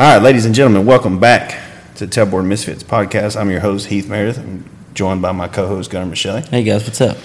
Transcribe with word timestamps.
All 0.00 0.06
right, 0.06 0.22
ladies 0.22 0.46
and 0.46 0.54
gentlemen, 0.54 0.86
welcome 0.86 1.20
back 1.20 1.60
to 1.96 2.06
Tailboard 2.06 2.46
Misfits 2.46 2.82
podcast. 2.82 3.38
I'm 3.38 3.50
your 3.50 3.60
host, 3.60 3.88
Heath 3.88 4.08
Meredith. 4.08 4.38
I'm 4.38 4.64
joined 4.94 5.20
by 5.20 5.32
my 5.32 5.46
co 5.46 5.66
host, 5.66 5.90
Gunnar 5.90 6.06
Michelle. 6.06 6.40
Hey 6.40 6.62
guys, 6.64 6.84
what's 6.84 7.02
up? 7.02 7.18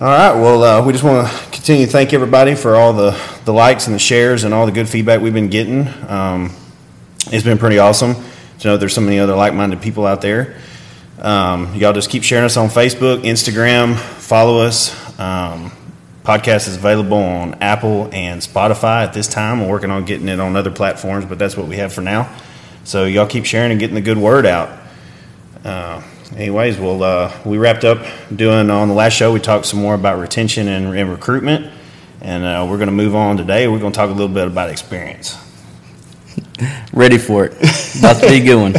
All 0.00 0.08
right, 0.08 0.34
well, 0.34 0.64
uh, 0.64 0.84
we 0.84 0.92
just 0.92 1.04
want 1.04 1.28
to 1.28 1.50
continue 1.52 1.86
to 1.86 1.92
thank 1.92 2.12
everybody 2.12 2.56
for 2.56 2.74
all 2.74 2.92
the, 2.92 3.16
the 3.44 3.52
likes 3.52 3.86
and 3.86 3.94
the 3.94 4.00
shares 4.00 4.42
and 4.42 4.52
all 4.52 4.66
the 4.66 4.72
good 4.72 4.88
feedback 4.88 5.20
we've 5.20 5.32
been 5.32 5.48
getting. 5.48 5.86
Um, 6.08 6.50
it's 7.26 7.44
been 7.44 7.56
pretty 7.56 7.78
awesome 7.78 8.16
to 8.58 8.66
know 8.66 8.76
there's 8.76 8.94
so 8.94 9.00
many 9.00 9.20
other 9.20 9.36
like 9.36 9.54
minded 9.54 9.80
people 9.80 10.04
out 10.04 10.22
there. 10.22 10.56
Um, 11.20 11.72
y'all 11.76 11.92
just 11.92 12.10
keep 12.10 12.24
sharing 12.24 12.46
us 12.46 12.56
on 12.56 12.68
Facebook, 12.68 13.22
Instagram, 13.22 13.94
follow 13.96 14.58
us. 14.58 14.90
Um, 15.20 15.70
podcast 16.24 16.68
is 16.68 16.76
available 16.76 17.16
on 17.16 17.54
Apple 17.54 18.08
and 18.12 18.40
Spotify 18.40 19.04
at 19.04 19.12
this 19.12 19.26
time. 19.26 19.60
We're 19.60 19.70
working 19.70 19.90
on 19.90 20.04
getting 20.04 20.28
it 20.28 20.38
on 20.38 20.54
other 20.56 20.70
platforms, 20.70 21.24
but 21.24 21.38
that's 21.38 21.56
what 21.56 21.66
we 21.66 21.76
have 21.76 21.92
for 21.92 22.00
now. 22.00 22.32
So 22.84 23.04
y'all 23.04 23.26
keep 23.26 23.44
sharing 23.44 23.72
and 23.72 23.80
getting 23.80 23.94
the 23.94 24.00
good 24.00 24.18
word 24.18 24.46
out. 24.46 24.70
Uh, 25.64 26.02
anyways, 26.36 26.78
well, 26.78 27.02
uh, 27.02 27.36
we 27.44 27.58
wrapped 27.58 27.84
up 27.84 28.04
doing 28.34 28.70
on 28.70 28.88
the 28.88 28.94
last 28.94 29.14
show. 29.14 29.32
We 29.32 29.40
talked 29.40 29.66
some 29.66 29.80
more 29.80 29.94
about 29.94 30.18
retention 30.18 30.68
and, 30.68 30.96
and 30.96 31.10
recruitment, 31.10 31.72
and 32.20 32.44
uh, 32.44 32.66
we're 32.68 32.78
going 32.78 32.88
to 32.88 32.94
move 32.94 33.14
on 33.14 33.36
today. 33.36 33.66
We're 33.66 33.80
going 33.80 33.92
to 33.92 33.96
talk 33.96 34.10
a 34.10 34.12
little 34.12 34.32
bit 34.32 34.46
about 34.46 34.70
experience. 34.70 35.36
Ready 36.92 37.18
for 37.18 37.46
it. 37.46 37.52
About 37.98 38.20
to 38.20 38.28
be 38.28 38.40
a 38.40 38.44
good 38.44 38.56
one. 38.56 38.74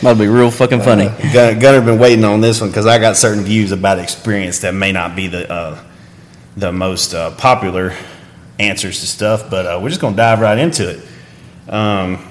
About 0.00 0.14
to 0.14 0.18
be 0.18 0.28
real 0.28 0.50
fucking 0.50 0.82
funny. 0.82 1.08
Gunner, 1.32 1.58
Gunner 1.58 1.80
been 1.80 1.98
waiting 1.98 2.24
on 2.24 2.40
this 2.40 2.60
one 2.60 2.70
because 2.70 2.86
I 2.86 2.98
got 2.98 3.16
certain 3.16 3.42
views 3.42 3.72
about 3.72 3.98
experience 3.98 4.58
that 4.60 4.74
may 4.74 4.92
not 4.92 5.16
be 5.16 5.28
the 5.28 5.50
uh, 5.50 5.82
the 6.56 6.72
most 6.72 7.14
uh, 7.14 7.30
popular 7.36 7.94
answers 8.58 9.00
to 9.00 9.06
stuff, 9.06 9.50
but 9.50 9.66
uh, 9.66 9.80
we're 9.82 9.88
just 9.88 10.00
going 10.00 10.14
to 10.14 10.16
dive 10.16 10.40
right 10.40 10.58
into 10.58 10.88
it. 10.90 11.72
Um, 11.72 12.26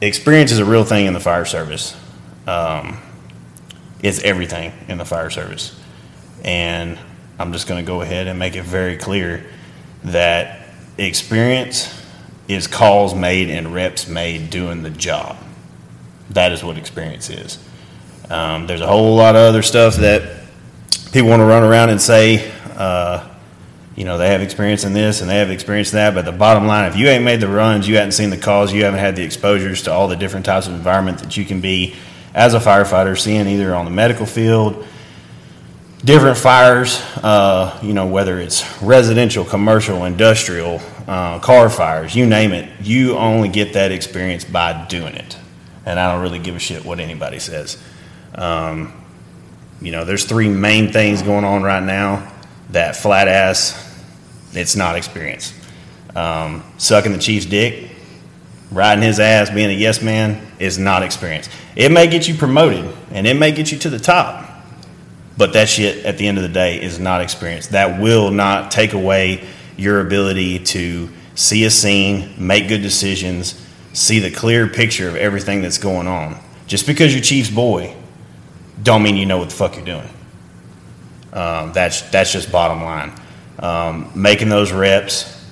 experience 0.00 0.52
is 0.52 0.58
a 0.58 0.64
real 0.64 0.84
thing 0.84 1.06
in 1.06 1.12
the 1.12 1.20
fire 1.20 1.44
service. 1.44 1.96
Um, 2.46 2.98
it's 4.02 4.20
everything 4.22 4.72
in 4.88 4.98
the 4.98 5.04
fire 5.04 5.30
service. 5.30 5.78
And 6.44 6.98
I'm 7.38 7.52
just 7.52 7.66
going 7.66 7.84
to 7.84 7.86
go 7.86 8.00
ahead 8.02 8.26
and 8.26 8.38
make 8.38 8.56
it 8.56 8.62
very 8.62 8.96
clear 8.96 9.44
that 10.04 10.68
experience 10.96 11.92
is 12.48 12.66
calls 12.66 13.14
made 13.14 13.50
and 13.50 13.74
reps 13.74 14.06
made 14.06 14.50
doing 14.50 14.82
the 14.82 14.90
job. 14.90 15.36
That 16.30 16.52
is 16.52 16.62
what 16.62 16.78
experience 16.78 17.30
is. 17.30 17.58
Um, 18.30 18.66
there's 18.66 18.80
a 18.80 18.86
whole 18.86 19.16
lot 19.16 19.36
of 19.36 19.42
other 19.42 19.62
stuff 19.62 19.96
that 19.96 20.35
people 21.16 21.30
want 21.30 21.40
to 21.40 21.46
run 21.46 21.62
around 21.62 21.88
and 21.88 21.98
say, 21.98 22.52
uh, 22.76 23.26
you 23.94 24.04
know, 24.04 24.18
they 24.18 24.28
have 24.28 24.42
experience 24.42 24.84
in 24.84 24.92
this 24.92 25.22
and 25.22 25.30
they 25.30 25.36
have 25.36 25.48
experience 25.48 25.90
in 25.90 25.96
that. 25.96 26.14
But 26.14 26.26
the 26.26 26.32
bottom 26.32 26.66
line, 26.66 26.90
if 26.90 26.94
you 26.94 27.08
ain't 27.08 27.24
made 27.24 27.40
the 27.40 27.48
runs, 27.48 27.88
you 27.88 27.96
haven't 27.96 28.12
seen 28.12 28.28
the 28.28 28.36
calls, 28.36 28.70
you 28.70 28.84
haven't 28.84 29.00
had 29.00 29.16
the 29.16 29.22
exposures 29.22 29.80
to 29.84 29.92
all 29.92 30.08
the 30.08 30.16
different 30.16 30.44
types 30.44 30.66
of 30.66 30.74
environment 30.74 31.20
that 31.20 31.34
you 31.34 31.46
can 31.46 31.62
be 31.62 31.94
as 32.34 32.52
a 32.52 32.58
firefighter, 32.58 33.18
seeing 33.18 33.48
either 33.48 33.74
on 33.74 33.86
the 33.86 33.90
medical 33.90 34.26
field, 34.26 34.86
different 36.04 36.36
fires, 36.36 37.00
uh, 37.22 37.80
you 37.82 37.94
know, 37.94 38.06
whether 38.06 38.38
it's 38.38 38.82
residential, 38.82 39.42
commercial, 39.42 40.04
industrial, 40.04 40.82
uh, 41.08 41.38
car 41.38 41.70
fires, 41.70 42.14
you 42.14 42.26
name 42.26 42.52
it, 42.52 42.68
you 42.82 43.16
only 43.16 43.48
get 43.48 43.72
that 43.72 43.90
experience 43.90 44.44
by 44.44 44.84
doing 44.88 45.14
it. 45.14 45.38
And 45.86 45.98
I 45.98 46.12
don't 46.12 46.20
really 46.20 46.40
give 46.40 46.56
a 46.56 46.58
shit 46.58 46.84
what 46.84 47.00
anybody 47.00 47.38
says. 47.38 47.82
Um, 48.34 48.95
you 49.80 49.92
know, 49.92 50.04
there's 50.04 50.24
three 50.24 50.48
main 50.48 50.92
things 50.92 51.22
going 51.22 51.44
on 51.44 51.62
right 51.62 51.82
now 51.82 52.32
that 52.70 52.96
flat 52.96 53.28
ass, 53.28 53.82
it's 54.52 54.76
not 54.76 54.96
experience. 54.96 55.52
Um, 56.14 56.62
sucking 56.78 57.12
the 57.12 57.18
chief's 57.18 57.46
dick, 57.46 57.90
riding 58.70 59.02
his 59.02 59.20
ass, 59.20 59.50
being 59.50 59.70
a 59.70 59.74
yes 59.74 60.02
man 60.02 60.40
is 60.58 60.78
not 60.78 61.02
experience. 61.02 61.48
It 61.76 61.92
may 61.92 62.06
get 62.06 62.26
you 62.26 62.34
promoted 62.34 62.90
and 63.10 63.26
it 63.26 63.34
may 63.34 63.52
get 63.52 63.70
you 63.70 63.78
to 63.80 63.90
the 63.90 63.98
top, 63.98 64.50
but 65.36 65.52
that 65.52 65.68
shit 65.68 66.04
at 66.04 66.16
the 66.16 66.26
end 66.26 66.38
of 66.38 66.42
the 66.42 66.48
day 66.48 66.82
is 66.82 66.98
not 66.98 67.20
experience. 67.20 67.68
That 67.68 68.00
will 68.00 68.30
not 68.30 68.70
take 68.70 68.94
away 68.94 69.46
your 69.76 70.00
ability 70.00 70.60
to 70.60 71.10
see 71.34 71.64
a 71.64 71.70
scene, 71.70 72.34
make 72.38 72.66
good 72.68 72.80
decisions, 72.80 73.62
see 73.92 74.18
the 74.18 74.30
clear 74.30 74.66
picture 74.66 75.08
of 75.08 75.16
everything 75.16 75.60
that's 75.60 75.78
going 75.78 76.06
on. 76.06 76.40
Just 76.66 76.86
because 76.86 77.14
you're 77.14 77.22
Chief's 77.22 77.50
boy, 77.50 77.94
don't 78.82 79.02
mean 79.02 79.16
you 79.16 79.26
know 79.26 79.38
what 79.38 79.50
the 79.50 79.54
fuck 79.54 79.76
you're 79.76 79.84
doing. 79.84 80.08
Um, 81.32 81.72
that's 81.72 82.02
that's 82.10 82.32
just 82.32 82.50
bottom 82.50 82.82
line. 82.82 83.12
Um, 83.58 84.10
making 84.14 84.48
those 84.48 84.72
reps, 84.72 85.44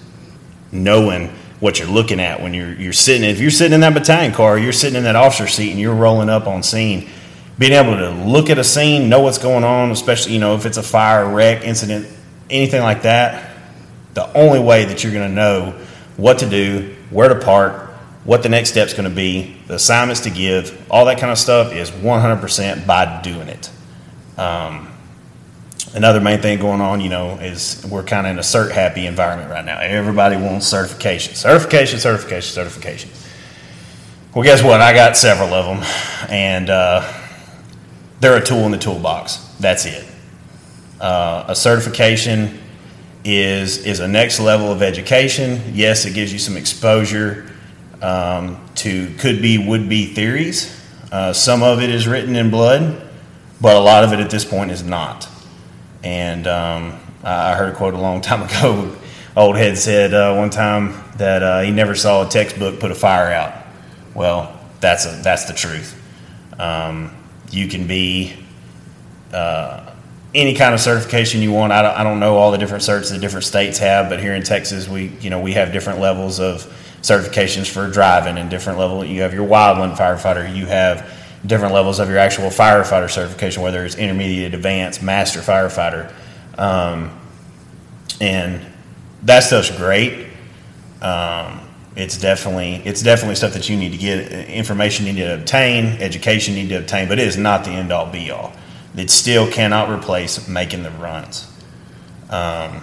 knowing 0.72 1.28
what 1.60 1.78
you're 1.78 1.88
looking 1.88 2.20
at 2.20 2.42
when 2.42 2.54
you're 2.54 2.74
you're 2.74 2.92
sitting. 2.92 3.28
If 3.28 3.40
you're 3.40 3.50
sitting 3.50 3.74
in 3.74 3.80
that 3.80 3.94
battalion 3.94 4.32
car, 4.32 4.58
you're 4.58 4.72
sitting 4.72 4.96
in 4.96 5.04
that 5.04 5.16
officer 5.16 5.46
seat, 5.46 5.70
and 5.70 5.80
you're 5.80 5.94
rolling 5.94 6.28
up 6.28 6.46
on 6.46 6.62
scene. 6.62 7.08
Being 7.58 7.72
able 7.72 7.96
to 7.96 8.10
look 8.10 8.50
at 8.50 8.58
a 8.58 8.64
scene, 8.64 9.08
know 9.08 9.20
what's 9.20 9.38
going 9.38 9.62
on, 9.64 9.90
especially 9.90 10.32
you 10.32 10.40
know 10.40 10.56
if 10.56 10.66
it's 10.66 10.76
a 10.76 10.82
fire, 10.82 11.28
wreck, 11.28 11.62
incident, 11.64 12.08
anything 12.50 12.82
like 12.82 13.02
that. 13.02 13.52
The 14.14 14.32
only 14.36 14.60
way 14.60 14.84
that 14.84 15.02
you're 15.02 15.12
going 15.12 15.28
to 15.28 15.34
know 15.34 15.78
what 16.16 16.38
to 16.38 16.48
do, 16.48 16.94
where 17.10 17.28
to 17.28 17.44
park, 17.44 17.83
what 18.24 18.42
the 18.42 18.48
next 18.48 18.70
step's 18.70 18.94
going 18.94 19.08
to 19.08 19.14
be, 19.14 19.56
the 19.66 19.74
assignments 19.74 20.22
to 20.22 20.30
give, 20.30 20.86
all 20.90 21.04
that 21.04 21.18
kind 21.18 21.30
of 21.30 21.38
stuff 21.38 21.72
is 21.72 21.90
100% 21.90 22.86
by 22.86 23.20
doing 23.22 23.48
it. 23.48 23.70
Um, 24.38 24.90
another 25.94 26.20
main 26.20 26.40
thing 26.40 26.58
going 26.58 26.80
on, 26.80 27.00
you 27.00 27.10
know, 27.10 27.36
is 27.36 27.86
we're 27.90 28.02
kind 28.02 28.26
of 28.26 28.32
in 28.32 28.38
a 28.38 28.42
cert 28.42 28.70
happy 28.70 29.06
environment 29.06 29.50
right 29.50 29.64
now. 29.64 29.78
Everybody 29.78 30.36
wants 30.36 30.66
certification, 30.66 31.34
certification, 31.34 31.98
certification, 31.98 32.52
certification. 32.52 33.10
Well, 34.34 34.42
guess 34.42 34.62
what? 34.62 34.80
I 34.80 34.94
got 34.94 35.16
several 35.16 35.52
of 35.52 35.66
them, 35.66 36.28
and 36.30 36.70
uh, 36.70 37.12
they're 38.20 38.36
a 38.36 38.44
tool 38.44 38.60
in 38.60 38.72
the 38.72 38.78
toolbox. 38.78 39.36
That's 39.60 39.84
it. 39.84 40.04
Uh, 40.98 41.44
a 41.48 41.54
certification 41.54 42.58
is 43.22 43.86
is 43.86 44.00
a 44.00 44.08
next 44.08 44.40
level 44.40 44.72
of 44.72 44.82
education. 44.82 45.60
Yes, 45.72 46.04
it 46.04 46.14
gives 46.14 46.32
you 46.32 46.38
some 46.38 46.56
exposure 46.56 47.53
um, 48.04 48.60
to 48.74 49.14
could 49.14 49.40
be 49.40 49.56
would 49.56 49.88
be 49.88 50.04
theories. 50.06 50.80
Uh, 51.10 51.32
some 51.32 51.62
of 51.62 51.80
it 51.80 51.88
is 51.88 52.06
written 52.06 52.36
in 52.36 52.50
blood, 52.50 53.08
but 53.60 53.76
a 53.76 53.80
lot 53.80 54.04
of 54.04 54.12
it 54.12 54.20
at 54.20 54.30
this 54.30 54.44
point 54.44 54.70
is 54.70 54.82
not. 54.82 55.28
And 56.02 56.46
um, 56.46 57.00
I 57.22 57.54
heard 57.54 57.72
a 57.72 57.76
quote 57.76 57.94
a 57.94 57.98
long 57.98 58.20
time 58.20 58.42
ago. 58.48 58.94
Old 59.36 59.56
head 59.56 59.78
said 59.78 60.12
uh, 60.12 60.34
one 60.34 60.50
time 60.50 61.02
that 61.16 61.42
uh, 61.42 61.60
he 61.62 61.70
never 61.70 61.94
saw 61.94 62.26
a 62.26 62.28
textbook 62.28 62.78
put 62.78 62.90
a 62.90 62.94
fire 62.94 63.32
out. 63.32 63.54
Well, 64.14 64.60
that's 64.80 65.06
a, 65.06 65.22
that's 65.22 65.46
the 65.46 65.54
truth. 65.54 66.00
Um, 66.60 67.16
you 67.50 67.66
can 67.68 67.86
be 67.86 68.36
uh, 69.32 69.92
any 70.34 70.54
kind 70.54 70.74
of 70.74 70.80
certification 70.80 71.40
you 71.40 71.52
want. 71.52 71.72
I 71.72 71.82
don't, 71.82 71.94
I 71.96 72.04
don't 72.04 72.20
know 72.20 72.36
all 72.36 72.52
the 72.52 72.58
different 72.58 72.84
certs 72.84 73.10
that 73.10 73.20
different 73.20 73.44
states 73.44 73.78
have, 73.78 74.08
but 74.08 74.20
here 74.20 74.34
in 74.34 74.42
Texas, 74.42 74.88
we 74.88 75.06
you 75.20 75.30
know 75.30 75.40
we 75.40 75.52
have 75.52 75.72
different 75.72 76.00
levels 76.00 76.38
of 76.38 76.70
certifications 77.04 77.70
for 77.70 77.86
driving 77.90 78.38
and 78.38 78.48
different 78.48 78.78
level. 78.78 79.04
You 79.04 79.20
have 79.20 79.34
your 79.34 79.46
wildland 79.46 79.96
firefighter. 79.96 80.54
You 80.56 80.64
have 80.66 81.06
different 81.44 81.74
levels 81.74 82.00
of 82.00 82.08
your 82.08 82.16
actual 82.16 82.48
firefighter 82.48 83.10
certification, 83.10 83.62
whether 83.62 83.84
it's 83.84 83.96
intermediate, 83.96 84.54
advanced, 84.54 85.02
master 85.02 85.40
firefighter, 85.40 86.10
um, 86.58 87.10
and 88.22 88.64
that 89.22 89.40
stuff's 89.40 89.70
great. 89.76 90.28
Um, 91.02 91.60
it's 91.94 92.18
definitely 92.18 92.76
it's 92.86 93.02
definitely 93.02 93.34
stuff 93.34 93.52
that 93.52 93.68
you 93.68 93.76
need 93.76 93.92
to 93.92 93.98
get 93.98 94.48
information 94.48 95.04
you 95.04 95.12
need 95.12 95.20
to 95.20 95.34
obtain, 95.34 96.00
education 96.00 96.54
you 96.54 96.62
need 96.62 96.70
to 96.70 96.78
obtain, 96.78 97.06
but 97.06 97.18
it 97.18 97.28
is 97.28 97.36
not 97.36 97.64
the 97.64 97.70
end 97.70 97.92
all 97.92 98.10
be 98.10 98.30
all. 98.30 98.54
It 98.96 99.10
still 99.10 99.50
cannot 99.50 99.90
replace 99.90 100.48
making 100.48 100.84
the 100.84 100.90
runs. 100.92 101.50
Um, 102.30 102.82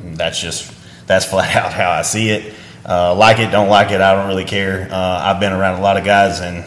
that's 0.00 0.40
just 0.40 0.79
that's 1.10 1.24
flat 1.24 1.56
out 1.62 1.72
how 1.72 1.90
I 1.90 2.02
see 2.02 2.30
it. 2.30 2.54
Uh, 2.88 3.14
like 3.14 3.38
it, 3.38 3.50
don't 3.50 3.68
like 3.68 3.90
it, 3.90 4.00
I 4.00 4.14
don't 4.14 4.28
really 4.28 4.44
care. 4.44 4.88
Uh, 4.90 4.96
I've 4.96 5.40
been 5.40 5.52
around 5.52 5.78
a 5.78 5.82
lot 5.82 5.96
of 5.96 6.04
guys 6.04 6.40
and 6.40 6.64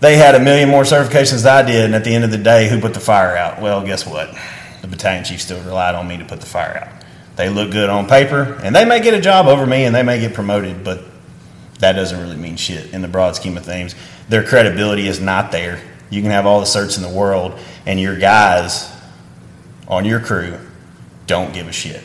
they 0.00 0.16
had 0.16 0.34
a 0.34 0.40
million 0.40 0.68
more 0.68 0.84
certifications 0.84 1.42
than 1.42 1.64
I 1.64 1.68
did, 1.68 1.84
and 1.86 1.94
at 1.94 2.04
the 2.04 2.14
end 2.14 2.24
of 2.24 2.30
the 2.30 2.38
day, 2.38 2.68
who 2.68 2.80
put 2.80 2.94
the 2.94 3.00
fire 3.00 3.36
out? 3.36 3.60
Well, 3.60 3.84
guess 3.84 4.06
what? 4.06 4.32
The 4.80 4.86
battalion 4.86 5.24
chief 5.24 5.42
still 5.42 5.60
relied 5.62 5.96
on 5.96 6.06
me 6.06 6.16
to 6.18 6.24
put 6.24 6.38
the 6.40 6.46
fire 6.46 6.86
out. 6.86 7.04
They 7.34 7.48
look 7.48 7.72
good 7.72 7.90
on 7.90 8.06
paper, 8.06 8.60
and 8.62 8.74
they 8.74 8.84
may 8.84 9.00
get 9.00 9.14
a 9.14 9.20
job 9.20 9.46
over 9.46 9.66
me 9.66 9.84
and 9.84 9.94
they 9.94 10.04
may 10.04 10.20
get 10.20 10.34
promoted, 10.34 10.84
but 10.84 11.04
that 11.80 11.92
doesn't 11.94 12.20
really 12.20 12.36
mean 12.36 12.56
shit 12.56 12.92
in 12.92 13.02
the 13.02 13.08
broad 13.08 13.34
scheme 13.34 13.56
of 13.56 13.64
things. 13.64 13.94
Their 14.28 14.44
credibility 14.44 15.08
is 15.08 15.20
not 15.20 15.50
there. 15.50 15.80
You 16.10 16.22
can 16.22 16.30
have 16.30 16.46
all 16.46 16.60
the 16.60 16.66
certs 16.66 16.96
in 16.96 17.02
the 17.02 17.16
world, 17.16 17.58
and 17.84 18.00
your 18.00 18.16
guys 18.16 18.92
on 19.88 20.04
your 20.04 20.20
crew 20.20 20.58
don't 21.26 21.52
give 21.52 21.66
a 21.66 21.72
shit. 21.72 22.02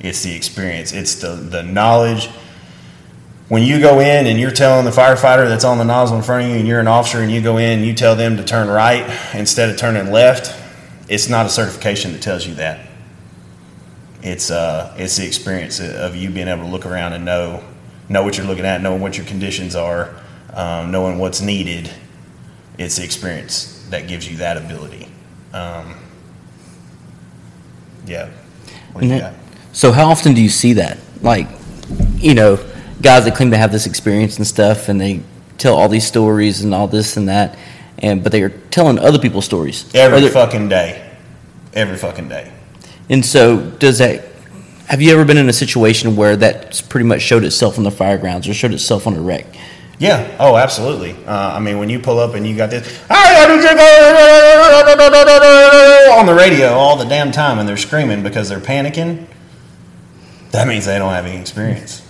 It's 0.00 0.22
the 0.22 0.34
experience, 0.34 0.92
it's 0.92 1.16
the, 1.16 1.34
the 1.34 1.62
knowledge. 1.62 2.28
When 3.48 3.62
you 3.64 3.80
go 3.80 3.98
in 3.98 4.26
and 4.26 4.38
you're 4.38 4.52
telling 4.52 4.84
the 4.84 4.92
firefighter 4.92 5.48
that's 5.48 5.64
on 5.64 5.78
the 5.78 5.84
nozzle 5.84 6.16
in 6.16 6.22
front 6.22 6.44
of 6.44 6.50
you, 6.50 6.56
and 6.56 6.68
you're 6.68 6.80
an 6.80 6.86
officer, 6.86 7.18
and 7.18 7.30
you 7.30 7.42
go 7.42 7.58
in 7.58 7.80
and 7.80 7.86
you 7.86 7.94
tell 7.94 8.14
them 8.14 8.36
to 8.36 8.44
turn 8.44 8.68
right 8.68 9.04
instead 9.34 9.70
of 9.70 9.76
turning 9.76 10.12
left, 10.12 10.56
it's 11.08 11.28
not 11.28 11.46
a 11.46 11.48
certification 11.48 12.12
that 12.12 12.22
tells 12.22 12.46
you 12.46 12.54
that. 12.54 12.88
It's 14.22 14.50
uh, 14.50 14.94
it's 14.96 15.16
the 15.16 15.26
experience 15.26 15.80
of 15.80 16.14
you 16.14 16.30
being 16.30 16.46
able 16.46 16.64
to 16.64 16.68
look 16.68 16.86
around 16.86 17.14
and 17.14 17.24
know 17.24 17.64
know 18.08 18.22
what 18.22 18.36
you're 18.36 18.46
looking 18.46 18.66
at, 18.66 18.82
knowing 18.82 19.00
what 19.00 19.16
your 19.16 19.26
conditions 19.26 19.74
are, 19.74 20.14
um, 20.52 20.90
knowing 20.90 21.18
what's 21.18 21.40
needed. 21.40 21.90
It's 22.78 22.96
the 22.96 23.04
experience 23.04 23.86
that 23.90 24.08
gives 24.08 24.30
you 24.30 24.38
that 24.38 24.56
ability. 24.56 25.08
Um, 25.52 25.96
yeah. 28.06 28.30
What 28.92 29.02
do 29.02 29.08
you 29.08 29.18
got? 29.18 29.34
That- 29.70 29.76
So 29.76 29.92
how 29.92 30.08
often 30.10 30.34
do 30.34 30.40
you 30.42 30.48
see 30.48 30.74
that? 30.74 30.98
Like, 31.22 31.48
you 32.18 32.34
know, 32.34 32.58
guys 33.02 33.24
that 33.24 33.34
claim 33.34 33.50
to 33.50 33.56
have 33.56 33.72
this 33.72 33.86
experience 33.86 34.36
and 34.36 34.46
stuff, 34.46 34.88
and 34.88 35.00
they 35.00 35.20
tell 35.58 35.76
all 35.76 35.88
these 35.88 36.06
stories 36.06 36.62
and 36.62 36.74
all 36.74 36.86
this 36.86 37.16
and 37.16 37.28
that, 37.28 37.56
and 37.98 38.22
but 38.22 38.32
they 38.32 38.42
are 38.42 38.50
telling 38.70 38.98
other 38.98 39.18
people's 39.18 39.44
stories. 39.44 39.84
Every 39.94 40.28
fucking 40.28 40.68
day. 40.68 41.02
Every 41.74 41.96
fucking 41.96 42.28
day. 42.28 42.50
and 43.08 43.24
so 43.24 43.58
does 43.78 43.98
that? 43.98 44.24
Have 44.86 45.00
you 45.00 45.12
ever 45.12 45.24
been 45.24 45.36
in 45.38 45.48
a 45.48 45.52
situation 45.52 46.16
where 46.16 46.34
that's 46.36 46.80
pretty 46.80 47.06
much 47.06 47.22
showed 47.22 47.44
itself 47.44 47.78
on 47.78 47.84
the 47.84 47.90
fire 47.92 48.18
grounds 48.18 48.48
or 48.48 48.54
showed 48.54 48.72
itself 48.72 49.06
on 49.06 49.14
a 49.14 49.20
wreck? 49.20 49.46
Yeah. 50.00 50.26
Oh, 50.40 50.56
absolutely. 50.56 51.14
Uh, 51.26 51.52
I 51.56 51.60
mean, 51.60 51.78
when 51.78 51.88
you 51.90 52.00
pull 52.00 52.18
up 52.18 52.34
and 52.34 52.44
you 52.46 52.56
got 52.56 52.70
this 52.70 52.86
on 56.10 56.26
the 56.26 56.34
radio 56.34 56.70
all 56.70 56.96
the 56.96 57.04
damn 57.04 57.30
time 57.32 57.58
and 57.58 57.68
they're 57.68 57.76
screaming 57.76 58.22
because 58.22 58.48
they're 58.48 58.58
panicking, 58.60 59.26
that 60.50 60.66
means 60.66 60.86
they 60.86 60.98
don't 60.98 61.12
have 61.12 61.26
any 61.26 61.40
experience. 61.40 62.06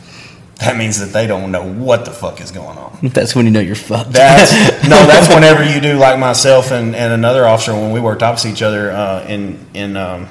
That 0.60 0.76
means 0.76 0.98
that 1.00 1.12
they 1.14 1.26
don't 1.26 1.50
know 1.52 1.72
what 1.72 2.04
the 2.04 2.10
fuck 2.10 2.40
is 2.40 2.50
going 2.50 2.76
on. 2.76 2.98
That's 3.02 3.34
when 3.34 3.46
you 3.46 3.50
know 3.50 3.60
you're 3.60 3.74
fucked. 3.74 4.12
That's 4.12 4.52
no. 4.88 5.06
That's 5.06 5.32
whenever 5.34 5.64
you 5.64 5.80
do 5.80 5.96
like 5.96 6.18
myself 6.18 6.70
and, 6.70 6.94
and 6.94 7.14
another 7.14 7.46
officer 7.46 7.72
when 7.72 7.92
we 7.92 8.00
worked 8.00 8.22
opposite 8.22 8.50
each 8.50 8.62
other 8.62 8.90
uh, 8.90 9.24
in 9.26 9.64
in 9.72 9.96
um, 9.96 10.28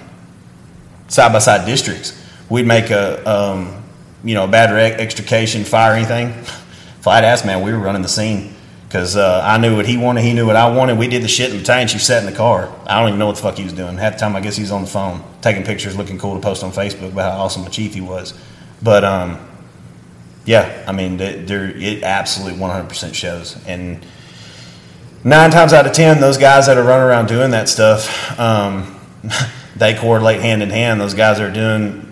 side 1.08 1.34
by 1.34 1.40
side 1.40 1.66
districts. 1.66 2.16
We'd 2.48 2.68
make 2.68 2.92
a 2.92 3.28
um, 3.28 3.84
you 4.24 4.36
know 4.36 4.44
a 4.44 4.48
bad 4.48 4.72
extrication, 5.00 5.64
fire, 5.64 5.94
anything. 5.94 6.34
Flat 7.02 7.24
ass 7.24 7.44
man, 7.44 7.64
we 7.64 7.72
were 7.72 7.80
running 7.80 8.04
the 8.04 8.10
scene 8.10 8.54
because 8.89 9.15
uh, 9.15 9.41
I 9.45 9.59
knew 9.59 9.75
what 9.75 9.86
he 9.86 9.97
wanted, 9.97 10.24
he 10.24 10.33
knew 10.33 10.47
what 10.47 10.56
I 10.56 10.75
wanted. 10.75 10.97
We 10.97 11.07
did 11.07 11.21
the 11.21 11.27
shit, 11.27 11.51
and 11.51 11.59
the 11.59 11.62
battalion 11.62 11.88
chief 11.88 12.01
sat 12.01 12.24
in 12.25 12.25
the 12.30 12.36
car. 12.36 12.74
I 12.88 13.00
don't 13.00 13.09
even 13.09 13.19
know 13.19 13.27
what 13.27 13.36
the 13.36 13.41
fuck 13.44 13.56
he 13.56 13.63
was 13.63 13.71
doing. 13.71 13.97
Half 13.97 14.13
the 14.13 14.19
time, 14.19 14.36
I 14.36 14.41
guess 14.41 14.56
he 14.56 14.63
was 14.63 14.71
on 14.71 14.81
the 14.81 14.88
phone 14.88 15.24
taking 15.44 15.63
pictures, 15.63 15.95
looking 15.95 16.18
cool 16.18 16.33
to 16.33 16.41
post 16.41 16.63
on 16.63 16.71
Facebook 16.71 17.12
about 17.12 17.33
how 17.33 17.41
awesome 17.41 17.68
a 17.68 17.69
chief 17.69 17.94
he 17.94 18.01
was. 18.01 18.33
But 18.81 19.03
um, 19.03 19.47
yeah, 20.44 20.83
I 20.88 20.91
mean, 20.91 21.19
th- 21.19 21.47
there 21.47 21.69
it 21.69 22.01
absolutely 22.01 22.59
100% 22.59 23.13
shows. 23.13 23.63
And 23.68 24.03
nine 25.24 25.51
times 25.51 25.71
out 25.71 25.86
of 25.86 25.94
ten, 25.94 26.19
those 26.19 26.39
guys 26.39 26.65
that 26.65 26.75
are 26.75 26.83
running 26.83 27.06
around 27.06 27.27
doing 27.27 27.51
that 27.51 27.69
stuff, 27.69 28.39
um, 28.39 29.00
they 29.75 29.94
correlate 29.94 30.41
hand 30.41 30.63
in 30.63 30.71
hand. 30.71 31.00
Those 31.00 31.13
guys 31.13 31.38
that 31.38 31.47
are 31.47 31.53
doing 31.53 32.12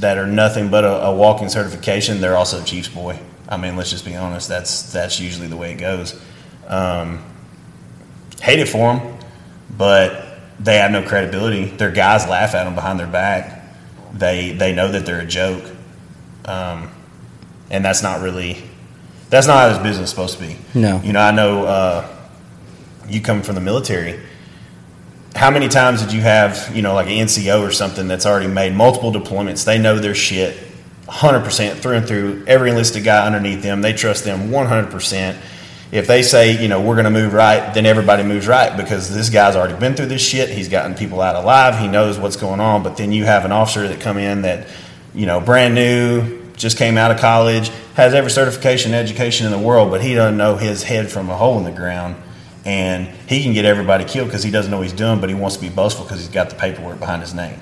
that 0.00 0.18
are 0.18 0.26
nothing 0.26 0.68
but 0.68 0.84
a, 0.84 1.06
a 1.06 1.14
walking 1.14 1.48
certification. 1.48 2.20
They're 2.20 2.36
also 2.36 2.62
Chiefs 2.62 2.88
boy. 2.88 3.18
I 3.48 3.56
mean, 3.56 3.76
let's 3.76 3.90
just 3.90 4.04
be 4.04 4.14
honest. 4.14 4.48
That's 4.48 4.92
that's 4.92 5.18
usually 5.18 5.48
the 5.48 5.56
way 5.56 5.72
it 5.72 5.78
goes. 5.78 6.20
Um, 6.66 7.24
hate 8.42 8.58
it 8.58 8.68
for 8.68 8.94
them, 8.94 9.18
but 9.76 10.38
they 10.60 10.76
have 10.76 10.90
no 10.90 11.02
credibility. 11.02 11.64
Their 11.64 11.90
guys 11.90 12.28
laugh 12.28 12.54
at 12.54 12.64
them 12.64 12.74
behind 12.74 13.00
their 13.00 13.06
back. 13.06 13.64
They 14.12 14.52
they 14.52 14.74
know 14.74 14.92
that 14.92 15.06
they're 15.06 15.20
a 15.20 15.26
joke, 15.26 15.64
um, 16.44 16.90
and 17.70 17.82
that's 17.82 18.02
not 18.02 18.20
really 18.20 18.62
that's 19.30 19.46
not 19.46 19.58
how 19.58 19.68
this 19.68 19.78
business 19.78 20.04
is 20.04 20.10
supposed 20.10 20.38
to 20.38 20.46
be. 20.46 20.56
No. 20.74 21.00
You 21.02 21.12
know, 21.12 21.20
I 21.20 21.30
know 21.30 21.64
uh, 21.64 22.16
you 23.08 23.20
come 23.20 23.42
from 23.42 23.54
the 23.54 23.60
military. 23.60 24.20
How 25.34 25.50
many 25.50 25.68
times 25.68 26.02
did 26.02 26.12
you 26.12 26.22
have, 26.22 26.74
you 26.74 26.82
know, 26.82 26.94
like 26.94 27.06
an 27.06 27.12
NCO 27.26 27.66
or 27.66 27.70
something 27.70 28.08
that's 28.08 28.26
already 28.26 28.48
made 28.48 28.74
multiple 28.74 29.12
deployments? 29.12 29.64
They 29.64 29.78
know 29.78 29.98
their 29.98 30.14
shit 30.14 30.56
100% 31.08 31.76
through 31.76 31.96
and 31.96 32.06
through. 32.06 32.44
Every 32.46 32.70
enlisted 32.70 33.02
guy 33.02 33.26
underneath 33.26 33.62
them, 33.62 33.80
they 33.80 33.92
trust 33.92 34.24
them 34.24 34.50
100%. 34.50 35.36
If 35.90 36.06
they 36.06 36.22
say, 36.22 36.60
you 36.60 36.68
know, 36.68 36.82
we're 36.82 36.96
going 36.96 37.06
to 37.06 37.10
move 37.10 37.32
right, 37.32 37.72
then 37.72 37.86
everybody 37.86 38.22
moves 38.22 38.46
right 38.46 38.76
because 38.76 39.12
this 39.12 39.30
guy's 39.30 39.56
already 39.56 39.78
been 39.78 39.94
through 39.94 40.06
this 40.06 40.20
shit. 40.20 40.50
He's 40.50 40.68
gotten 40.68 40.94
people 40.94 41.22
out 41.22 41.34
alive. 41.34 41.78
He 41.78 41.88
knows 41.88 42.18
what's 42.18 42.36
going 42.36 42.60
on. 42.60 42.82
But 42.82 42.98
then 42.98 43.10
you 43.10 43.24
have 43.24 43.46
an 43.46 43.52
officer 43.52 43.88
that 43.88 44.00
come 44.00 44.18
in 44.18 44.42
that, 44.42 44.68
you 45.14 45.24
know, 45.24 45.40
brand 45.40 45.74
new, 45.74 46.44
just 46.56 46.76
came 46.76 46.98
out 46.98 47.10
of 47.10 47.18
college, 47.18 47.70
has 47.94 48.12
every 48.12 48.30
certification 48.30 48.92
education 48.92 49.46
in 49.46 49.52
the 49.52 49.58
world, 49.58 49.90
but 49.90 50.02
he 50.02 50.14
doesn't 50.14 50.36
know 50.36 50.56
his 50.56 50.82
head 50.82 51.10
from 51.10 51.30
a 51.30 51.36
hole 51.36 51.56
in 51.56 51.64
the 51.64 51.72
ground. 51.72 52.16
And 52.66 53.06
he 53.26 53.42
can 53.42 53.54
get 53.54 53.64
everybody 53.64 54.04
killed 54.04 54.28
because 54.28 54.42
he 54.42 54.50
doesn't 54.50 54.70
know 54.70 54.76
what 54.76 54.86
he's 54.86 54.92
doing, 54.92 55.20
but 55.20 55.30
he 55.30 55.34
wants 55.34 55.56
to 55.56 55.62
be 55.62 55.70
boastful 55.70 56.04
because 56.04 56.20
he's 56.20 56.28
got 56.28 56.50
the 56.50 56.56
paperwork 56.56 56.98
behind 56.98 57.22
his 57.22 57.32
name. 57.32 57.58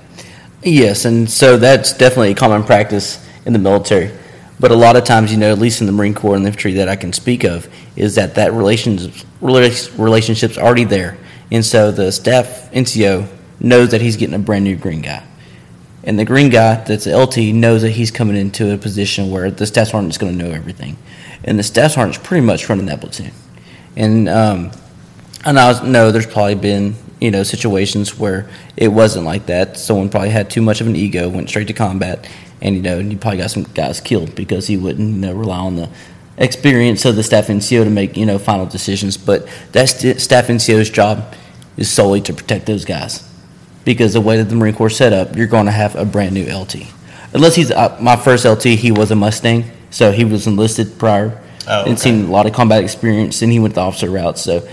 Yes, 0.65 1.05
and 1.05 1.31
so 1.31 1.57
that's 1.59 1.93
definitely 1.93 2.33
a 2.33 2.35
common 2.35 2.65
practice 2.65 3.25
in 3.47 3.53
the 3.53 3.59
military. 3.59 4.11
But 4.59 4.71
a 4.71 4.75
lot 4.77 4.97
of 4.97 5.05
times, 5.05 5.31
you 5.33 5.39
know, 5.39 5.53
at 5.53 5.59
least 5.59 5.81
in 5.81 5.87
the 5.87 5.93
Marine 5.93 6.15
Corps 6.15 6.35
and 6.35 6.45
the 6.45 6.49
infantry 6.49 6.75
that 6.75 6.89
I 6.89 6.97
can 6.97 7.13
speak 7.13 7.45
of, 7.45 7.69
is 7.95 8.15
that 8.15 8.35
that 8.35 8.53
relations 8.53 9.25
relationship's 9.41 10.59
already 10.59 10.85
there, 10.85 11.19
and 11.51 11.65
so 11.65 11.91
the 11.91 12.11
staff 12.11 12.71
NCO 12.73 13.29
knows 13.61 13.91
that 13.91 14.01
he's 14.01 14.17
getting 14.17 14.35
a 14.35 14.39
brand 14.39 14.65
new 14.65 14.77
green 14.77 15.03
guy, 15.03 15.23
and 16.05 16.19
the 16.19 16.25
green 16.25 16.49
guy 16.49 16.77
that's 16.85 17.07
a 17.07 17.17
LT 17.17 17.39
knows 17.55 17.83
that 17.83 17.91
he's 17.91 18.11
coming 18.11 18.37
into 18.37 18.73
a 18.73 18.79
position 18.79 19.31
where 19.31 19.51
the 19.51 19.67
staff 19.67 19.89
sergeant's 19.89 20.19
going 20.19 20.37
to 20.37 20.45
know 20.45 20.53
everything, 20.53 20.97
and 21.45 21.59
the 21.59 21.63
staff 21.63 21.93
sergeant's 21.93 22.19
pretty 22.27 22.45
much 22.45 22.69
running 22.71 22.87
that 22.87 23.01
platoon, 23.01 23.33
and 23.95 24.27
um, 24.27 24.71
and 25.45 25.59
I 25.59 25.87
know 25.87 26.13
there's 26.13 26.27
probably 26.27 26.55
been 26.55 26.97
you 27.21 27.31
know 27.31 27.43
situations 27.43 28.19
where 28.19 28.49
it 28.77 28.89
wasn't 28.89 29.27
like 29.27 29.47
that. 29.47 29.77
Someone 29.77 30.09
probably 30.09 30.31
had 30.31 30.49
too 30.49 30.63
much 30.63 30.81
of 30.81 30.87
an 30.87 30.97
ego, 30.97 31.29
went 31.29 31.51
straight 31.51 31.67
to 31.67 31.75
combat, 31.75 32.27
and 32.67 32.77
you 32.77 32.83
know 32.83 32.99
you 32.99 33.17
probably 33.17 33.39
got 33.39 33.51
some 33.51 33.63
guys 33.63 34.01
killed 34.01 34.35
because 34.35 34.67
he 34.67 34.77
wouldn't 34.77 35.09
you 35.09 35.21
know 35.21 35.33
rely 35.33 35.59
on 35.59 35.77
the 35.77 35.89
experience 36.37 37.05
of 37.07 37.17
the 37.17 37.23
staff 37.23 37.47
NCO 37.47 37.85
to 37.85 37.91
make 37.91 38.17
you 38.17 38.27
know 38.27 38.39
final 38.39 38.67
decisions. 38.67 39.17
But 39.17 39.49
that 39.73 39.89
st- 39.89 40.21
staff 40.21 40.49
NCO's 40.49 40.91
job 40.91 41.35
is 41.79 41.91
solely 41.91 42.21
to 42.23 42.35
protect 42.35 42.67
those 42.67 42.85
guys 42.85 43.27
because 43.85 44.13
the 44.13 44.21
way 44.21 44.37
that 44.37 44.45
the 44.45 44.57
Marine 44.57 44.75
Corps 44.75 44.91
set 44.91 45.13
up, 45.13 45.37
you're 45.37 45.47
going 45.47 45.67
to 45.67 45.73
have 45.73 45.97
a 45.97 46.05
brand 46.05 46.35
new 46.35 46.45
LT. 46.45 46.89
Unless 47.33 47.55
he's 47.55 47.71
uh, 47.71 47.97
my 48.01 48.17
first 48.17 48.45
LT, 48.45 48.65
he 48.65 48.91
was 48.91 49.11
a 49.11 49.17
Mustang, 49.17 49.71
so 49.91 50.13
he 50.13 50.25
was 50.25 50.47
enlisted 50.47 50.99
prior 50.99 51.41
Oh, 51.69 51.85
and 51.85 51.99
seen 51.99 52.27
a 52.27 52.31
lot 52.31 52.47
of 52.47 52.53
combat 52.53 52.85
experience, 52.85 53.43
and 53.43 53.51
he 53.51 53.59
went 53.59 53.75
the 53.75 53.81
officer 53.81 54.09
route. 54.09 54.39
So 54.39 54.67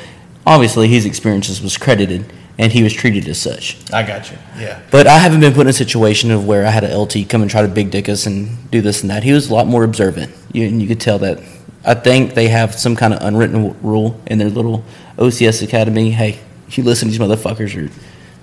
obviously, 0.45 0.87
his 0.87 1.07
experiences 1.07 1.59
was 1.59 1.75
credited, 1.75 2.31
and 2.57 2.71
he 2.71 2.83
was 2.83 2.93
treated 2.93 3.27
as 3.27 3.41
such. 3.41 3.77
I 3.91 4.03
got 4.03 4.29
you. 4.31 4.37
Yeah. 4.57 4.79
But 4.91 5.07
I 5.07 5.17
haven't 5.17 5.39
been 5.39 5.53
put 5.53 5.61
in 5.61 5.67
a 5.67 5.73
situation 5.73 6.31
of 6.31 6.45
where 6.45 6.65
I 6.65 6.69
had 6.69 6.83
a 6.83 6.97
LT 6.97 7.27
come 7.27 7.41
and 7.41 7.49
try 7.49 7.61
to 7.61 7.67
big 7.67 7.91
dick 7.91 8.07
us 8.07 8.25
and 8.25 8.69
do 8.69 8.81
this 8.81 9.01
and 9.01 9.09
that. 9.09 9.23
He 9.23 9.31
was 9.31 9.49
a 9.49 9.53
lot 9.53 9.67
more 9.67 9.83
observant, 9.83 10.31
you, 10.51 10.67
and 10.67 10.81
you 10.81 10.87
could 10.87 11.01
tell 11.01 11.19
that. 11.19 11.41
I 11.85 11.95
think 11.95 12.33
they 12.33 12.47
have 12.47 12.75
some 12.75 12.95
kind 12.95 13.13
of 13.13 13.21
unwritten 13.21 13.63
w- 13.63 13.75
rule 13.81 14.21
in 14.27 14.37
their 14.37 14.49
little 14.49 14.85
OCS 15.17 15.63
academy. 15.63 16.11
Hey, 16.11 16.39
if 16.67 16.77
you 16.77 16.83
listen 16.83 17.09
to 17.09 17.17
these 17.17 17.19
motherfuckers, 17.19 17.75
are 17.75 17.91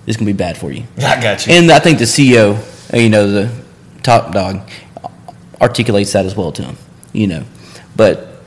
it's 0.06 0.16
gonna 0.16 0.26
be 0.26 0.32
bad 0.32 0.58
for 0.58 0.72
you. 0.72 0.84
I 0.98 1.20
got 1.22 1.46
you. 1.46 1.54
And 1.54 1.70
I 1.70 1.78
think 1.78 1.98
the 1.98 2.04
CEO, 2.04 2.56
uh, 2.92 2.96
you 2.96 3.08
know, 3.08 3.30
the 3.30 3.50
top 4.02 4.32
dog, 4.32 4.68
articulates 5.60 6.12
that 6.12 6.26
as 6.26 6.34
well 6.36 6.52
to 6.52 6.62
him, 6.62 6.76
you 7.12 7.28
know. 7.28 7.44
But 7.96 8.42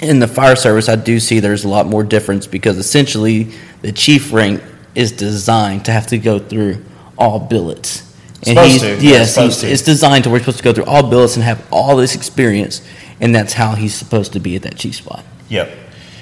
in 0.00 0.18
the 0.20 0.28
fire 0.28 0.56
service, 0.56 0.88
I 0.88 0.96
do 0.96 1.18
see 1.18 1.40
there's 1.40 1.64
a 1.64 1.68
lot 1.68 1.86
more 1.86 2.04
difference 2.04 2.46
because 2.46 2.78
essentially 2.78 3.52
the 3.82 3.92
chief 3.92 4.32
rank 4.32 4.62
is 4.94 5.12
designed 5.12 5.84
to 5.84 5.92
have 5.92 6.06
to 6.08 6.18
go 6.18 6.38
through 6.38 6.84
all 7.16 7.38
billets. 7.38 8.04
Supposed 8.42 8.80
to, 8.80 8.96
yes, 9.00 9.34
supposed 9.34 9.60
he's- 9.60 9.60
to. 9.62 9.72
it's 9.72 9.82
designed 9.82 10.24
to 10.24 10.30
where 10.30 10.38
he's 10.38 10.44
supposed 10.44 10.58
to 10.58 10.64
go 10.64 10.72
through 10.72 10.84
all 10.84 11.02
billets 11.08 11.34
and 11.36 11.44
have 11.44 11.66
all 11.72 11.96
this 11.96 12.14
experience, 12.14 12.80
and 13.20 13.34
that's 13.34 13.54
how 13.54 13.74
he's 13.74 13.94
supposed 13.94 14.32
to 14.34 14.40
be 14.40 14.54
at 14.54 14.62
that 14.62 14.76
chief 14.76 14.94
spot. 14.94 15.24
Yep. 15.48 15.70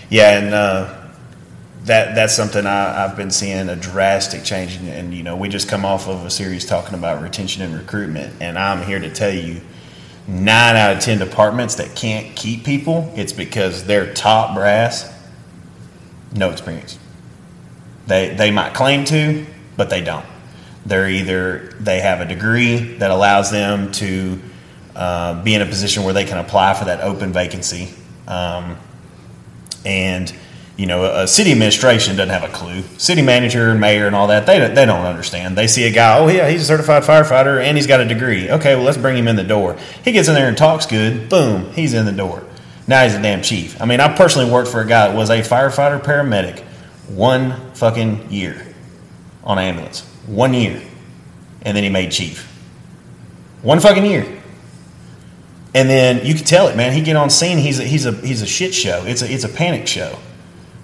Yeah, 0.08 0.38
and 0.38 0.54
uh, 0.54 0.94
that 1.84 2.14
that's 2.14 2.34
something 2.34 2.64
I, 2.64 3.04
I've 3.04 3.16
been 3.16 3.30
seeing 3.30 3.68
a 3.68 3.76
drastic 3.76 4.44
change. 4.44 4.76
In, 4.80 4.88
and 4.88 5.12
you 5.14 5.22
know, 5.22 5.36
we 5.36 5.48
just 5.48 5.68
come 5.68 5.84
off 5.84 6.08
of 6.08 6.24
a 6.24 6.30
series 6.30 6.64
talking 6.64 6.94
about 6.94 7.22
retention 7.22 7.62
and 7.62 7.74
recruitment, 7.74 8.34
and 8.40 8.58
I'm 8.58 8.82
here 8.86 8.98
to 8.98 9.10
tell 9.12 9.32
you, 9.32 9.60
nine 10.26 10.76
out 10.76 10.96
of 10.96 11.00
ten 11.02 11.18
departments 11.18 11.74
that 11.76 11.94
can't 11.94 12.34
keep 12.34 12.64
people, 12.64 13.12
it's 13.14 13.32
because 13.32 13.84
their 13.84 14.12
top 14.14 14.54
brass, 14.54 15.12
no 16.34 16.50
experience. 16.50 16.98
They 18.06 18.34
they 18.34 18.50
might 18.50 18.74
claim 18.74 19.04
to, 19.06 19.46
but 19.76 19.90
they 19.90 20.00
don't. 20.00 20.26
They're 20.84 21.10
either 21.10 21.74
they 21.80 22.00
have 22.00 22.20
a 22.20 22.24
degree 22.24 22.76
that 22.98 23.10
allows 23.10 23.50
them 23.50 23.90
to 23.92 24.40
uh, 24.94 25.42
be 25.42 25.54
in 25.54 25.62
a 25.62 25.66
position 25.66 26.04
where 26.04 26.14
they 26.14 26.24
can 26.24 26.38
apply 26.38 26.74
for 26.74 26.86
that 26.86 27.00
open 27.00 27.32
vacancy. 27.32 27.90
Um, 28.26 28.76
and 29.84 30.32
you 30.76 30.86
know 30.86 31.04
a 31.04 31.26
city 31.26 31.52
administration 31.52 32.16
doesn't 32.16 32.32
have 32.32 32.48
a 32.48 32.52
clue. 32.52 32.82
City 32.98 33.22
manager 33.22 33.70
and 33.70 33.80
mayor 33.80 34.06
and 34.06 34.14
all 34.14 34.28
that 34.28 34.46
they 34.46 34.58
don't, 34.58 34.74
they 34.74 34.84
don't 34.84 35.04
understand. 35.04 35.56
They 35.56 35.66
see 35.66 35.84
a 35.84 35.90
guy 35.90 36.18
oh 36.18 36.28
yeah 36.28 36.48
he's 36.48 36.62
a 36.62 36.64
certified 36.64 37.02
firefighter 37.02 37.62
and 37.62 37.76
he's 37.76 37.86
got 37.86 38.00
a 38.00 38.04
degree. 38.04 38.50
Okay 38.50 38.74
well 38.74 38.84
let's 38.84 38.98
bring 38.98 39.16
him 39.16 39.28
in 39.28 39.36
the 39.36 39.44
door. 39.44 39.76
He 40.04 40.12
gets 40.12 40.28
in 40.28 40.34
there 40.34 40.48
and 40.48 40.56
talks 40.56 40.86
good. 40.86 41.28
Boom 41.28 41.72
he's 41.72 41.94
in 41.94 42.04
the 42.04 42.12
door. 42.12 42.44
Now 42.86 43.02
he's 43.04 43.14
a 43.14 43.22
damn 43.22 43.42
chief. 43.42 43.80
I 43.80 43.86
mean 43.86 44.00
i 44.00 44.14
personally 44.14 44.50
worked 44.50 44.68
for 44.68 44.80
a 44.80 44.86
guy 44.86 45.08
that 45.08 45.16
was 45.16 45.30
a 45.30 45.40
firefighter 45.40 46.00
paramedic 46.00 46.65
one 47.08 47.72
fucking 47.74 48.30
year 48.30 48.74
on 49.44 49.58
ambulance 49.58 50.02
one 50.26 50.54
year 50.54 50.82
and 51.62 51.76
then 51.76 51.84
he 51.84 51.90
made 51.90 52.12
chief 52.12 52.48
One 53.62 53.80
fucking 53.80 54.06
year. 54.06 54.40
And 55.74 55.90
then 55.90 56.24
you 56.24 56.34
can 56.34 56.44
tell 56.44 56.68
it, 56.68 56.76
man. 56.76 56.92
He 56.92 57.02
get 57.02 57.16
on 57.16 57.28
scene. 57.28 57.58
He's 57.58 57.80
a, 57.80 57.84
he's 57.84 58.06
a 58.06 58.12
he's 58.12 58.40
a 58.40 58.46
shit 58.46 58.74
show. 58.74 59.04
It's 59.04 59.22
a 59.22 59.30
it's 59.30 59.44
a 59.44 59.48
panic 59.48 59.86
show, 59.86 60.18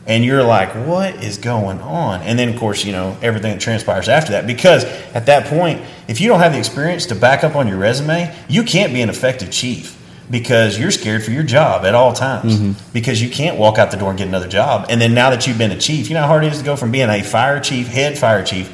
and 0.06 0.24
you're 0.24 0.42
like, 0.42 0.74
what 0.86 1.24
is 1.24 1.38
going 1.38 1.80
on? 1.80 2.20
And 2.22 2.38
then 2.38 2.50
of 2.50 2.58
course 2.58 2.84
you 2.84 2.92
know 2.92 3.16
everything 3.22 3.52
that 3.52 3.60
transpires 3.60 4.08
after 4.08 4.32
that. 4.32 4.46
Because 4.46 4.84
at 5.14 5.26
that 5.26 5.46
point, 5.46 5.80
if 6.08 6.20
you 6.20 6.28
don't 6.28 6.40
have 6.40 6.52
the 6.52 6.58
experience 6.58 7.06
to 7.06 7.14
back 7.14 7.44
up 7.44 7.56
on 7.56 7.68
your 7.68 7.78
resume, 7.78 8.36
you 8.48 8.64
can't 8.64 8.92
be 8.92 9.00
an 9.00 9.08
effective 9.08 9.50
chief 9.50 9.96
because 10.30 10.78
you're 10.78 10.90
scared 10.90 11.22
for 11.22 11.30
your 11.30 11.42
job 11.42 11.84
at 11.84 11.94
all 11.94 12.12
times 12.12 12.58
mm-hmm. 12.58 12.92
because 12.92 13.20
you 13.20 13.28
can't 13.28 13.58
walk 13.58 13.78
out 13.78 13.90
the 13.90 13.96
door 13.96 14.10
and 14.10 14.18
get 14.18 14.28
another 14.28 14.48
job. 14.48 14.86
And 14.88 15.00
then 15.00 15.14
now 15.14 15.30
that 15.30 15.46
you've 15.46 15.58
been 15.58 15.72
a 15.72 15.78
chief, 15.78 16.08
you 16.08 16.14
know 16.14 16.22
how 16.22 16.28
hard 16.28 16.44
it 16.44 16.52
is 16.52 16.58
to 16.58 16.64
go 16.64 16.76
from 16.76 16.90
being 16.90 17.08
a 17.08 17.22
fire 17.22 17.60
chief, 17.60 17.88
head 17.88 18.16
fire 18.16 18.44
chief, 18.44 18.70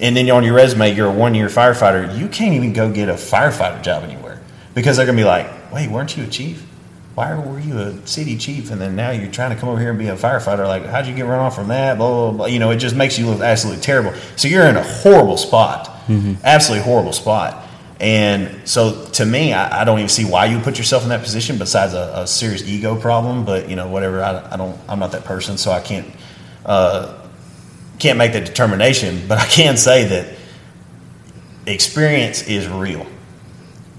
and 0.00 0.16
then 0.16 0.30
on 0.30 0.44
your 0.44 0.54
resume 0.54 0.94
you're 0.94 1.08
a 1.08 1.12
one 1.12 1.34
year 1.34 1.48
firefighter. 1.48 2.16
You 2.18 2.28
can't 2.28 2.54
even 2.54 2.72
go 2.72 2.90
get 2.90 3.08
a 3.08 3.14
firefighter 3.14 3.82
job 3.82 4.04
anywhere 4.04 4.40
because 4.74 4.96
they're 4.96 5.06
gonna 5.06 5.16
be 5.16 5.24
like, 5.24 5.48
"Wait, 5.72 5.90
weren't 5.90 6.16
you 6.16 6.24
a 6.24 6.28
chief? 6.28 6.64
Why 7.14 7.36
were 7.38 7.60
you 7.60 7.78
a 7.78 8.06
city 8.06 8.36
chief? 8.36 8.72
And 8.72 8.80
then 8.80 8.96
now 8.96 9.10
you're 9.12 9.30
trying 9.30 9.50
to 9.50 9.56
come 9.56 9.68
over 9.68 9.78
here 9.78 9.90
and 9.90 9.98
be 9.98 10.08
a 10.08 10.16
firefighter? 10.16 10.66
Like, 10.66 10.84
how'd 10.86 11.06
you 11.06 11.14
get 11.14 11.26
run 11.26 11.38
off 11.38 11.54
from 11.54 11.68
that? 11.68 11.96
Blah 11.96 12.08
blah 12.08 12.30
blah. 12.32 12.46
You 12.46 12.58
know, 12.58 12.70
it 12.70 12.78
just 12.78 12.96
makes 12.96 13.18
you 13.18 13.26
look 13.26 13.40
absolutely 13.40 13.82
terrible. 13.82 14.12
So 14.36 14.48
you're 14.48 14.66
in 14.66 14.76
a 14.76 14.82
horrible 14.82 15.36
spot, 15.36 15.86
mm-hmm. 16.08 16.34
absolutely 16.42 16.84
horrible 16.84 17.12
spot. 17.12 17.63
And 18.00 18.68
so 18.68 19.06
to 19.12 19.24
me, 19.24 19.52
I, 19.52 19.82
I 19.82 19.84
don't 19.84 19.98
even 19.98 20.08
see 20.08 20.24
why 20.24 20.46
you 20.46 20.58
put 20.58 20.78
yourself 20.78 21.04
in 21.04 21.10
that 21.10 21.22
position 21.22 21.58
besides 21.58 21.94
a, 21.94 22.12
a 22.16 22.26
serious 22.26 22.66
ego 22.66 22.96
problem. 22.96 23.44
But 23.44 23.68
you 23.68 23.76
know, 23.76 23.88
whatever. 23.88 24.22
I, 24.22 24.52
I 24.52 24.56
don't. 24.56 24.78
I'm 24.88 24.98
not 24.98 25.12
that 25.12 25.24
person, 25.24 25.56
so 25.56 25.70
I 25.70 25.80
can't 25.80 26.06
uh, 26.66 27.28
can't 27.98 28.18
make 28.18 28.32
that 28.32 28.46
determination. 28.46 29.22
But 29.28 29.38
I 29.38 29.46
can 29.46 29.76
say 29.76 30.04
that 30.08 30.34
experience 31.66 32.42
is 32.42 32.68
real. 32.68 33.06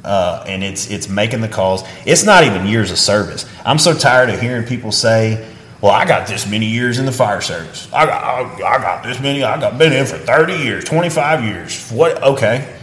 Uh, 0.04 0.44
and 0.46 0.64
it's 0.64 0.92
it's 0.92 1.10
making 1.10 1.42
the 1.42 1.48
calls. 1.48 1.84
It's 2.06 2.24
not 2.24 2.44
even 2.44 2.68
years 2.68 2.92
of 2.92 3.00
service. 3.00 3.46
I'm 3.66 3.80
so 3.80 3.94
tired 3.94 4.30
of 4.30 4.40
hearing 4.40 4.64
people 4.68 4.92
say, 4.92 5.52
"Well, 5.82 5.92
I 5.92 6.06
got 6.06 6.28
this 6.28 6.48
many 6.48 6.68
years 6.68 7.00
in 7.00 7.08
the 7.08 7.12
fire 7.12 7.42
service. 7.42 7.92
I 7.92 8.06
got 8.06 8.24
I, 8.24 8.76
I 8.76 8.78
got 8.78 9.04
this 9.04 9.20
many. 9.20 9.42
I 9.44 9.60
got 9.60 9.80
been 9.80 9.94
in 9.94 10.06
for 10.06 10.18
30 10.18 10.54
years, 10.58 10.84
25 10.84 11.44
years. 11.44 11.90
What? 11.90 12.22
Okay, 12.22 12.75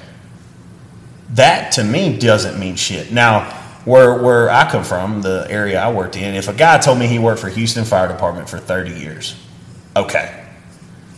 that 1.33 1.73
to 1.73 1.85
me 1.85 2.19
doesn't 2.19 2.59
mean 2.59 2.77
shit. 2.77 3.13
Now, 3.13 3.51
where 3.85 4.23
where 4.23 4.51
I 4.51 4.71
come 4.71 4.85
from, 4.85 5.23
the 5.23 5.47
area 5.49 5.81
I 5.81 5.93
worked 5.93 6.17
in, 6.17 6.35
if 6.35 6.49
a 6.49 6.53
guy 6.53 6.79
told 6.79 6.99
me 6.99 7.07
he 7.07 7.19
worked 7.19 7.41
for 7.41 7.49
Houston 7.49 7.85
Fire 7.85 8.09
Department 8.09 8.49
for 8.49 8.59
30 8.59 8.93
years, 8.93 9.37
okay. 9.97 10.39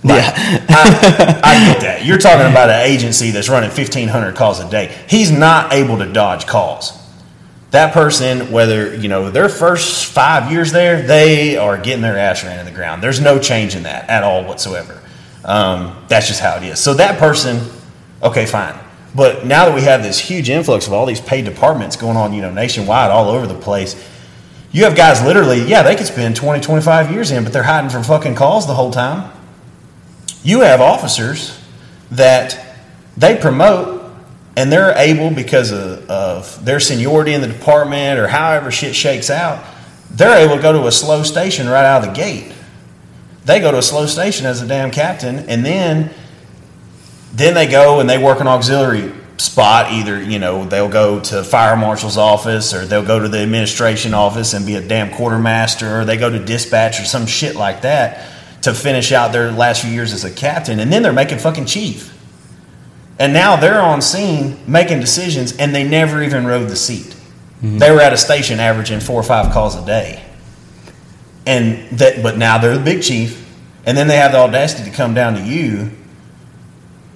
yeah, 0.03 0.33
I, 0.69 1.41
I 1.43 1.73
get 1.73 1.81
that. 1.83 2.05
You're 2.05 2.19
talking 2.19 2.51
about 2.51 2.71
an 2.71 2.81
agency 2.87 3.31
that's 3.31 3.49
running 3.49 3.71
1,500 3.71 4.37
calls 4.37 4.61
a 4.61 4.69
day. 4.69 4.95
He's 5.09 5.31
not 5.31 5.73
able 5.73 5.99
to 5.99 6.13
dodge 6.13 6.47
calls. 6.47 6.93
That 7.71 7.93
person, 7.93 8.53
whether, 8.53 8.95
you 8.95 9.09
know, 9.09 9.31
their 9.31 9.49
first 9.49 10.07
five 10.07 10.53
years 10.53 10.73
there, 10.73 11.03
they 11.03 11.57
are 11.57 11.77
getting 11.77 12.03
their 12.03 12.19
ass 12.19 12.45
ran 12.45 12.61
in 12.61 12.67
the 12.67 12.71
ground. 12.71 13.03
There's 13.03 13.21
no 13.21 13.39
change 13.39 13.75
in 13.75 13.85
that 13.85 14.09
at 14.09 14.23
all 14.23 14.45
whatsoever. 14.45 15.03
Um, 15.45 16.05
that's 16.07 16.29
just 16.29 16.41
how 16.41 16.57
it 16.57 16.63
is. 16.63 16.79
So 16.79 16.95
that 16.95 17.19
person, 17.19 17.69
okay, 18.23 18.47
fine. 18.47 18.79
But 19.15 19.47
now 19.47 19.67
that 19.67 19.75
we 19.75 19.83
have 19.83 20.03
this 20.03 20.19
huge 20.19 20.51
influx 20.51 20.87
of 20.87 20.93
all 20.93 21.07
these 21.07 21.21
paid 21.21 21.45
departments 21.45 21.97
going 21.97 22.17
on, 22.17 22.33
you 22.33 22.43
know, 22.43 22.53
nationwide, 22.53 23.11
all 23.11 23.29
over 23.31 23.47
the 23.47 23.55
place, 23.55 23.95
you 24.73 24.85
have 24.85 24.97
guys 24.97 25.23
literally, 25.23 25.63
yeah, 25.63 25.83
they 25.83 25.95
could 25.95 26.07
spend 26.07 26.35
20, 26.35 26.61
25 26.61 27.13
years 27.13 27.31
in, 27.31 27.45
but 27.45 27.53
they're 27.53 27.63
hiding 27.63 27.91
from 27.91 28.03
fucking 28.03 28.35
calls 28.35 28.67
the 28.67 28.75
whole 28.75 28.91
time. 28.91 29.31
You 30.43 30.63
have 30.63 30.81
officers 30.81 31.61
that 32.11 32.77
they 33.17 33.37
promote 33.37 34.05
and 34.57 34.71
they're 34.71 34.97
able 34.97 35.31
because 35.31 35.71
of, 35.71 36.09
of 36.11 36.65
their 36.65 36.81
seniority 36.81 37.33
in 37.33 37.41
the 37.41 37.47
department 37.47 38.19
or 38.19 38.29
however 38.29 38.71
shit 38.71 38.95
shakes 38.95 39.31
out, 39.31 39.65
they're 40.11 40.45
able 40.45 40.57
to 40.57 40.63
go 40.63 40.73
to 40.73 40.87
a 40.87 40.93
slow 40.93 41.23
station 41.23 41.69
right 41.69 41.85
out 41.85 42.05
of 42.05 42.15
the 42.15 42.21
gate. 42.21 42.53
They 43.45 43.61
go 43.61 43.73
to 43.73 43.79
a 43.79 43.83
slow 43.83 44.07
station 44.07 44.47
as 44.47 44.63
a 44.63 44.67
damn 44.67 44.91
captain, 44.91 45.41
and 45.41 45.65
then 45.65 46.11
then 47.35 47.55
they 47.55 47.67
go 47.67 48.01
and 48.01 48.09
they 48.09 48.19
work 48.19 48.41
an 48.41 48.47
auxiliary 48.47 49.13
spot. 49.37 49.93
Either 49.93 50.23
you 50.23 50.39
know 50.39 50.65
they'll 50.65 50.89
go 50.89 51.21
to 51.21 51.43
fire 51.43 51.77
marshal's 51.77 52.17
office 52.17 52.73
or 52.73 52.87
they'll 52.87 53.05
go 53.05 53.19
to 53.19 53.29
the 53.29 53.39
administration 53.39 54.15
office 54.15 54.55
and 54.55 54.65
be 54.65 54.77
a 54.77 54.81
damn 54.81 55.13
quartermaster, 55.13 56.01
or 56.01 56.05
they 56.05 56.17
go 56.17 56.31
to 56.31 56.39
dispatch 56.39 57.01
or 57.01 57.05
some 57.05 57.27
shit 57.27 57.57
like 57.57 57.83
that 57.83 58.31
to 58.63 58.73
finish 58.73 59.13
out 59.13 59.33
their 59.33 59.53
last 59.53 59.83
few 59.83 59.91
years 59.91 60.13
as 60.13 60.25
a 60.25 60.31
captain, 60.31 60.81
and 60.81 60.93
then 60.93 61.03
they're 61.03 61.13
making 61.13 61.39
fucking 61.39 61.67
chief. 61.67 62.13
And 63.19 63.33
now 63.33 63.57
they're 63.57 63.81
on 63.81 64.01
scene 64.03 64.59
making 64.67 65.01
decisions, 65.01 65.57
and 65.57 65.75
they 65.75 65.87
never 65.87 66.23
even 66.23 66.47
rode 66.47 66.69
the 66.69 66.77
seat. 66.77 67.15
Mm-hmm. 67.63 67.79
They 67.79 67.91
were 67.91 68.01
at 68.01 68.13
a 68.13 68.17
station 68.17 68.61
averaging 68.61 69.01
four 69.01 69.21
or 69.21 69.23
five 69.23 69.53
calls 69.53 69.77
a 69.77 69.85
day, 69.85 70.25
and 71.47 71.99
that. 71.99 72.23
But 72.23 72.39
now 72.39 72.59
they're 72.59 72.77
the 72.77 72.85
big 72.85 73.03
chief, 73.03 73.49
and 73.87 73.97
then 73.97 74.09
they 74.09 74.17
have 74.17 74.33
the 74.33 74.39
audacity 74.39 74.91
to 74.91 74.97
come 74.97 75.15
down 75.15 75.35
to 75.35 75.43
you, 75.43 75.91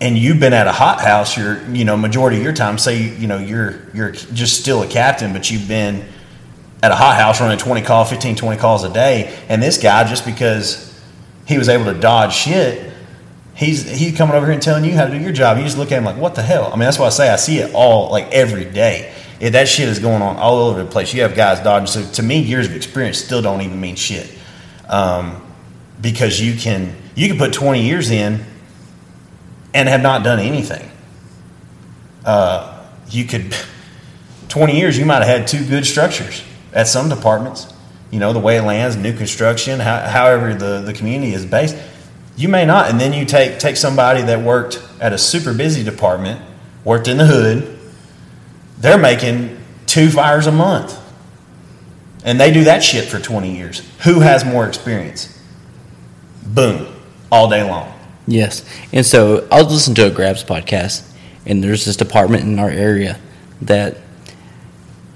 and 0.00 0.16
you've 0.16 0.40
been 0.40 0.52
at 0.52 0.66
a 0.66 0.72
hot 0.72 1.00
house. 1.00 1.36
Your, 1.36 1.62
you 1.70 1.84
know, 1.84 1.96
majority 1.96 2.38
of 2.38 2.42
your 2.42 2.52
time. 2.52 2.78
Say, 2.78 3.02
you 3.02 3.26
know, 3.26 3.38
you're 3.38 3.80
you're 3.92 4.12
just 4.12 4.60
still 4.60 4.82
a 4.82 4.86
captain, 4.86 5.32
but 5.32 5.50
you've 5.50 5.68
been 5.68 6.04
at 6.82 6.92
a 6.92 6.96
hot 6.96 7.16
house 7.16 7.40
running 7.40 7.58
20 7.58 7.82
calls, 7.82 8.10
15, 8.10 8.36
20 8.36 8.60
calls 8.60 8.84
a 8.84 8.92
day, 8.92 9.36
and 9.48 9.62
this 9.62 9.82
guy 9.82 10.04
just 10.04 10.24
because 10.24 10.84
he 11.46 11.58
was 11.58 11.68
able 11.68 11.86
to 11.86 11.98
dodge 11.98 12.34
shit 12.34 12.88
he's 13.58 13.90
he's 13.90 14.16
coming 14.16 14.36
over 14.36 14.46
here 14.46 14.54
and 14.54 14.62
telling 14.62 14.84
you 14.84 14.92
how 14.92 15.04
to 15.04 15.10
do 15.10 15.18
your 15.18 15.32
job. 15.32 15.58
You 15.58 15.64
just 15.64 15.76
look 15.76 15.92
at 15.92 15.98
him 15.98 16.04
like, 16.04 16.16
what 16.16 16.34
the 16.34 16.42
hell? 16.42 16.68
I 16.68 16.70
mean, 16.70 16.80
that's 16.80 16.98
why 16.98 17.06
I 17.06 17.10
say 17.10 17.28
I 17.28 17.36
see 17.36 17.58
it 17.58 17.74
all 17.74 18.10
like 18.10 18.30
every 18.32 18.64
day. 18.64 19.12
It, 19.40 19.50
that 19.50 19.68
shit 19.68 19.88
is 19.88 19.98
going 19.98 20.22
on 20.22 20.36
all 20.36 20.58
over 20.68 20.82
the 20.82 20.90
place. 20.90 21.12
You 21.12 21.22
have 21.22 21.34
guys 21.34 21.60
dodging. 21.60 21.86
So 21.86 22.12
to 22.12 22.22
me, 22.22 22.40
years 22.40 22.66
of 22.66 22.74
experience 22.74 23.18
still 23.18 23.42
don't 23.42 23.60
even 23.60 23.80
mean 23.80 23.96
shit, 23.96 24.32
um, 24.88 25.44
because 26.00 26.40
you 26.40 26.56
can 26.56 26.94
you 27.14 27.28
can 27.28 27.36
put 27.36 27.52
twenty 27.52 27.84
years 27.84 28.10
in 28.10 28.44
and 29.74 29.88
have 29.88 30.02
not 30.02 30.22
done 30.24 30.38
anything. 30.38 30.90
Uh, 32.24 32.86
you 33.10 33.24
could 33.24 33.54
twenty 34.48 34.78
years. 34.78 34.98
You 34.98 35.04
might 35.04 35.22
have 35.22 35.40
had 35.40 35.48
two 35.48 35.66
good 35.66 35.86
structures 35.86 36.42
at 36.72 36.86
some 36.86 37.08
departments. 37.08 37.72
You 38.10 38.18
know 38.18 38.32
the 38.32 38.38
way 38.38 38.56
it 38.56 38.62
lands, 38.62 38.96
new 38.96 39.14
construction, 39.14 39.80
how, 39.80 40.00
however 40.00 40.54
the, 40.54 40.80
the 40.80 40.94
community 40.94 41.34
is 41.34 41.44
based. 41.44 41.76
You 42.36 42.48
may 42.48 42.64
not, 42.64 42.88
and 42.88 43.00
then 43.00 43.12
you 43.12 43.24
take 43.24 43.58
take 43.58 43.76
somebody 43.76 44.22
that 44.22 44.42
worked 44.42 44.82
at 45.00 45.12
a 45.12 45.18
super 45.18 45.52
busy 45.52 45.82
department, 45.82 46.40
worked 46.84 47.08
in 47.08 47.18
the 47.18 47.26
hood. 47.26 47.78
They're 48.78 48.98
making 48.98 49.58
two 49.86 50.08
fires 50.08 50.46
a 50.46 50.52
month, 50.52 50.98
and 52.24 52.40
they 52.40 52.52
do 52.52 52.64
that 52.64 52.82
shit 52.82 53.06
for 53.06 53.18
twenty 53.18 53.56
years. 53.56 53.82
Who 54.04 54.20
has 54.20 54.44
more 54.44 54.66
experience? 54.66 55.36
Boom, 56.46 56.94
all 57.30 57.50
day 57.50 57.68
long. 57.68 57.97
Yes. 58.28 58.62
And 58.92 59.06
so 59.06 59.48
I 59.50 59.62
was 59.62 59.72
listening 59.72 59.94
to 59.96 60.06
a 60.06 60.10
Grabs 60.10 60.44
podcast, 60.44 61.10
and 61.46 61.64
there's 61.64 61.86
this 61.86 61.96
department 61.96 62.44
in 62.44 62.58
our 62.58 62.68
area 62.68 63.18
that 63.62 63.96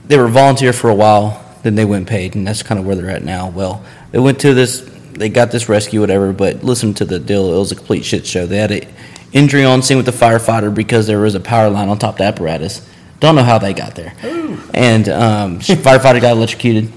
they 0.06 0.16
were 0.16 0.28
volunteer 0.28 0.72
for 0.72 0.88
a 0.88 0.94
while, 0.94 1.38
then 1.62 1.74
they 1.74 1.84
went 1.84 2.08
paid, 2.08 2.34
and 2.34 2.46
that's 2.46 2.62
kind 2.62 2.80
of 2.80 2.86
where 2.86 2.96
they're 2.96 3.10
at 3.10 3.22
now. 3.22 3.50
Well, 3.50 3.84
they 4.10 4.18
went 4.18 4.40
to 4.40 4.54
this, 4.54 4.80
they 5.12 5.28
got 5.28 5.50
this 5.50 5.68
rescue, 5.68 6.00
whatever, 6.00 6.32
but 6.32 6.64
listen 6.64 6.94
to 6.94 7.04
the 7.04 7.18
deal. 7.18 7.54
It 7.54 7.58
was 7.58 7.70
a 7.70 7.76
complete 7.76 8.04
shit 8.04 8.26
show. 8.26 8.46
They 8.46 8.56
had 8.56 8.72
an 8.72 8.88
injury 9.32 9.64
on 9.64 9.82
scene 9.82 9.98
with 9.98 10.06
the 10.06 10.12
firefighter 10.12 10.74
because 10.74 11.06
there 11.06 11.20
was 11.20 11.34
a 11.34 11.40
power 11.40 11.68
line 11.68 11.90
on 11.90 11.98
top 11.98 12.14
of 12.14 12.18
the 12.18 12.24
apparatus. 12.24 12.86
Don't 13.20 13.36
know 13.36 13.44
how 13.44 13.58
they 13.58 13.74
got 13.74 13.94
there. 13.94 14.14
Ooh. 14.24 14.58
And 14.72 15.08
um, 15.10 15.58
firefighter 15.60 16.20
got 16.20 16.32
electrocuted 16.32 16.90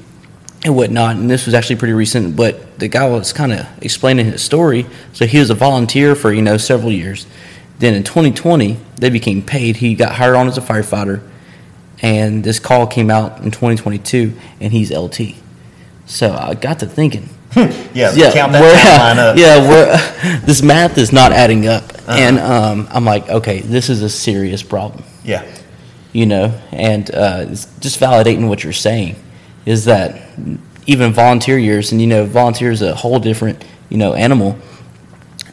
and 0.63 0.75
whatnot. 0.75 1.17
And 1.17 1.29
this 1.29 1.45
was 1.45 1.53
actually 1.53 1.75
pretty 1.75 1.93
recent, 1.93 2.36
but 2.36 2.64
the 2.77 2.88
guy 2.88 3.08
was 3.08 3.34
kind 3.34 3.53
of 3.53 3.65
explaining 3.84 4.25
his 4.25 4.44
story. 4.44 4.86
So 5.13 5.25
he 5.25 5.39
was 5.39 5.50
a 5.50 5.55
volunteer 5.55 6.15
for 6.15 6.32
you 6.32 6.41
know 6.41 6.58
several 6.58 6.91
years. 6.91 7.25
Then 7.79 7.94
in 7.94 8.03
2020, 8.03 8.77
they 8.98 9.10
became 9.10 9.41
paid. 9.41 9.77
He 9.77 9.96
got 9.96 10.13
hired 10.13 10.36
on 10.36 10.48
as 10.48 10.58
a 10.58 10.62
firefighter, 10.62 11.22
and 12.01 12.44
this 12.44 12.60
call 12.60 12.88
came 12.88 13.10
out 13.10 13.39
in 13.39 13.51
2022, 13.51 14.34
and 14.62 14.72
he's 14.72 14.91
LT. 14.91 15.36
So 16.05 16.32
I 16.34 16.53
got 16.53 16.79
to 16.79 16.86
thinking, 16.86 17.29
Yeah, 17.55 18.13
yeah, 18.13 18.32
count 18.34 18.53
that 18.53 18.62
yeah, 19.38 19.70
we're, 19.70 20.39
this 20.46 20.62
math 20.62 20.98
is 20.98 21.12
not 21.12 21.32
adding 21.34 21.67
up, 21.67 21.84
and 22.08 22.39
um, 22.39 22.88
I'm 22.91 23.03
like, 23.03 23.27
okay, 23.29 23.60
this 23.60 23.89
is 23.89 24.01
a 24.01 24.10
serious 24.10 24.63
problem 24.63 25.03
yeah, 25.25 25.44
you 26.13 26.25
know, 26.25 26.60
and 26.72 27.10
uh, 27.13 27.46
it's 27.50 27.65
just 27.79 28.00
validating 28.00 28.48
what 28.48 28.63
you're 28.63 28.74
saying 28.74 29.15
is 29.65 29.86
that 29.86 30.22
even 30.87 31.13
volunteer 31.13 31.57
years, 31.57 31.91
and 31.91 32.01
you 32.01 32.07
know, 32.07 32.25
volunteer 32.25 32.71
is 32.71 32.81
a 32.81 32.95
whole 32.95 33.19
different, 33.19 33.63
you 33.89 33.97
know, 33.97 34.13
animal. 34.13 34.57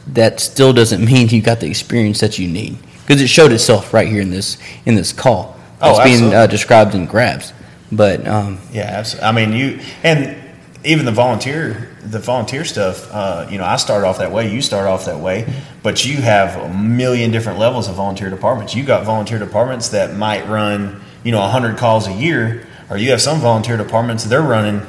That 0.07 0.39
still 0.39 0.73
doesn't 0.73 1.03
mean 1.03 1.29
you 1.29 1.41
got 1.41 1.59
the 1.59 1.67
experience 1.67 2.19
that 2.19 2.37
you 2.37 2.47
need 2.47 2.77
because 3.01 3.21
it 3.21 3.27
showed 3.27 3.51
itself 3.51 3.93
right 3.93 4.07
here 4.07 4.21
in 4.21 4.29
this 4.29 4.57
in 4.85 4.95
this 4.95 5.13
call. 5.13 5.57
Oh, 5.81 5.91
It's 5.91 6.03
being 6.03 6.33
uh, 6.33 6.47
described 6.47 6.95
in 6.95 7.05
grabs, 7.05 7.53
but 7.91 8.27
um, 8.27 8.59
yeah. 8.71 8.83
Absolutely. 8.83 9.27
I 9.27 9.31
mean, 9.31 9.53
you 9.53 9.79
and 10.03 10.43
even 10.85 11.05
the 11.05 11.11
volunteer 11.11 11.89
the 12.01 12.19
volunteer 12.19 12.65
stuff 12.65 13.09
uh, 13.11 13.47
you 13.49 13.57
know 13.57 13.63
i 13.63 13.77
start 13.77 14.03
off 14.03 14.17
that 14.17 14.31
way 14.31 14.51
you 14.51 14.61
start 14.61 14.87
off 14.87 15.05
that 15.05 15.19
way 15.19 15.51
but 15.81 16.05
you 16.05 16.17
have 16.17 16.57
a 16.57 16.73
million 16.73 17.31
different 17.31 17.57
levels 17.59 17.87
of 17.87 17.95
volunteer 17.95 18.29
departments 18.29 18.75
you 18.75 18.83
got 18.83 19.05
volunteer 19.05 19.39
departments 19.39 19.89
that 19.89 20.15
might 20.15 20.47
run 20.47 21.01
you 21.23 21.31
know 21.31 21.39
100 21.39 21.77
calls 21.77 22.07
a 22.07 22.13
year 22.13 22.67
or 22.89 22.97
you 22.97 23.11
have 23.11 23.21
some 23.21 23.39
volunteer 23.39 23.77
departments 23.77 24.25
they're 24.25 24.41
running 24.41 24.81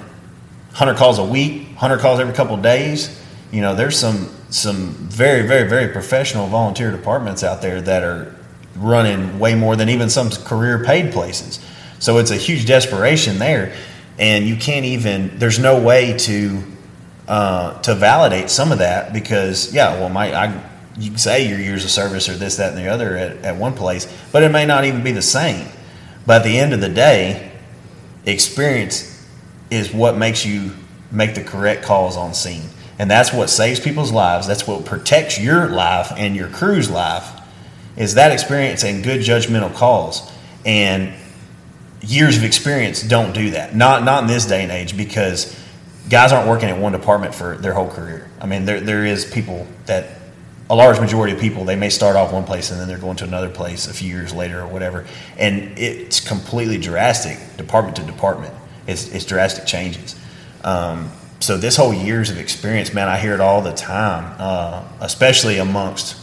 100 0.74 0.96
calls 0.96 1.20
a 1.20 1.24
week 1.24 1.68
100 1.68 2.00
calls 2.00 2.18
every 2.18 2.34
couple 2.34 2.56
days. 2.56 3.20
You 3.52 3.60
know 3.60 3.76
there's 3.76 3.96
some 3.96 4.28
some 4.50 4.88
very 4.94 5.46
very 5.46 5.68
very 5.68 5.92
professional 5.92 6.48
volunteer 6.48 6.90
departments 6.90 7.44
out 7.44 7.62
there 7.62 7.80
that 7.82 8.02
are 8.02 8.34
running 8.74 9.38
way 9.38 9.54
more 9.54 9.76
than 9.76 9.88
even 9.88 10.10
some 10.10 10.30
career 10.30 10.82
paid 10.84 11.12
places. 11.12 11.60
So 12.00 12.18
it's 12.18 12.32
a 12.32 12.36
huge 12.36 12.66
desperation 12.66 13.38
there. 13.38 13.72
And 14.18 14.48
you 14.48 14.56
can't 14.56 14.84
even 14.84 15.38
there's 15.38 15.60
no 15.60 15.80
way 15.80 16.18
to 16.18 16.62
uh, 17.28 17.80
to 17.82 17.94
validate 17.94 18.50
some 18.50 18.72
of 18.72 18.78
that 18.78 19.12
because 19.12 19.72
yeah 19.72 20.00
well 20.00 20.08
my 20.08 20.34
I 20.34 20.70
you 20.98 21.10
can 21.10 21.18
say 21.18 21.48
your 21.48 21.60
years 21.60 21.84
of 21.84 21.90
service 21.90 22.28
or 22.28 22.34
this 22.34 22.56
that 22.56 22.70
and 22.70 22.78
the 22.78 22.88
other 22.88 23.16
at, 23.16 23.36
at 23.44 23.56
one 23.56 23.74
place 23.74 24.12
but 24.32 24.42
it 24.42 24.50
may 24.50 24.66
not 24.66 24.84
even 24.84 25.04
be 25.04 25.12
the 25.12 25.22
same. 25.22 25.68
But 26.26 26.38
at 26.38 26.44
the 26.44 26.58
end 26.58 26.72
of 26.72 26.80
the 26.80 26.88
day 26.88 27.52
experience 28.26 29.13
is 29.70 29.92
what 29.92 30.16
makes 30.16 30.44
you 30.44 30.72
make 31.10 31.34
the 31.34 31.44
correct 31.44 31.84
calls 31.84 32.16
on 32.16 32.34
scene 32.34 32.68
and 32.98 33.10
that's 33.10 33.32
what 33.32 33.48
saves 33.48 33.80
people's 33.80 34.12
lives 34.12 34.46
that's 34.46 34.66
what 34.66 34.84
protects 34.84 35.38
your 35.38 35.68
life 35.68 36.12
and 36.16 36.34
your 36.34 36.48
crew's 36.48 36.90
life 36.90 37.40
is 37.96 38.14
that 38.14 38.32
experience 38.32 38.82
and 38.84 39.04
good 39.04 39.20
judgmental 39.20 39.72
calls 39.74 40.30
and 40.64 41.14
years 42.06 42.36
of 42.36 42.44
experience 42.44 43.02
don't 43.02 43.32
do 43.32 43.50
that. 43.50 43.74
Not 43.74 44.04
not 44.04 44.22
in 44.22 44.28
this 44.28 44.46
day 44.46 44.62
and 44.62 44.72
age 44.72 44.96
because 44.96 45.58
guys 46.08 46.32
aren't 46.32 46.48
working 46.48 46.68
at 46.68 46.78
one 46.78 46.92
department 46.92 47.34
for 47.34 47.56
their 47.56 47.72
whole 47.72 47.88
career. 47.88 48.28
I 48.40 48.46
mean, 48.46 48.64
there 48.64 48.80
there 48.80 49.04
is 49.04 49.24
people 49.24 49.66
that 49.86 50.20
a 50.70 50.74
large 50.74 50.98
majority 50.98 51.34
of 51.34 51.40
people 51.40 51.64
they 51.64 51.76
may 51.76 51.90
start 51.90 52.16
off 52.16 52.32
one 52.32 52.44
place 52.44 52.70
and 52.70 52.80
then 52.80 52.88
they're 52.88 52.98
going 52.98 53.16
to 53.16 53.24
another 53.24 53.50
place 53.50 53.86
a 53.86 53.92
few 53.92 54.08
years 54.08 54.32
later 54.32 54.60
or 54.60 54.66
whatever, 54.66 55.06
and 55.38 55.78
it's 55.78 56.20
completely 56.20 56.78
drastic 56.78 57.38
department 57.56 57.96
to 57.96 58.02
department. 58.02 58.54
It's 58.86 59.08
it's 59.12 59.24
drastic 59.24 59.66
changes. 59.66 60.16
Um, 60.62 61.10
so 61.40 61.58
this 61.58 61.76
whole 61.76 61.92
years 61.92 62.30
of 62.30 62.38
experience, 62.38 62.94
man, 62.94 63.08
I 63.08 63.18
hear 63.18 63.34
it 63.34 63.40
all 63.40 63.60
the 63.60 63.74
time, 63.74 64.34
uh, 64.38 64.82
especially 65.00 65.58
amongst 65.58 66.16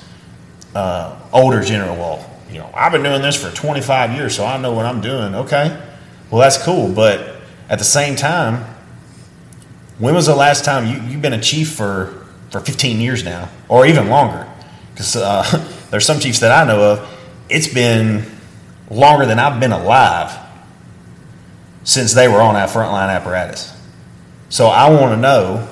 uh, 0.73 1.15
older 1.31 1.61
general. 1.61 1.95
Well, 1.95 2.29
you 2.49 2.57
know, 2.57 2.69
I've 2.73 2.91
been 2.91 3.03
doing 3.03 3.21
this 3.21 3.41
for 3.41 3.53
25 3.55 4.13
years, 4.15 4.35
so 4.35 4.45
I 4.45 4.57
know 4.57 4.73
what 4.73 4.85
I'm 4.85 4.99
doing. 4.99 5.35
Okay, 5.35 5.79
well, 6.29 6.41
that's 6.41 6.57
cool. 6.63 6.91
But 6.91 7.35
at 7.69 7.77
the 7.77 7.85
same 7.85 8.15
time, 8.15 8.65
when 9.99 10.15
was 10.15 10.25
the 10.25 10.35
last 10.35 10.65
time 10.65 10.87
you, 10.87 10.99
you've 11.09 11.21
been 11.21 11.33
a 11.33 11.41
chief 11.41 11.71
for, 11.71 12.25
for 12.49 12.59
15 12.59 12.99
years 12.99 13.23
now, 13.23 13.49
or 13.69 13.85
even 13.85 14.09
longer? 14.09 14.47
Because 14.91 15.15
uh, 15.15 15.43
there's 15.91 16.05
some 16.05 16.19
chiefs 16.19 16.39
that 16.39 16.51
I 16.51 16.67
know 16.67 16.93
of, 16.93 17.19
it's 17.47 17.71
been 17.71 18.25
longer 18.89 19.25
than 19.25 19.37
I've 19.37 19.59
been 19.59 19.71
alive 19.71 20.35
since 21.83 22.13
they 22.13 22.27
were 22.27 22.41
on 22.41 22.55
our 22.55 22.67
frontline 22.67 23.09
apparatus. 23.09 23.75
So 24.49 24.67
I 24.67 24.89
want 24.89 25.13
to 25.13 25.17
know, 25.17 25.67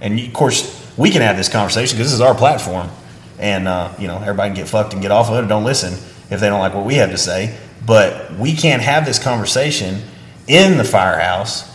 and 0.00 0.18
of 0.18 0.32
course, 0.32 0.76
we 0.96 1.10
can 1.10 1.22
have 1.22 1.36
this 1.36 1.48
conversation 1.48 1.96
because 1.96 2.08
this 2.08 2.14
is 2.14 2.20
our 2.20 2.34
platform 2.34 2.90
and 3.38 3.66
uh, 3.66 3.92
you 3.98 4.06
know 4.06 4.18
everybody 4.18 4.50
can 4.50 4.56
get 4.56 4.68
fucked 4.68 4.92
and 4.92 5.02
get 5.02 5.10
off 5.10 5.30
of 5.30 5.36
it 5.36 5.44
or 5.44 5.48
don't 5.48 5.64
listen 5.64 5.94
if 6.30 6.40
they 6.40 6.48
don't 6.48 6.60
like 6.60 6.74
what 6.74 6.84
we 6.84 6.96
have 6.96 7.10
to 7.10 7.18
say. 7.18 7.56
But 7.84 8.32
we 8.34 8.54
can't 8.54 8.82
have 8.82 9.06
this 9.06 9.18
conversation 9.18 10.02
in 10.46 10.76
the 10.76 10.84
firehouse 10.84 11.66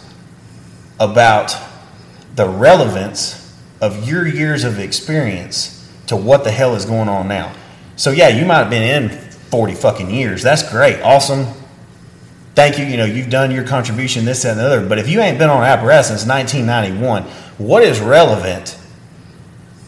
about 1.00 1.56
the 2.36 2.48
relevance 2.48 3.42
of 3.82 4.08
your 4.08 4.28
years 4.28 4.64
of 4.64 4.80
experience 4.80 5.72
to 6.08 6.16
what 6.16 6.44
the 6.44 6.52
hell 6.52 6.76
is 6.76 6.86
going 6.86 7.10
on 7.10 7.28
now. 7.28 7.54
So 7.96 8.12
yeah, 8.12 8.30
you 8.30 8.46
might 8.46 8.60
have 8.60 8.70
been 8.70 9.04
in 9.04 9.18
40 9.50 9.74
fucking 9.76 10.12
years. 10.12 10.44
That's 10.44 10.70
great. 10.70 11.02
Awesome. 11.02 11.48
Thank 12.56 12.80
you. 12.80 12.86
You 12.86 12.98
know, 12.98 13.06
you've 13.06 13.30
done 13.30 13.52
your 13.52 13.66
contribution, 13.66 14.26
this, 14.26 14.46
and 14.46 14.60
the 14.60 14.66
other. 14.66 14.88
But 14.88 14.98
if 14.98 15.10
you 15.10 15.20
ain't 15.20 15.38
been 15.38 15.50
on 15.50 15.64
apparatus 15.64 16.08
since 16.08 16.26
1991, 16.26 17.24
what 17.58 17.84
is 17.84 18.00
relevant 18.00 18.78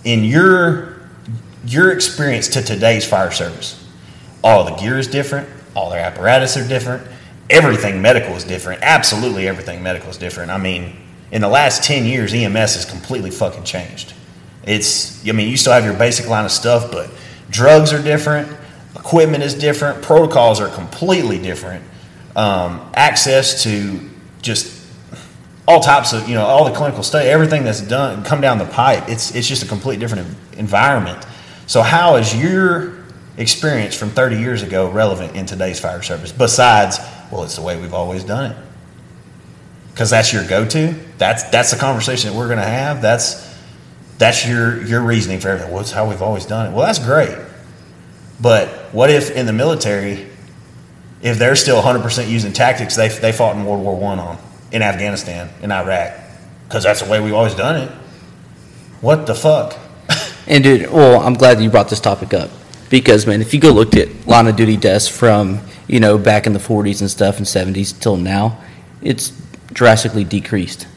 in 0.04 0.24
your 0.24 0.98
your 1.66 1.92
experience 1.92 2.48
to 2.50 2.62
today's 2.62 3.06
fire 3.06 3.32
service. 3.32 3.84
All 4.44 4.64
the 4.64 4.76
gear 4.76 4.98
is 4.98 5.08
different, 5.08 5.50
all 5.76 5.90
their 5.90 6.00
apparatus 6.00 6.56
are 6.56 6.68
different, 6.68 7.06
everything 7.50 8.02
medical 8.02 8.36
is 8.36 8.44
different. 8.44 8.82
Absolutely 8.84 9.48
everything 9.48 9.84
medical 9.84 10.10
is 10.10 10.18
different. 10.18 10.52
I 10.52 10.58
mean, 10.58 10.96
in 11.32 11.42
the 11.42 11.50
last 11.50 11.84
10 11.84 12.06
years, 12.06 12.34
EMS 12.34 12.76
has 12.76 12.86
completely 12.86 13.32
fucking 13.32 13.64
changed. 13.64 14.14
It's, 14.66 15.28
I 15.28 15.34
mean, 15.34 15.50
you 15.50 15.58
still 15.58 15.74
have 15.74 15.84
your 15.84 15.94
basic 15.94 16.28
line 16.30 16.46
of 16.46 16.52
stuff, 16.52 16.92
but 16.92 17.10
drugs 17.50 17.92
are 17.92 18.02
different, 18.02 18.50
equipment 18.96 19.44
is 19.44 19.54
different, 19.54 20.02
protocols 20.02 20.62
are 20.62 20.70
completely 20.70 21.38
different. 21.38 21.84
Um, 22.38 22.90
access 22.94 23.64
to 23.64 24.00
just 24.42 24.88
all 25.68 25.82
types 25.82 26.14
of, 26.14 26.30
you 26.30 26.36
know, 26.36 26.46
all 26.46 26.64
the 26.64 26.72
clinical 26.72 27.04
study, 27.04 27.28
everything 27.28 27.66
that's 27.66 27.82
done, 27.82 28.24
come 28.24 28.40
down 28.40 28.58
the 28.58 28.66
pipe, 28.66 29.10
it's, 29.10 29.36
it's 29.36 29.48
just 29.48 29.64
a 29.64 29.68
completely 29.68 30.00
different 30.00 30.28
environment. 30.58 31.26
So, 31.68 31.82
how 31.82 32.16
is 32.16 32.34
your 32.34 32.96
experience 33.36 33.94
from 33.96 34.10
30 34.12 34.38
years 34.38 34.64
ago 34.64 34.90
relevant 34.90 35.36
in 35.36 35.46
today's 35.46 35.80
fire 35.80 36.02
service? 36.02 36.32
Besides, 36.32 37.00
well, 37.32 37.44
it's 37.44 37.58
the 37.58 37.62
way 37.62 37.80
we've 37.80 37.94
always 37.94 38.24
done 38.24 38.52
it. 38.52 38.58
Because 39.92 40.10
that's 40.10 40.32
your 40.32 40.48
go-to. 40.48 40.96
That's 41.18 41.44
that's 41.50 41.72
the 41.72 41.78
conversation 41.78 42.30
that 42.30 42.38
we're 42.38 42.48
going 42.48 42.60
to 42.60 42.64
have. 42.64 43.02
That's 43.02 43.44
that's 44.20 44.48
your 44.48 44.82
your 44.86 45.02
reasoning 45.02 45.40
for 45.40 45.50
everything. 45.50 45.74
Well, 45.74 45.82
it's 45.82 45.92
how 45.92 46.08
we've 46.08 46.22
always 46.22 46.46
done 46.46 46.68
it. 46.68 46.76
Well, 46.76 46.86
that's 46.86 47.00
great. 47.00 47.36
But 48.40 48.70
what 48.94 49.10
if 49.10 49.32
in 49.32 49.48
the 49.48 49.54
military, 49.54 50.28
if 51.22 51.38
they're 51.38 51.56
still 51.56 51.82
100% 51.82 52.30
using 52.30 52.54
tactics 52.54 52.96
they, 52.96 53.10
they 53.10 53.32
fought 53.32 53.56
in 53.56 53.66
World 53.66 53.84
War 53.84 53.96
One 53.98 54.20
on 54.20 54.38
in 54.72 54.82
Afghanistan, 54.82 55.50
in 55.62 55.72
Iraq, 55.72 56.14
because 56.68 56.84
that's 56.84 57.02
the 57.02 57.10
way 57.10 57.20
we've 57.20 57.34
always 57.34 57.56
done 57.56 57.84
it? 57.84 57.92
What 59.02 59.26
the 59.26 59.36
fuck? 59.36 59.78
And 60.50 60.64
dude, 60.64 60.90
well, 60.90 61.20
I'm 61.20 61.34
glad 61.34 61.60
you 61.60 61.70
brought 61.70 61.90
this 61.90 62.00
topic 62.00 62.34
up 62.34 62.50
because 62.90 63.28
man, 63.28 63.42
if 63.42 63.54
you 63.54 63.60
go 63.60 63.72
look 63.72 63.98
at 63.98 64.28
line 64.28 64.48
of 64.48 64.56
duty 64.56 64.78
deaths 64.78 65.06
from 65.06 65.60
you 65.88 66.00
know 66.00 66.18
back 66.18 66.48
in 66.48 66.54
the 66.54 66.60
40s 66.60 67.02
and 67.02 67.12
stuff 67.12 67.36
and 67.38 67.46
70s 67.46 68.00
till 68.00 68.16
now, 68.16 68.58
it's 69.02 69.34
drastically 69.74 70.24
decreased, 70.24 70.88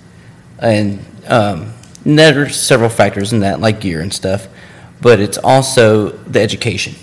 and 0.61 1.05
um, 1.27 1.73
there 2.05 2.43
are 2.43 2.49
several 2.49 2.91
factors 2.91 3.33
in 3.33 3.41
that, 3.41 3.61
like 3.61 3.81
gear 3.81 4.01
and 4.01 4.13
stuff, 4.13 4.47
but 5.01 5.21
it's 5.21 5.39
also 5.39 6.11
the 6.11 6.41
education. 6.41 6.95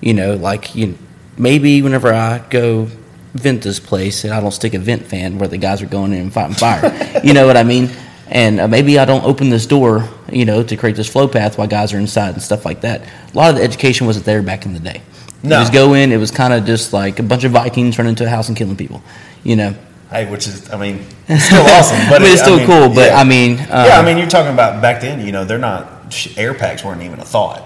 You 0.00 0.14
know, 0.14 0.34
like 0.34 0.74
you 0.74 0.98
maybe 1.38 1.82
whenever 1.82 2.12
I 2.12 2.38
go 2.50 2.88
vent 3.34 3.62
this 3.62 3.78
place 3.80 4.24
and 4.24 4.32
I 4.32 4.40
don't 4.40 4.52
stick 4.52 4.74
a 4.74 4.78
vent 4.78 5.06
fan 5.06 5.38
where 5.38 5.48
the 5.48 5.58
guys 5.58 5.82
are 5.82 5.86
going 5.86 6.12
in 6.12 6.20
and 6.20 6.32
fighting 6.32 6.56
fire. 6.56 7.20
you 7.24 7.32
know 7.34 7.46
what 7.46 7.56
I 7.56 7.62
mean? 7.62 7.90
and 8.30 8.60
uh, 8.60 8.68
maybe 8.68 8.98
I 8.98 9.04
don't 9.04 9.24
open 9.24 9.48
this 9.48 9.66
door, 9.66 10.08
you 10.30 10.44
know, 10.44 10.62
to 10.62 10.76
create 10.76 10.96
this 10.96 11.08
flow 11.08 11.28
path 11.28 11.56
while 11.56 11.66
guys 11.66 11.92
are 11.92 11.98
inside 11.98 12.34
and 12.34 12.42
stuff 12.42 12.64
like 12.64 12.82
that. 12.82 13.02
A 13.02 13.36
lot 13.36 13.50
of 13.50 13.56
the 13.56 13.62
education 13.62 14.06
wasn't 14.06 14.26
there 14.26 14.42
back 14.42 14.66
in 14.66 14.74
the 14.74 14.80
day. 14.80 15.02
No. 15.42 15.58
You 15.58 15.62
just 15.62 15.72
go 15.72 15.94
in, 15.94 16.12
it 16.12 16.18
was 16.18 16.30
kind 16.30 16.52
of 16.52 16.64
just 16.64 16.92
like 16.92 17.18
a 17.18 17.22
bunch 17.22 17.44
of 17.44 17.52
Vikings 17.52 17.96
running 17.96 18.10
into 18.10 18.26
a 18.26 18.28
house 18.28 18.48
and 18.48 18.56
killing 18.56 18.76
people, 18.76 19.02
you 19.44 19.56
know. 19.56 19.74
Hey, 20.10 20.30
which 20.30 20.46
is, 20.46 20.70
I 20.70 20.76
mean, 20.78 21.06
it's 21.28 21.44
still 21.44 21.62
awesome, 21.66 21.98
but 22.08 22.20
I 22.20 22.24
mean, 22.24 22.32
it's 22.32 22.40
it- 22.40 22.44
still 22.44 22.56
mean, 22.58 22.66
cool, 22.66 22.88
but 22.94 23.10
yeah. 23.10 23.18
I 23.18 23.24
mean, 23.24 23.58
uh, 23.60 23.84
yeah, 23.88 24.00
I 24.00 24.04
mean, 24.04 24.18
you're 24.18 24.28
talking 24.28 24.52
about 24.52 24.82
back 24.82 25.00
then. 25.00 25.24
You 25.24 25.32
know, 25.32 25.44
they're 25.44 25.58
not 25.58 26.14
air 26.36 26.54
packs 26.54 26.84
weren't 26.84 27.02
even 27.02 27.20
a 27.20 27.24
thought. 27.24 27.62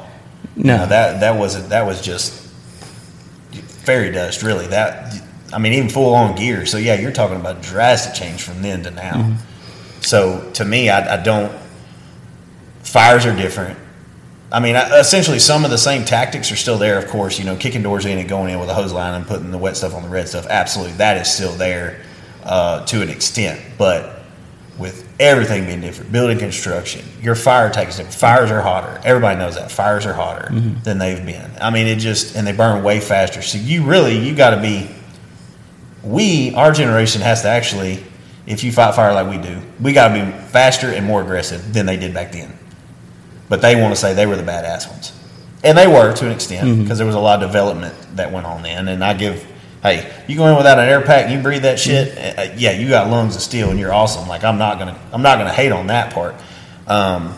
You 0.57 0.65
no, 0.65 0.77
know, 0.79 0.87
that 0.87 1.21
that 1.21 1.39
was 1.39 1.69
that 1.69 1.87
was 1.87 2.03
just 2.03 2.42
fairy 3.85 4.11
dust, 4.11 4.43
really. 4.43 4.67
That 4.69 5.23
I 5.53 5.59
mean, 5.59 5.75
even 5.75 5.89
full 5.89 6.15
on 6.15 6.35
gear. 6.35 6.67
So 6.67 6.79
yeah, 6.79 6.99
you're 6.99 7.13
talking 7.13 7.37
about 7.37 7.63
drastic 7.63 8.15
change 8.15 8.43
from 8.43 8.63
then 8.63 8.83
to 8.85 8.91
now. 8.91 9.13
Mm-hmm. 9.13 10.01
So 10.01 10.51
to 10.55 10.65
me, 10.65 10.89
I, 10.89 11.15
I 11.15 11.23
don't. 11.23 11.53
Fires 12.83 13.27
are 13.27 13.37
different. 13.37 13.79
I 14.51 14.61
mean, 14.61 14.77
I- 14.77 14.99
essentially, 14.99 15.39
some 15.39 15.65
of 15.65 15.71
the 15.71 15.79
same 15.79 16.05
tactics 16.05 16.51
are 16.53 16.57
still 16.57 16.79
there. 16.79 16.99
Of 16.99 17.09
course, 17.09 17.39
you 17.39 17.45
know, 17.45 17.57
kicking 17.57 17.83
doors 17.83 18.05
in 18.05 18.19
and 18.19 18.29
going 18.29 18.53
in 18.53 18.61
with 18.61 18.69
a 18.69 18.75
hose 18.75 18.93
line 18.93 19.15
and 19.15 19.27
putting 19.27 19.51
the 19.51 19.59
wet 19.59 19.77
stuff 19.77 19.95
on 19.95 20.03
the 20.03 20.09
red 20.09 20.29
stuff. 20.29 20.47
Absolutely, 20.49 20.97
that 20.97 21.17
is 21.19 21.33
still 21.33 21.53
there 21.53 22.01
uh, 22.45 22.85
to 22.87 23.03
an 23.03 23.09
extent. 23.09 23.61
But 23.79 24.22
with 24.79 25.07
everything 25.21 25.67
being 25.67 25.81
different, 25.81 26.11
building 26.13 26.39
construction, 26.39 27.05
your 27.21 27.35
fire 27.35 27.71
takes 27.71 27.97
different. 27.97 28.15
Fires 28.15 28.51
are 28.51 28.63
hotter. 28.63 29.01
Everybody 29.05 29.39
knows 29.39 29.55
that. 29.57 29.71
Fires 29.71 30.07
are 30.07 30.15
hotter 30.15 30.49
mm-hmm. 30.51 30.83
than 30.83 30.99
they've 30.99 31.25
been. 31.25 31.51
I 31.61 31.71
mean, 31.71 31.87
it 31.87 31.97
just 31.99 32.37
and 32.37 32.47
they 32.47 32.53
burn 32.53 32.83
way 32.83 33.01
faster. 33.01 33.43
So 33.43 33.59
you 33.59 33.85
really 33.85 34.19
you 34.19 34.35
got 34.35 34.51
to 34.51 34.61
be. 34.61 34.91
We 36.03 36.55
our 36.55 36.73
generation 36.73 37.21
has 37.23 37.43
to 37.43 37.49
actually, 37.49 38.03
if 38.47 38.65
you 38.65 38.73
fight 38.73 38.95
fire 38.95 39.13
like 39.13 39.29
we 39.29 39.41
do, 39.41 39.61
we 39.81 39.93
got 39.93 40.09
to 40.09 40.15
be 40.15 40.33
faster 40.49 40.89
and 40.89 41.07
more 41.07 41.23
aggressive 41.23 41.73
than 41.73 41.87
they 41.87 41.97
did 41.97 42.13
back 42.13 42.33
then. 42.33 42.59
But 43.49 43.61
they 43.61 43.81
want 43.81 43.95
to 43.95 44.01
say 44.01 44.15
they 44.15 44.27
were 44.27 44.37
the 44.37 44.43
badass 44.43 44.91
ones, 44.91 45.13
and 45.63 45.77
they 45.77 45.87
were 45.87 46.13
to 46.15 46.27
an 46.27 46.33
extent 46.33 46.67
mm-hmm. 46.67 46.83
because 46.83 46.99
there 46.99 47.07
was 47.07 47.17
a 47.17 47.21
lot 47.21 47.43
of 47.43 47.49
development 47.49 47.95
that 48.17 48.33
went 48.33 48.47
on 48.47 48.63
then. 48.63 48.89
And 48.89 49.05
I 49.05 49.15
give 49.15 49.47
Hey, 49.83 50.13
you 50.29 50.37
go 50.37 50.47
in 50.47 50.57
without 50.57 50.79
an 50.79 50.89
air 50.89 51.01
pack 51.03 51.25
and 51.25 51.33
you 51.35 51.41
breathe 51.43 51.63
that 51.63 51.79
shit. 51.79 52.17
uh, 52.39 52.55
Yeah, 52.57 52.71
you 52.73 52.89
got 52.89 53.09
lungs 53.11 53.35
of 53.35 53.43
steel 53.43 53.71
and 53.71 53.79
you're 53.81 53.93
awesome. 53.93 54.29
Like 54.29 54.45
I'm 54.45 54.59
not 54.59 54.79
gonna, 54.79 54.99
I'm 55.13 55.23
not 55.23 55.39
gonna 55.39 55.53
hate 55.53 55.73
on 55.73 55.89
that 55.89 56.13
part. 56.15 56.37
Um, 56.87 57.37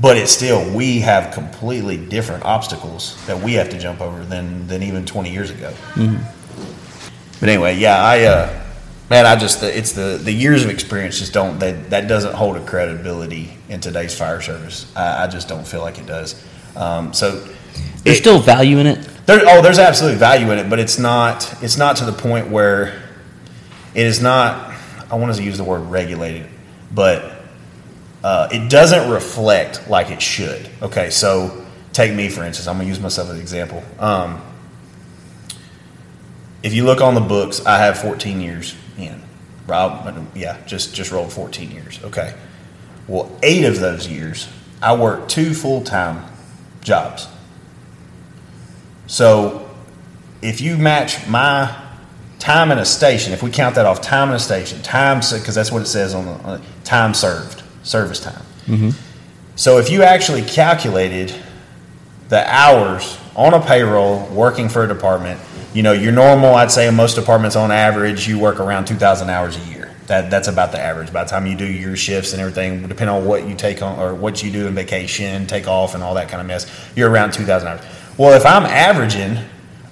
but 0.00 0.16
it's 0.16 0.30
still 0.32 0.72
we 0.74 1.00
have 1.00 1.34
completely 1.34 1.96
different 1.96 2.44
obstacles 2.44 3.16
that 3.26 3.40
we 3.40 3.54
have 3.54 3.68
to 3.70 3.78
jump 3.78 4.00
over 4.00 4.24
than 4.24 4.66
than 4.68 4.82
even 4.82 5.04
20 5.04 5.30
years 5.32 5.50
ago. 5.50 5.74
But 7.40 7.48
anyway, 7.48 7.76
yeah, 7.76 8.02
I 8.02 8.22
uh, 8.24 8.62
man, 9.10 9.26
I 9.26 9.34
just 9.36 9.62
it's 9.62 9.92
the 9.92 10.18
the 10.22 10.32
years 10.32 10.64
of 10.64 10.70
experience 10.70 11.18
just 11.18 11.32
don't 11.32 11.58
that 11.58 11.90
that 11.90 12.06
doesn't 12.08 12.34
hold 12.34 12.56
a 12.56 12.64
credibility 12.64 13.52
in 13.68 13.80
today's 13.80 14.16
fire 14.16 14.40
service. 14.40 14.90
I, 14.96 15.24
I 15.24 15.26
just 15.26 15.48
don't 15.48 15.66
feel 15.66 15.80
like 15.80 15.98
it 15.98 16.06
does. 16.06 16.42
Um, 16.76 17.12
so 17.12 17.32
There's 18.04 18.16
it- 18.18 18.20
still 18.20 18.38
value 18.38 18.78
in 18.78 18.86
it. 18.86 19.06
There, 19.30 19.42
oh, 19.46 19.62
there's 19.62 19.78
absolutely 19.78 20.18
value 20.18 20.50
in 20.50 20.58
it, 20.58 20.68
but 20.68 20.78
it's 20.78 20.98
not. 20.98 21.62
It's 21.62 21.76
not 21.76 21.96
to 21.96 22.04
the 22.04 22.12
point 22.12 22.50
where 22.50 23.02
it 23.94 24.06
is 24.06 24.20
not. 24.20 24.74
I 25.10 25.14
want 25.16 25.34
to 25.34 25.42
use 25.42 25.56
the 25.56 25.64
word 25.64 25.80
regulated, 25.80 26.48
but 26.92 27.42
uh, 28.22 28.48
it 28.52 28.68
doesn't 28.68 29.10
reflect 29.10 29.88
like 29.88 30.10
it 30.10 30.20
should. 30.20 30.68
Okay, 30.82 31.10
so 31.10 31.64
take 31.92 32.14
me 32.14 32.28
for 32.28 32.44
instance. 32.44 32.66
I'm 32.66 32.76
gonna 32.76 32.88
use 32.88 33.00
myself 33.00 33.28
as 33.28 33.36
an 33.36 33.40
example. 33.40 33.84
Um, 33.98 34.42
if 36.62 36.74
you 36.74 36.84
look 36.84 37.00
on 37.00 37.14
the 37.14 37.20
books, 37.20 37.64
I 37.64 37.78
have 37.78 37.98
14 37.98 38.40
years 38.40 38.74
in. 38.98 39.22
Rob, 39.66 40.28
yeah, 40.34 40.62
just 40.66 40.94
just 40.94 41.12
rolled 41.12 41.32
14 41.32 41.70
years. 41.70 42.00
Okay. 42.04 42.34
Well, 43.06 43.30
eight 43.42 43.64
of 43.64 43.80
those 43.80 44.06
years, 44.06 44.48
I 44.82 44.94
worked 44.94 45.30
two 45.30 45.54
full 45.54 45.82
time 45.82 46.24
jobs. 46.80 47.28
So 49.10 49.68
if 50.40 50.60
you 50.60 50.78
match 50.78 51.26
my 51.26 51.76
time 52.38 52.70
in 52.70 52.78
a 52.78 52.84
station, 52.84 53.32
if 53.32 53.42
we 53.42 53.50
count 53.50 53.74
that 53.74 53.84
off 53.84 54.00
time 54.00 54.28
in 54.28 54.36
a 54.36 54.38
station, 54.38 54.80
time 54.82 55.18
because 55.18 55.52
that's 55.52 55.72
what 55.72 55.82
it 55.82 55.86
says 55.86 56.14
on 56.14 56.26
the 56.26 56.32
on 56.44 56.60
the- 56.60 56.66
time 56.84 57.12
served, 57.12 57.64
service 57.82 58.20
time. 58.20 58.42
Mm-hmm. 58.66 58.90
So 59.56 59.78
if 59.78 59.90
you 59.90 60.04
actually 60.04 60.42
calculated 60.42 61.34
the 62.28 62.48
hours 62.48 63.18
on 63.34 63.52
a 63.52 63.60
payroll 63.60 64.26
working 64.28 64.68
for 64.68 64.84
a 64.84 64.88
department, 64.88 65.40
you 65.74 65.82
know, 65.82 65.92
your 65.92 66.12
normal, 66.12 66.54
I'd 66.54 66.70
say 66.70 66.86
in 66.86 66.94
most 66.94 67.16
departments 67.16 67.56
on 67.56 67.72
average, 67.72 68.28
you 68.28 68.38
work 68.38 68.60
around 68.60 68.84
2,000 68.86 69.28
hours 69.28 69.56
a 69.56 69.70
year. 69.70 69.92
That, 70.06 70.30
that's 70.30 70.48
about 70.48 70.70
the 70.70 70.80
average. 70.80 71.12
By 71.12 71.24
the 71.24 71.30
time 71.30 71.46
you 71.46 71.56
do 71.56 71.66
your 71.66 71.96
shifts 71.96 72.32
and 72.32 72.40
everything, 72.40 72.82
depending 72.82 73.08
on 73.08 73.24
what 73.24 73.46
you 73.46 73.56
take 73.56 73.82
on 73.82 73.98
or 73.98 74.14
what 74.14 74.42
you 74.42 74.50
do 74.50 74.66
in 74.68 74.74
vacation, 74.74 75.46
take 75.46 75.66
off, 75.66 75.94
and 75.94 76.02
all 76.02 76.14
that 76.14 76.28
kind 76.28 76.40
of 76.40 76.46
mess, 76.46 76.66
you're 76.96 77.10
around 77.10 77.32
2,000 77.32 77.68
hours. 77.68 77.80
Well, 78.16 78.34
if 78.34 78.44
I'm 78.44 78.64
averaging 78.64 79.38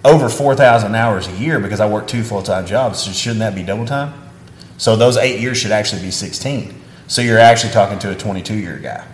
over 0.04 0.28
4,000 0.28 0.94
hours 0.94 1.28
a 1.28 1.32
year 1.36 1.58
because 1.60 1.80
I 1.80 1.88
work 1.88 2.06
two 2.06 2.22
full 2.22 2.42
time 2.42 2.66
jobs, 2.66 3.00
so 3.00 3.10
shouldn't 3.12 3.40
that 3.40 3.54
be 3.54 3.62
double 3.62 3.86
time? 3.86 4.12
So 4.76 4.96
those 4.96 5.16
eight 5.16 5.40
years 5.40 5.58
should 5.58 5.72
actually 5.72 6.02
be 6.02 6.10
16. 6.10 6.74
So 7.08 7.22
you're 7.22 7.38
actually 7.38 7.72
talking 7.72 7.98
to 8.00 8.10
a 8.10 8.14
22 8.14 8.54
year 8.54 8.78
guy. 8.78 9.04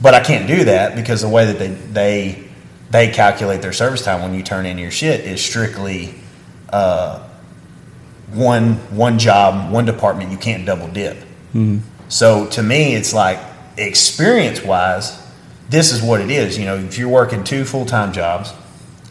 But 0.00 0.14
I 0.14 0.20
can't 0.20 0.46
do 0.46 0.64
that 0.64 0.96
because 0.96 1.22
the 1.22 1.28
way 1.28 1.46
that 1.46 1.58
they 1.58 1.68
they 1.68 2.44
they 2.90 3.08
calculate 3.10 3.62
their 3.62 3.72
service 3.72 4.02
time 4.04 4.22
when 4.22 4.34
you 4.34 4.42
turn 4.42 4.66
in 4.66 4.78
your 4.78 4.90
shit 4.90 5.20
is 5.20 5.42
strictly 5.44 6.14
uh, 6.70 7.20
one 8.32 8.74
one 8.96 9.18
job, 9.18 9.72
one 9.72 9.84
department. 9.84 10.30
You 10.30 10.38
can't 10.38 10.64
double 10.66 10.88
dip. 10.88 11.16
So 12.08 12.46
to 12.48 12.62
me, 12.62 12.94
it's 12.94 13.12
like 13.14 13.38
experience 13.76 14.62
wise, 14.62 15.18
this 15.68 15.92
is 15.92 16.02
what 16.02 16.20
it 16.20 16.30
is. 16.30 16.58
You 16.58 16.66
know, 16.66 16.76
if 16.76 16.98
you're 16.98 17.08
working 17.08 17.44
two 17.44 17.64
full 17.64 17.86
time 17.86 18.12
jobs 18.12 18.52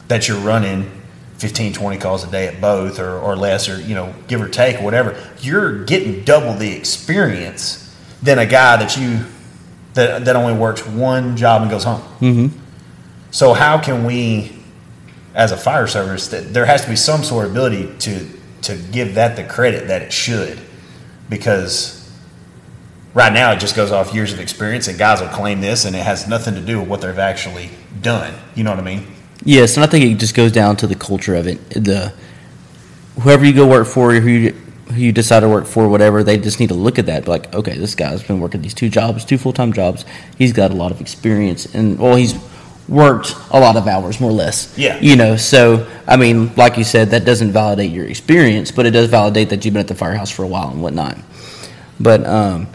that 0.08 0.28
you're 0.28 0.40
running 0.40 0.90
15, 1.38 1.74
20 1.74 1.98
calls 1.98 2.24
a 2.24 2.32
day 2.32 2.48
at 2.48 2.62
both 2.62 3.00
or, 3.00 3.18
or 3.20 3.36
less, 3.36 3.68
or, 3.68 3.80
you 3.82 3.96
know, 3.96 4.14
give 4.28 4.42
or 4.42 4.48
take, 4.48 4.82
whatever, 4.82 5.22
you're 5.42 5.84
getting 5.86 6.24
double 6.24 6.54
the 6.54 6.72
experience 6.72 7.96
than 8.22 8.40
a 8.40 8.46
guy 8.46 8.78
that 8.78 8.98
you 8.98 9.26
that, 9.94 10.26
that 10.26 10.36
only 10.36 10.54
works 10.54 10.86
one 10.86 11.38
job 11.38 11.62
and 11.62 11.70
goes 11.70 11.84
home. 11.84 12.02
Mm-hmm. 12.20 12.60
So 13.32 13.54
how 13.54 13.80
can 13.80 14.06
we, 14.06 14.56
as 15.36 15.52
a 15.52 15.58
fire 15.58 15.88
service, 15.88 16.28
that 16.30 16.54
there 16.54 16.66
has 16.66 16.84
to 16.84 16.90
be 16.90 16.96
some 16.96 17.24
sort 17.24 17.46
of 17.46 17.52
ability 17.52 17.94
to 18.00 18.28
to 18.64 18.78
give 18.78 19.16
that 19.16 19.36
the 19.36 19.44
credit 19.44 19.88
that 19.88 20.02
it 20.02 20.14
should, 20.14 20.60
because 21.30 22.03
right 23.14 23.32
now 23.32 23.52
it 23.52 23.60
just 23.60 23.76
goes 23.76 23.92
off 23.92 24.14
years 24.14 24.34
of 24.34 24.40
experience, 24.40 24.88
and 24.88 24.98
guys 24.98 25.22
will 25.22 25.28
claim 25.30 25.62
this, 25.62 25.86
and 25.86 25.96
it 25.96 26.04
has 26.04 26.28
nothing 26.28 26.56
to 26.56 26.62
do 26.62 26.80
with 26.80 26.90
what 26.90 27.02
they've 27.02 27.18
actually 27.18 27.70
done. 28.02 28.34
You 28.56 28.64
know 28.64 28.72
what 28.72 28.80
I 28.80 28.84
mean? 28.84 29.08
Yes, 29.46 29.76
and 29.76 29.84
I 29.84 29.88
think 29.88 30.06
it 30.06 30.16
just 30.16 30.36
goes 30.36 30.52
down 30.52 30.78
to 30.78 30.88
the 30.88 30.96
culture 30.96 31.36
of 31.36 31.48
it. 31.48 31.70
The 31.70 32.14
whoever 33.22 33.46
you 33.46 33.54
go 33.54 33.68
work 33.68 33.88
for, 33.88 34.14
who 34.14 34.30
you, 34.30 34.52
who 34.52 34.96
you 34.96 35.12
decide 35.12 35.42
to 35.42 35.50
work 35.50 35.66
for, 35.66 35.88
whatever, 35.90 36.24
they 36.24 36.38
just 36.38 36.60
need 36.60 36.70
to 36.70 36.76
look 36.76 36.98
at 36.98 37.06
that. 37.08 37.28
Like, 37.28 37.54
okay, 37.54 37.78
this 37.78 37.96
guy's 37.96 38.24
been 38.24 38.40
working 38.40 38.62
these 38.62 38.74
two 38.74 38.90
jobs, 38.90 39.26
two 39.26 39.38
full 39.38 39.54
time 39.54 39.74
jobs. 39.74 40.06
He's 40.38 40.54
got 40.54 40.72
a 40.72 40.76
lot 40.76 40.92
of 40.92 41.02
experience, 41.02 41.74
and 41.74 42.00
well, 42.00 42.16
he's 42.16 42.36
worked 42.88 43.36
a 43.52 43.60
lot 43.60 43.76
of 43.76 43.88
hours, 43.88 44.20
more 44.20 44.30
or 44.30 44.34
less. 44.34 44.78
Yeah. 44.78 45.00
You 45.00 45.16
know, 45.16 45.38
so 45.38 45.90
I 46.08 46.18
mean, 46.18 46.54
like 46.56 46.78
you 46.78 46.84
said, 46.84 47.10
that 47.10 47.26
doesn't 47.26 47.52
validate 47.52 47.92
your 47.92 48.06
experience, 48.06 48.72
but 48.72 48.86
it 48.86 48.92
does 48.92 49.10
validate 49.10 49.50
that 49.50 49.64
you've 49.66 49.74
been 49.74 49.82
at 49.82 49.88
the 49.88 49.96
firehouse 49.96 50.30
for 50.30 50.44
a 50.44 50.48
while 50.48 50.70
and 50.70 50.82
whatnot. 50.82 51.18
But 52.00 52.26
um, 52.26 52.68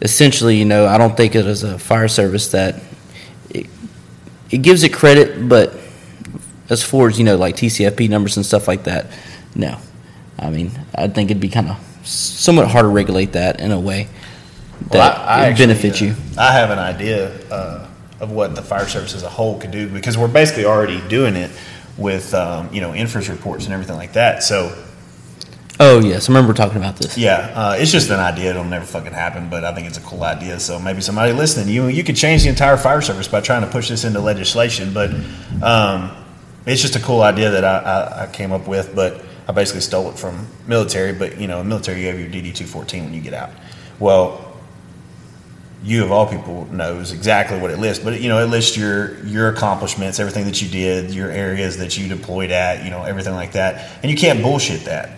essentially, 0.00 0.56
you 0.56 0.64
know, 0.64 0.86
I 0.86 0.98
don't 0.98 1.16
think 1.16 1.34
it 1.34 1.46
is 1.46 1.62
a 1.62 1.78
fire 1.78 2.08
service 2.08 2.50
that 2.52 2.76
it, 3.50 3.66
it 4.50 4.58
gives 4.58 4.82
it 4.84 4.92
credit, 4.92 5.48
but 5.48 5.74
as 6.70 6.82
far 6.82 7.08
as 7.08 7.18
you 7.18 7.24
know, 7.24 7.36
like 7.36 7.56
TCFP 7.56 8.08
numbers 8.08 8.36
and 8.36 8.44
stuff 8.44 8.68
like 8.68 8.84
that, 8.84 9.06
no. 9.54 9.78
I 10.38 10.50
mean, 10.50 10.70
I 10.94 11.08
think 11.08 11.30
it'd 11.30 11.40
be 11.40 11.48
kind 11.48 11.68
of 11.68 12.06
somewhat 12.06 12.68
hard 12.68 12.84
to 12.84 12.88
regulate 12.88 13.32
that 13.32 13.60
in 13.60 13.72
a 13.72 13.80
way 13.80 14.08
that 14.90 14.94
Well, 14.94 15.26
I- 15.26 15.42
I 15.42 15.46
actually, 15.46 15.66
benefits 15.66 16.00
uh, 16.00 16.04
you. 16.06 16.14
I 16.38 16.52
have 16.52 16.70
an 16.70 16.78
idea 16.78 17.32
uh, 17.50 17.86
of 18.20 18.30
what 18.30 18.54
the 18.54 18.62
fire 18.62 18.86
service 18.86 19.14
as 19.14 19.22
a 19.24 19.28
whole 19.28 19.58
could 19.60 19.70
do 19.70 19.88
because 19.88 20.16
we're 20.16 20.28
basically 20.28 20.64
already 20.64 21.00
doing 21.08 21.34
it 21.36 21.50
with 21.96 22.32
um, 22.34 22.72
you 22.72 22.80
know 22.80 22.92
NFIRS 22.92 23.28
reports 23.28 23.64
and 23.64 23.74
everything 23.74 23.96
like 23.96 24.12
that. 24.12 24.42
So 24.44 24.76
Oh 25.80 26.00
yes, 26.00 26.28
I 26.28 26.32
remember 26.32 26.54
talking 26.54 26.76
about 26.76 26.96
this. 26.96 27.16
yeah, 27.16 27.52
uh, 27.54 27.76
it's 27.78 27.92
just 27.92 28.10
an 28.10 28.18
idea. 28.18 28.50
It'll 28.50 28.64
never 28.64 28.84
fucking 28.84 29.12
happen, 29.12 29.48
but 29.48 29.64
I 29.64 29.72
think 29.74 29.86
it's 29.86 29.98
a 29.98 30.00
cool 30.02 30.24
idea. 30.24 30.58
So 30.58 30.78
maybe 30.80 31.00
somebody 31.00 31.32
listening, 31.32 31.68
you 31.72 31.86
you 31.86 32.02
could 32.02 32.16
change 32.16 32.42
the 32.42 32.48
entire 32.48 32.76
fire 32.76 33.00
service 33.00 33.28
by 33.28 33.40
trying 33.40 33.62
to 33.62 33.68
push 33.68 33.88
this 33.88 34.04
into 34.04 34.20
legislation. 34.20 34.92
But 34.92 35.10
um, 35.62 36.10
it's 36.66 36.82
just 36.82 36.96
a 36.96 37.00
cool 37.00 37.22
idea 37.22 37.50
that 37.50 37.64
I, 37.64 37.78
I, 37.78 38.22
I 38.24 38.26
came 38.26 38.50
up 38.50 38.66
with. 38.66 38.94
But 38.94 39.24
I 39.46 39.52
basically 39.52 39.82
stole 39.82 40.10
it 40.10 40.18
from 40.18 40.48
military. 40.66 41.12
But 41.12 41.40
you 41.40 41.46
know, 41.46 41.62
military, 41.62 42.02
you 42.02 42.08
have 42.08 42.18
your 42.18 42.28
DD 42.28 42.54
two 42.54 42.66
fourteen 42.66 43.04
when 43.04 43.14
you 43.14 43.20
get 43.20 43.34
out. 43.34 43.50
Well, 44.00 44.56
you 45.84 46.02
of 46.02 46.10
all 46.10 46.26
people 46.26 46.64
knows 46.72 47.12
exactly 47.12 47.56
what 47.60 47.70
it 47.70 47.78
lists, 47.78 48.02
but 48.02 48.20
you 48.20 48.28
know 48.28 48.42
it 48.42 48.46
lists 48.46 48.76
your 48.76 49.24
your 49.24 49.48
accomplishments, 49.50 50.18
everything 50.18 50.44
that 50.46 50.60
you 50.60 50.68
did, 50.68 51.14
your 51.14 51.30
areas 51.30 51.78
that 51.78 51.96
you 51.96 52.08
deployed 52.08 52.50
at, 52.50 52.84
you 52.84 52.90
know 52.90 53.04
everything 53.04 53.34
like 53.34 53.52
that, 53.52 53.88
and 54.02 54.10
you 54.10 54.16
can't 54.16 54.42
bullshit 54.42 54.84
that. 54.86 55.10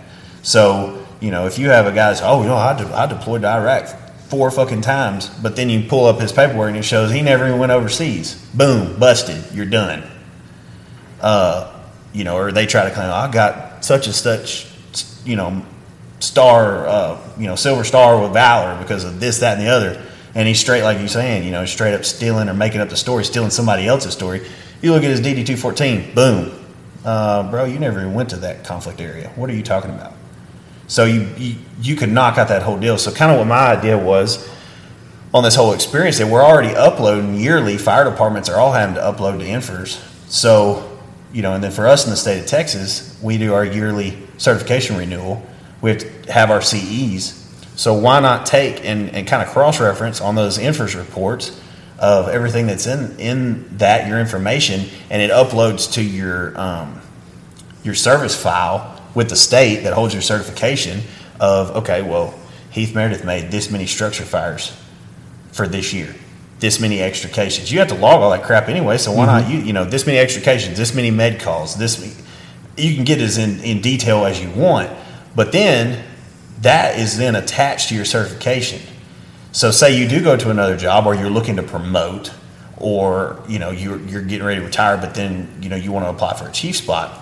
So 0.42 1.06
you 1.20 1.30
know 1.30 1.46
if 1.46 1.58
you 1.58 1.68
have 1.70 1.86
a 1.86 1.90
guy 1.90 2.08
that's 2.08 2.20
oh 2.22 2.42
you 2.42 2.48
know 2.48 2.56
I, 2.56 2.76
de- 2.76 2.94
I 2.94 3.06
deployed 3.06 3.42
to 3.42 3.48
Iraq 3.48 3.88
four 4.30 4.50
fucking 4.50 4.80
times, 4.80 5.28
but 5.28 5.56
then 5.56 5.68
you 5.68 5.88
pull 5.88 6.06
up 6.06 6.20
his 6.20 6.30
paperwork 6.32 6.68
and 6.68 6.76
it 6.78 6.84
shows 6.84 7.10
he 7.10 7.20
never 7.20 7.46
even 7.48 7.58
went 7.58 7.72
overseas. 7.72 8.34
Boom, 8.54 8.98
busted. 8.98 9.44
You're 9.52 9.66
done. 9.66 10.08
Uh, 11.20 11.76
you 12.12 12.24
know, 12.24 12.36
or 12.36 12.52
they 12.52 12.66
try 12.66 12.84
to 12.84 12.94
claim 12.94 13.08
"Oh, 13.08 13.14
I 13.14 13.30
got 13.30 13.84
such 13.84 14.06
and 14.06 14.14
such, 14.14 14.68
you 15.24 15.36
know, 15.36 15.64
star, 16.20 16.86
uh, 16.86 17.18
you 17.38 17.46
know, 17.46 17.56
silver 17.56 17.84
star 17.84 18.20
with 18.22 18.32
valor 18.32 18.80
because 18.80 19.04
of 19.04 19.20
this, 19.20 19.40
that, 19.40 19.58
and 19.58 19.66
the 19.66 19.70
other. 19.70 20.06
And 20.34 20.46
he's 20.46 20.60
straight, 20.60 20.82
like 20.82 20.98
you're 20.98 21.08
saying, 21.08 21.42
you 21.44 21.50
know, 21.50 21.66
straight 21.66 21.94
up 21.94 22.04
stealing 22.04 22.48
or 22.48 22.54
making 22.54 22.80
up 22.80 22.88
the 22.88 22.96
story, 22.96 23.24
stealing 23.24 23.50
somebody 23.50 23.86
else's 23.86 24.12
story. 24.12 24.46
You 24.80 24.92
look 24.92 25.02
at 25.02 25.10
his 25.10 25.20
DD 25.20 25.44
two 25.44 25.56
fourteen, 25.56 26.14
boom, 26.14 26.52
uh, 27.04 27.50
bro, 27.50 27.64
you 27.64 27.78
never 27.78 28.00
even 28.00 28.14
went 28.14 28.30
to 28.30 28.36
that 28.36 28.64
conflict 28.64 29.00
area. 29.00 29.30
What 29.34 29.50
are 29.50 29.54
you 29.54 29.62
talking 29.62 29.90
about? 29.90 30.14
So 30.90 31.04
you, 31.04 31.32
you 31.38 31.54
you 31.80 31.94
could 31.94 32.10
knock 32.10 32.36
out 32.36 32.48
that 32.48 32.62
whole 32.62 32.76
deal. 32.76 32.98
So 32.98 33.12
kind 33.12 33.30
of 33.30 33.38
what 33.38 33.46
my 33.46 33.76
idea 33.76 33.96
was 33.96 34.50
on 35.32 35.44
this 35.44 35.54
whole 35.54 35.72
experience 35.72 36.18
that 36.18 36.26
we're 36.26 36.42
already 36.42 36.74
uploading 36.74 37.36
yearly. 37.36 37.78
Fire 37.78 38.02
departments 38.02 38.48
are 38.48 38.58
all 38.58 38.72
having 38.72 38.96
to 38.96 39.00
upload 39.00 39.38
to 39.38 39.44
NFIRS. 39.44 40.02
So 40.28 40.98
you 41.32 41.42
know, 41.42 41.54
and 41.54 41.62
then 41.62 41.70
for 41.70 41.86
us 41.86 42.04
in 42.04 42.10
the 42.10 42.16
state 42.16 42.40
of 42.40 42.46
Texas, 42.46 43.16
we 43.22 43.38
do 43.38 43.54
our 43.54 43.64
yearly 43.64 44.18
certification 44.36 44.96
renewal. 44.96 45.46
We 45.80 45.90
have 45.90 46.00
to 46.00 46.32
have 46.32 46.50
our 46.50 46.60
CEs. 46.60 47.36
So 47.76 47.94
why 47.94 48.18
not 48.18 48.44
take 48.44 48.84
and, 48.84 49.10
and 49.10 49.28
kind 49.28 49.44
of 49.44 49.48
cross 49.50 49.78
reference 49.78 50.20
on 50.20 50.34
those 50.34 50.58
NFIRS 50.58 50.96
reports 50.96 51.58
of 52.00 52.28
everything 52.28 52.66
that's 52.66 52.88
in 52.88 53.16
in 53.20 53.76
that 53.78 54.08
your 54.08 54.18
information, 54.18 54.86
and 55.08 55.22
it 55.22 55.30
uploads 55.30 55.92
to 55.92 56.02
your 56.02 56.58
um, 56.58 57.00
your 57.84 57.94
service 57.94 58.34
file 58.34 58.89
with 59.14 59.28
the 59.28 59.36
state 59.36 59.82
that 59.82 59.92
holds 59.92 60.14
your 60.14 60.22
certification 60.22 61.02
of 61.38 61.70
okay, 61.76 62.02
well, 62.02 62.38
Heath 62.70 62.94
Meredith 62.94 63.24
made 63.24 63.50
this 63.50 63.70
many 63.70 63.86
structure 63.86 64.24
fires 64.24 64.76
for 65.52 65.66
this 65.66 65.92
year, 65.92 66.14
this 66.60 66.80
many 66.80 67.02
extrications. 67.02 67.72
You 67.72 67.80
have 67.80 67.88
to 67.88 67.94
log 67.94 68.22
all 68.22 68.30
that 68.30 68.44
crap 68.44 68.68
anyway, 68.68 68.98
so 68.98 69.12
why 69.12 69.26
not 69.26 69.44
mm-hmm. 69.44 69.52
you 69.52 69.58
you 69.58 69.72
know 69.72 69.84
this 69.84 70.06
many 70.06 70.18
extrications, 70.18 70.76
this 70.76 70.94
many 70.94 71.10
med 71.10 71.40
calls, 71.40 71.76
this 71.76 71.98
you 72.76 72.94
can 72.94 73.04
get 73.04 73.20
as 73.20 73.36
in, 73.36 73.60
in 73.60 73.80
detail 73.80 74.24
as 74.24 74.42
you 74.42 74.50
want, 74.50 74.90
but 75.34 75.52
then 75.52 76.04
that 76.60 76.98
is 76.98 77.16
then 77.16 77.34
attached 77.34 77.88
to 77.88 77.94
your 77.94 78.04
certification. 78.04 78.80
So 79.52 79.70
say 79.70 79.98
you 79.98 80.08
do 80.08 80.22
go 80.22 80.36
to 80.36 80.50
another 80.50 80.76
job 80.76 81.06
or 81.06 81.14
you're 81.14 81.30
looking 81.30 81.56
to 81.56 81.62
promote 81.62 82.32
or 82.80 83.42
you 83.46 83.58
know 83.58 83.70
you're, 83.70 84.00
you're 84.00 84.22
getting 84.22 84.44
ready 84.44 84.58
to 84.58 84.66
retire 84.66 84.96
but 84.96 85.14
then 85.14 85.48
you 85.60 85.68
know 85.68 85.76
you 85.76 85.92
want 85.92 86.04
to 86.04 86.10
apply 86.10 86.34
for 86.34 86.48
a 86.48 86.52
chief 86.52 86.76
spot 86.76 87.12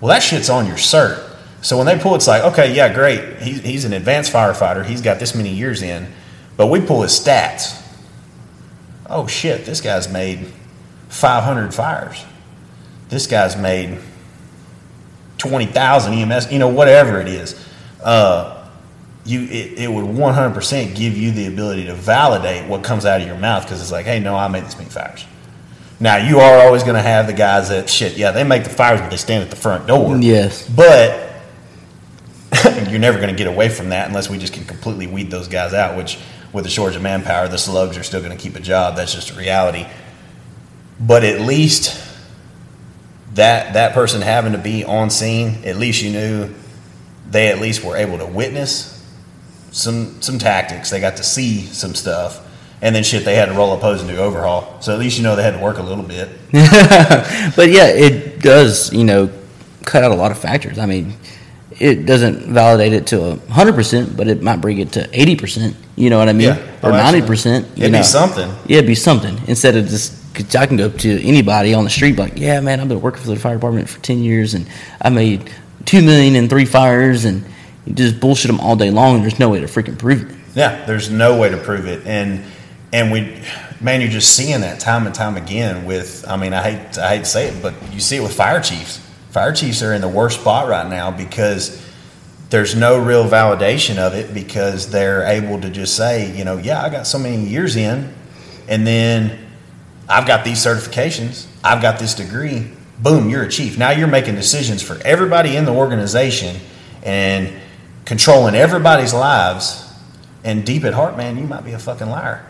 well 0.00 0.08
that 0.08 0.22
shit's 0.22 0.48
on 0.48 0.64
your 0.64 0.76
cert 0.76 1.27
so 1.60 1.76
when 1.76 1.86
they 1.86 1.98
pull 1.98 2.14
it's 2.14 2.26
like 2.26 2.42
okay 2.44 2.74
yeah 2.74 2.92
great. 2.92 3.38
He's, 3.38 3.60
he's 3.60 3.84
an 3.84 3.92
advanced 3.92 4.32
firefighter. 4.32 4.84
He's 4.84 5.00
got 5.02 5.18
this 5.18 5.34
many 5.34 5.52
years 5.52 5.82
in. 5.82 6.12
But 6.56 6.66
we 6.68 6.80
pull 6.80 7.02
his 7.02 7.12
stats. 7.12 7.80
Oh 9.08 9.26
shit 9.26 9.64
this 9.64 9.80
guy's 9.80 10.10
made 10.10 10.46
500 11.08 11.74
fires. 11.74 12.24
This 13.08 13.26
guy's 13.26 13.56
made 13.56 13.98
20,000 15.38 16.12
EMS 16.12 16.52
you 16.52 16.58
know 16.58 16.68
whatever 16.68 17.20
it 17.20 17.28
is. 17.28 17.66
Uh, 18.02 18.54
you 19.24 19.42
it, 19.42 19.78
it 19.78 19.90
would 19.90 20.04
100% 20.04 20.96
give 20.96 21.16
you 21.16 21.30
the 21.32 21.46
ability 21.46 21.86
to 21.86 21.94
validate 21.94 22.68
what 22.68 22.82
comes 22.82 23.04
out 23.04 23.20
of 23.20 23.26
your 23.26 23.36
mouth 23.36 23.62
because 23.64 23.80
it's 23.80 23.92
like 23.92 24.06
hey 24.06 24.20
no 24.20 24.34
i 24.34 24.48
made 24.48 24.64
this 24.64 24.76
many 24.76 24.90
fires. 24.90 25.24
Now 26.00 26.16
you 26.16 26.38
are 26.38 26.60
always 26.64 26.84
going 26.84 26.94
to 26.94 27.02
have 27.02 27.26
the 27.26 27.32
guys 27.32 27.68
that 27.70 27.90
shit 27.90 28.16
yeah 28.16 28.30
they 28.30 28.44
make 28.44 28.64
the 28.64 28.70
fires 28.70 29.00
but 29.00 29.10
they 29.10 29.16
stand 29.16 29.42
at 29.42 29.50
the 29.50 29.56
front 29.56 29.86
door. 29.86 30.16
Yes. 30.18 30.68
but 30.68 31.27
you're 32.88 32.98
never 32.98 33.18
going 33.18 33.30
to 33.30 33.36
get 33.36 33.46
away 33.46 33.68
from 33.68 33.90
that 33.90 34.08
unless 34.08 34.30
we 34.30 34.38
just 34.38 34.52
can 34.52 34.64
completely 34.64 35.06
weed 35.06 35.30
those 35.30 35.48
guys 35.48 35.74
out 35.74 35.96
which 35.96 36.18
with 36.52 36.64
the 36.64 36.70
shortage 36.70 36.96
of 36.96 37.02
manpower 37.02 37.48
the 37.48 37.58
slugs 37.58 37.96
are 37.96 38.02
still 38.02 38.20
going 38.20 38.36
to 38.36 38.42
keep 38.42 38.56
a 38.56 38.60
job 38.60 38.96
that's 38.96 39.12
just 39.12 39.30
a 39.30 39.34
reality 39.34 39.86
but 41.00 41.24
at 41.24 41.40
least 41.40 42.02
that 43.34 43.74
that 43.74 43.92
person 43.92 44.22
having 44.22 44.52
to 44.52 44.58
be 44.58 44.84
on 44.84 45.10
scene 45.10 45.58
at 45.64 45.76
least 45.76 46.02
you 46.02 46.10
knew 46.10 46.54
they 47.30 47.48
at 47.48 47.58
least 47.60 47.84
were 47.84 47.96
able 47.96 48.18
to 48.18 48.26
witness 48.26 48.98
some 49.70 50.20
some 50.20 50.38
tactics. 50.38 50.90
They 50.90 51.00
got 51.00 51.16
to 51.16 51.22
see 51.22 51.62
some 51.62 51.94
stuff, 51.94 52.46
and 52.82 52.94
then 52.94 53.04
shit 53.04 53.24
they 53.24 53.34
had 53.34 53.46
to 53.46 53.52
roll 53.52 53.72
a 53.72 53.78
pose 53.78 54.00
and 54.00 54.08
do 54.08 54.16
overhaul. 54.16 54.80
So 54.80 54.92
at 54.92 54.98
least 54.98 55.18
you 55.18 55.24
know 55.24 55.36
they 55.36 55.42
had 55.42 55.54
to 55.54 55.60
work 55.60 55.78
a 55.78 55.82
little 55.82 56.04
bit. 56.04 56.28
But 57.56 57.70
yeah, 57.70 57.86
it 57.88 58.40
does, 58.40 58.92
you 58.92 59.04
know, 59.04 59.30
cut 59.84 60.04
out 60.04 60.12
a 60.12 60.14
lot 60.14 60.30
of 60.30 60.38
factors. 60.38 60.78
I 60.78 60.86
mean, 60.86 61.14
it 61.78 62.06
doesn't 62.06 62.52
validate 62.52 62.92
it 62.92 63.06
to 63.08 63.24
a 63.24 63.36
hundred 63.52 63.74
percent, 63.74 64.16
but 64.16 64.28
it 64.28 64.42
might 64.42 64.60
bring 64.60 64.78
it 64.78 64.92
to 64.92 65.08
eighty 65.18 65.36
percent. 65.36 65.76
You 65.96 66.10
know 66.10 66.18
what 66.18 66.28
I 66.28 66.32
mean? 66.32 66.48
Yeah. 66.48 66.78
Or 66.82 66.90
Oh, 66.90 66.92
ninety 66.92 67.22
percent. 67.22 67.66
It'd 67.76 67.92
be 67.92 68.02
something. 68.02 68.48
Yeah, 68.66 68.78
it'd 68.78 68.86
be 68.86 68.94
something 68.94 69.38
instead 69.46 69.76
of 69.76 69.86
just. 69.88 70.16
Cause 70.34 70.54
I 70.54 70.66
can 70.66 70.76
go 70.76 70.86
up 70.86 70.96
to 70.98 71.20
anybody 71.26 71.74
on 71.74 71.82
the 71.82 71.90
street, 71.90 72.16
like, 72.16 72.34
yeah, 72.38 72.60
man, 72.60 72.78
I've 72.78 72.86
been 72.86 73.00
working 73.00 73.22
for 73.22 73.30
the 73.30 73.36
fire 73.36 73.54
department 73.54 73.88
for 73.88 73.98
ten 74.00 74.18
years, 74.22 74.54
and 74.54 74.68
I 75.02 75.08
made 75.08 75.50
two 75.84 76.00
million 76.00 76.36
in 76.36 76.48
three 76.48 76.66
fires, 76.66 77.24
and 77.24 77.44
you 77.84 77.94
just 77.94 78.20
bullshit 78.20 78.48
them 78.48 78.60
all 78.60 78.76
day 78.76 78.90
long, 78.90 79.16
and 79.16 79.24
there's 79.24 79.40
no 79.40 79.48
way 79.48 79.58
to 79.58 79.66
freaking 79.66 79.98
prove 79.98 80.30
it. 80.30 80.36
Yeah, 80.54 80.84
there's 80.84 81.10
no 81.10 81.38
way 81.38 81.48
to 81.48 81.56
prove 81.56 81.86
it, 81.88 82.06
and 82.06 82.44
and 82.92 83.10
we, 83.10 83.42
man, 83.80 84.00
you're 84.00 84.10
just 84.10 84.36
seeing 84.36 84.60
that 84.60 84.78
time 84.78 85.06
and 85.06 85.14
time 85.14 85.36
again. 85.36 85.84
With, 85.86 86.24
I 86.28 86.36
mean, 86.36 86.52
I 86.52 86.62
hate 86.70 86.98
I 86.98 87.16
hate 87.16 87.24
to 87.24 87.30
say 87.30 87.48
it, 87.48 87.60
but 87.60 87.74
you 87.92 87.98
see 87.98 88.16
it 88.16 88.22
with 88.22 88.34
fire 88.34 88.60
chiefs. 88.60 89.00
Fire 89.38 89.52
chiefs 89.52 89.84
are 89.84 89.92
in 89.94 90.00
the 90.00 90.08
worst 90.08 90.40
spot 90.40 90.66
right 90.66 90.90
now 90.90 91.12
because 91.12 91.80
there's 92.50 92.74
no 92.74 92.98
real 92.98 93.24
validation 93.24 93.96
of 93.98 94.12
it 94.12 94.34
because 94.34 94.90
they're 94.90 95.22
able 95.22 95.60
to 95.60 95.70
just 95.70 95.96
say, 95.96 96.36
you 96.36 96.44
know, 96.44 96.56
yeah, 96.56 96.82
I 96.82 96.88
got 96.88 97.06
so 97.06 97.20
many 97.20 97.44
years 97.44 97.76
in, 97.76 98.12
and 98.66 98.84
then 98.84 99.38
I've 100.08 100.26
got 100.26 100.44
these 100.44 100.58
certifications, 100.58 101.46
I've 101.62 101.80
got 101.80 102.00
this 102.00 102.16
degree. 102.16 102.72
Boom, 102.98 103.30
you're 103.30 103.44
a 103.44 103.48
chief. 103.48 103.78
Now 103.78 103.92
you're 103.92 104.08
making 104.08 104.34
decisions 104.34 104.82
for 104.82 104.96
everybody 105.04 105.54
in 105.54 105.66
the 105.66 105.72
organization 105.72 106.56
and 107.04 107.52
controlling 108.06 108.56
everybody's 108.56 109.14
lives. 109.14 109.88
And 110.42 110.66
deep 110.66 110.82
at 110.82 110.94
heart, 110.94 111.16
man, 111.16 111.38
you 111.38 111.44
might 111.46 111.64
be 111.64 111.74
a 111.74 111.78
fucking 111.78 112.10
liar. 112.10 112.44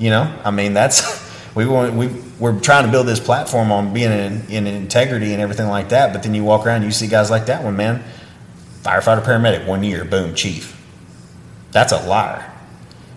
You 0.00 0.10
know, 0.10 0.40
I 0.44 0.50
mean, 0.50 0.74
that's 0.74 1.02
we 1.54 1.66
want 1.66 1.94
we 1.94 2.08
we're 2.38 2.58
trying 2.60 2.86
to 2.86 2.90
build 2.90 3.06
this 3.06 3.20
platform 3.20 3.72
on 3.72 3.92
being 3.92 4.12
in, 4.12 4.46
in 4.48 4.66
integrity 4.66 5.32
and 5.32 5.42
everything 5.42 5.68
like 5.68 5.90
that. 5.90 6.12
But 6.12 6.22
then 6.22 6.34
you 6.34 6.44
walk 6.44 6.66
around, 6.66 6.82
you 6.82 6.90
see 6.90 7.06
guys 7.06 7.30
like 7.30 7.46
that 7.46 7.64
one, 7.64 7.76
man, 7.76 8.02
firefighter, 8.82 9.22
paramedic, 9.22 9.66
one 9.66 9.82
year, 9.82 10.04
boom, 10.04 10.34
chief. 10.34 10.76
That's 11.72 11.92
a 11.92 12.06
liar. 12.06 12.46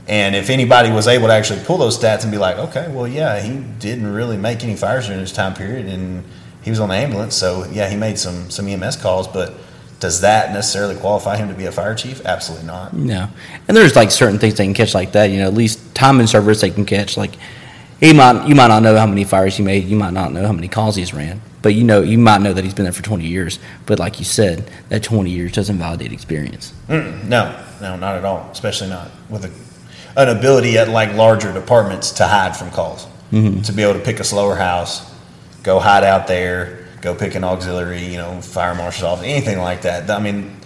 And 0.08 0.36
if 0.36 0.50
anybody 0.50 0.92
was 0.92 1.08
able 1.08 1.28
to 1.28 1.34
actually 1.34 1.64
pull 1.64 1.78
those 1.78 1.98
stats 1.98 2.24
and 2.24 2.32
be 2.32 2.38
like, 2.38 2.58
okay, 2.58 2.92
well, 2.92 3.08
yeah, 3.08 3.40
he 3.40 3.60
didn't 3.80 4.08
really 4.08 4.36
make 4.36 4.62
any 4.64 4.76
fires 4.76 5.06
during 5.06 5.22
his 5.22 5.32
time 5.32 5.54
period, 5.54 5.86
and 5.86 6.26
he 6.62 6.70
was 6.70 6.80
on 6.80 6.90
the 6.90 6.96
ambulance, 6.96 7.36
so 7.36 7.66
yeah, 7.72 7.90
he 7.90 7.96
made 7.96 8.20
some 8.20 8.50
some 8.50 8.68
EMS 8.68 8.98
calls, 8.98 9.28
but 9.28 9.54
does 10.00 10.20
that 10.20 10.52
necessarily 10.52 10.96
qualify 10.96 11.38
him 11.38 11.48
to 11.48 11.54
be 11.54 11.66
a 11.66 11.72
fire 11.72 11.96
chief? 11.96 12.26
Absolutely 12.26 12.68
not. 12.68 12.94
No, 12.94 13.30
and 13.68 13.78
there's 13.78 13.96
like 13.96 14.12
certain 14.12 14.38
things 14.38 14.56
they 14.56 14.66
can 14.66 14.74
catch 14.74 14.94
like 14.94 15.14
that. 15.14 15.26
You 15.28 15.40
know, 15.40 15.48
at 15.48 15.54
least 15.54 15.96
time 15.96 16.20
and 16.20 16.30
service 16.30 16.60
they 16.60 16.70
can 16.70 16.86
catch. 16.86 17.16
Like 17.16 17.36
he 18.04 18.14
might, 18.14 18.48
you 18.48 18.54
might 18.54 18.68
not 18.68 18.84
know 18.84 18.98
how 18.98 19.06
many 19.06 19.24
fires 19.24 19.56
he 19.56 19.64
made. 19.64 19.86
You 19.86 19.96
might 19.96 20.12
not 20.12 20.34
know 20.34 20.46
how 20.46 20.52
many 20.52 20.68
calls 20.68 20.96
he's 20.98 21.14
ran. 21.14 21.42
But 21.62 21.74
you 21.74 21.86
know, 21.86 22.02
you 22.02 22.18
might 22.18 22.42
know 22.42 22.52
that 22.52 22.64
he's 22.64 22.74
been 22.74 22.84
there 22.84 22.92
for 22.92 23.02
20 23.02 23.26
years. 23.26 23.60
But 23.86 23.98
like 23.98 24.20
you 24.20 24.26
said, 24.26 24.70
that 24.90 25.04
20 25.04 25.30
years 25.30 25.54
doesn't 25.54 25.78
validate 25.78 26.12
experience. 26.12 26.74
Mm-mm, 26.90 27.24
no, 27.24 27.58
no, 27.82 27.96
not 27.96 28.16
at 28.16 28.26
all. 28.26 28.50
Especially 28.52 28.90
not 28.90 29.10
with 29.30 29.46
a, 29.46 30.22
an 30.22 30.38
ability 30.38 30.78
at 30.78 30.90
like 30.90 31.14
larger 31.14 31.54
departments 31.54 32.12
to 32.12 32.28
hide 32.28 32.58
from 32.58 32.72
calls. 32.72 33.08
Mm-hmm. 33.32 33.62
To 33.62 33.72
be 33.72 33.84
able 33.84 33.94
to 33.94 34.06
pick 34.06 34.20
a 34.20 34.26
slower 34.26 34.56
house, 34.56 35.10
go 35.64 35.80
hide 35.80 36.04
out 36.04 36.28
there, 36.28 36.86
go 37.00 37.16
pick 37.16 37.36
an 37.36 37.46
auxiliary, 37.46 38.06
you 38.06 38.18
know, 38.18 38.42
fire 38.42 38.76
marshal's 38.76 39.04
office, 39.04 39.26
anything 39.26 39.60
like 39.60 39.84
that. 39.84 40.10
I 40.10 40.20
mean, 40.20 40.58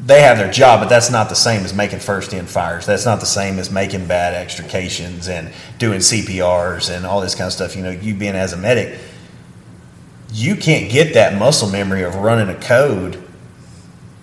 they 0.00 0.22
have 0.22 0.38
their 0.38 0.50
job, 0.50 0.80
but 0.80 0.88
that's 0.88 1.10
not 1.10 1.28
the 1.28 1.34
same 1.34 1.64
as 1.64 1.74
making 1.74 1.98
first 1.98 2.32
in 2.32 2.46
fires. 2.46 2.86
That's 2.86 3.04
not 3.04 3.20
the 3.20 3.26
same 3.26 3.58
as 3.58 3.70
making 3.70 4.06
bad 4.06 4.34
extrications 4.34 5.28
and 5.28 5.52
doing 5.78 5.98
CPRs 5.98 6.94
and 6.94 7.04
all 7.04 7.20
this 7.20 7.34
kind 7.34 7.46
of 7.46 7.52
stuff. 7.52 7.74
You 7.74 7.82
know, 7.82 7.90
you 7.90 8.14
being 8.14 8.34
as 8.34 8.52
a 8.52 8.56
medic, 8.56 8.98
you 10.32 10.54
can't 10.54 10.90
get 10.90 11.14
that 11.14 11.38
muscle 11.38 11.68
memory 11.68 12.02
of 12.02 12.14
running 12.14 12.54
a 12.54 12.60
code 12.60 13.22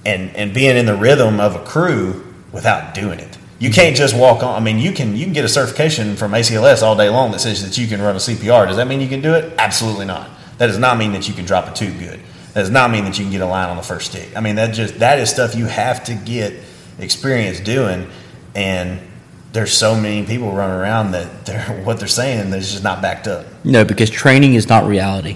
and 0.05 0.33
and 0.35 0.53
being 0.53 0.77
in 0.77 0.85
the 0.85 0.95
rhythm 0.95 1.39
of 1.39 1.55
a 1.55 1.63
crew 1.65 2.33
without 2.51 2.93
doing 2.93 3.19
it. 3.19 3.37
You 3.59 3.69
mm-hmm. 3.69 3.75
can't 3.75 3.95
just 3.95 4.15
walk 4.15 4.43
on. 4.43 4.55
I 4.55 4.63
mean, 4.63 4.79
you 4.79 4.91
can 4.93 5.15
you 5.15 5.25
can 5.25 5.33
get 5.33 5.43
a 5.43 5.49
certification 5.49 6.15
from 6.15 6.31
ACLS 6.31 6.83
all 6.83 6.95
day 6.95 7.09
long 7.09 7.31
that 7.31 7.39
says 7.39 7.63
that 7.63 7.77
you 7.77 7.87
can 7.87 8.01
run 8.01 8.15
a 8.15 8.19
CPR. 8.19 8.67
Does 8.67 8.77
that 8.77 8.87
mean 8.87 9.01
you 9.01 9.09
can 9.09 9.21
do 9.21 9.33
it? 9.33 9.53
Absolutely 9.57 10.05
not. 10.05 10.29
That 10.57 10.67
does 10.67 10.79
not 10.79 10.97
mean 10.97 11.11
that 11.13 11.27
you 11.27 11.33
can 11.33 11.45
drop 11.45 11.67
a 11.67 11.73
tube 11.73 11.99
good. 11.99 12.21
That 12.55 12.61
does 12.61 12.71
not 12.71 12.89
mean 12.89 13.03
that 13.03 13.19
you 13.19 13.25
can 13.25 13.33
get 13.33 13.41
a 13.41 13.45
line 13.45 13.67
on 13.67 13.75
the 13.75 13.83
first 13.83 14.11
stick. 14.11 14.29
I 14.33 14.39
mean, 14.39 14.55
that 14.55 14.73
just 14.73 14.99
that 14.99 15.19
is 15.19 15.29
stuff 15.29 15.55
you 15.55 15.65
have 15.65 16.05
to 16.05 16.15
get 16.15 16.53
experience 16.97 17.59
doing, 17.59 18.09
and 18.55 19.01
there's 19.51 19.73
so 19.73 19.99
many 19.99 20.25
people 20.25 20.53
running 20.53 20.77
around 20.77 21.11
that 21.11 21.45
they're 21.45 21.65
what 21.83 21.99
they're 21.99 22.07
saying 22.07 22.53
is 22.53 22.71
just 22.71 22.81
not 22.81 23.01
backed 23.01 23.27
up. 23.27 23.45
No, 23.65 23.83
because 23.83 24.09
training 24.09 24.53
is 24.53 24.69
not 24.69 24.87
reality. 24.87 25.35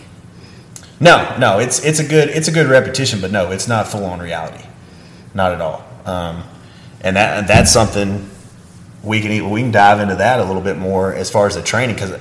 No, 1.01 1.35
no, 1.37 1.59
it's 1.59 1.83
it's 1.83 1.99
a 1.99 2.07
good 2.07 2.29
it's 2.29 2.47
a 2.47 2.53
good 2.53 2.67
repetition, 2.67 3.19
but 3.19 3.33
no, 3.33 3.51
it's 3.51 3.67
not 3.67 3.89
full 3.89 4.05
on 4.05 4.21
reality, 4.21 4.65
not 5.33 5.51
at 5.51 5.59
all. 5.59 5.85
Um, 6.05 6.43
and 7.01 7.17
that 7.17 7.49
that's 7.49 7.69
something 7.69 8.29
we 9.03 9.19
can 9.19 9.49
we 9.49 9.59
can 9.59 9.71
dive 9.71 9.99
into 9.99 10.15
that 10.15 10.39
a 10.39 10.45
little 10.45 10.61
bit 10.61 10.77
more 10.77 11.13
as 11.13 11.29
far 11.29 11.47
as 11.47 11.55
the 11.55 11.61
training 11.61 11.95
because 11.95 12.11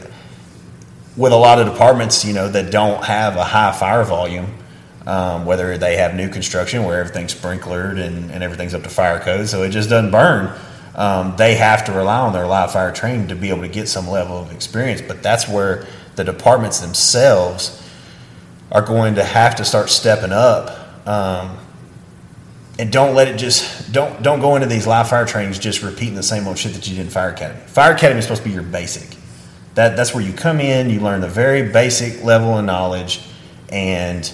with 1.17 1.33
a 1.33 1.37
lot 1.37 1.61
of 1.61 1.69
departments, 1.69 2.25
you 2.25 2.33
know, 2.33 2.49
that 2.49 2.73
don't 2.73 3.05
have 3.05 3.37
a 3.37 3.45
high 3.45 3.71
fire 3.71 4.03
volume, 4.03 4.58
um, 5.07 5.45
whether 5.45 5.79
they 5.79 5.97
have 5.97 6.15
new 6.15 6.29
construction 6.29 6.85
where 6.85 7.01
everything's 7.01 7.35
sprinklered 7.35 7.99
and, 7.99 8.31
and 8.31 8.43
everything's 8.43 8.75
up 8.75 8.83
to 8.83 8.89
fire 8.89 9.21
code, 9.21 9.49
so 9.49 9.63
it 9.63 9.71
just 9.71 9.89
doesn't 9.89 10.11
burn. 10.11 10.59
Um, 10.95 11.37
they 11.37 11.55
have 11.55 11.85
to 11.85 11.93
rely 11.93 12.19
on 12.19 12.33
their 12.33 12.47
live 12.47 12.73
fire 12.73 12.93
training 12.93 13.29
to 13.29 13.37
be 13.37 13.51
able 13.51 13.63
to 13.63 13.69
get 13.69 13.89
some 13.89 14.09
level 14.09 14.37
of 14.39 14.53
experience, 14.53 15.01
but 15.01 15.23
that's 15.23 15.49
where 15.49 15.87
the 16.17 16.25
departments 16.25 16.81
themselves 16.81 17.81
are 18.71 18.83
going 18.83 19.15
to 19.15 19.25
have 19.25 19.55
to 19.57 19.65
start 19.65 19.89
stepping 19.89 20.33
up 20.33 21.07
um, 21.07 21.57
and 22.79 22.93
don't 22.93 23.15
let 23.15 23.29
it 23.29 23.39
just 23.39 23.93
don't 23.93 24.23
don't 24.23 24.41
go 24.41 24.57
into 24.57 24.69
these 24.69 24.87
live 24.87 25.09
fire 25.09 25.25
trainings 25.25 25.59
just 25.59 25.83
repeating 25.83 26.15
the 26.15 26.23
same 26.23 26.47
old 26.47 26.59
shit 26.59 26.75
that 26.75 26.87
you 26.87 26.95
did 26.97 27.07
in 27.07 27.11
fire 27.11 27.31
academy 27.31 27.61
fire 27.67 27.95
academy 27.95 28.19
is 28.19 28.25
supposed 28.25 28.43
to 28.43 28.49
be 28.49 28.55
your 28.55 28.63
basic 28.63 29.17
that 29.75 29.97
that's 29.97 30.15
where 30.15 30.23
you 30.23 30.33
come 30.33 30.61
in 30.61 30.91
you 30.91 31.01
learn 31.01 31.21
the 31.21 31.29
very 31.29 31.71
basic 31.73 32.23
level 32.23 32.59
of 32.59 32.65
knowledge 32.65 33.23
and 33.71 34.33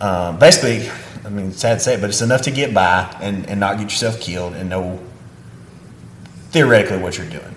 um, 0.00 0.38
basically 0.38 0.88
i 1.24 1.28
mean 1.28 1.52
sad 1.52 1.74
to 1.74 1.80
say 1.80 1.94
it 1.94 2.00
but 2.00 2.10
it's 2.10 2.22
enough 2.22 2.42
to 2.42 2.50
get 2.50 2.74
by 2.74 3.02
and, 3.20 3.48
and 3.48 3.60
not 3.60 3.78
get 3.78 3.84
yourself 3.84 4.20
killed 4.20 4.54
and 4.54 4.68
know 4.68 5.00
theoretically 6.50 6.98
what 6.98 7.16
you're 7.18 7.28
doing 7.28 7.54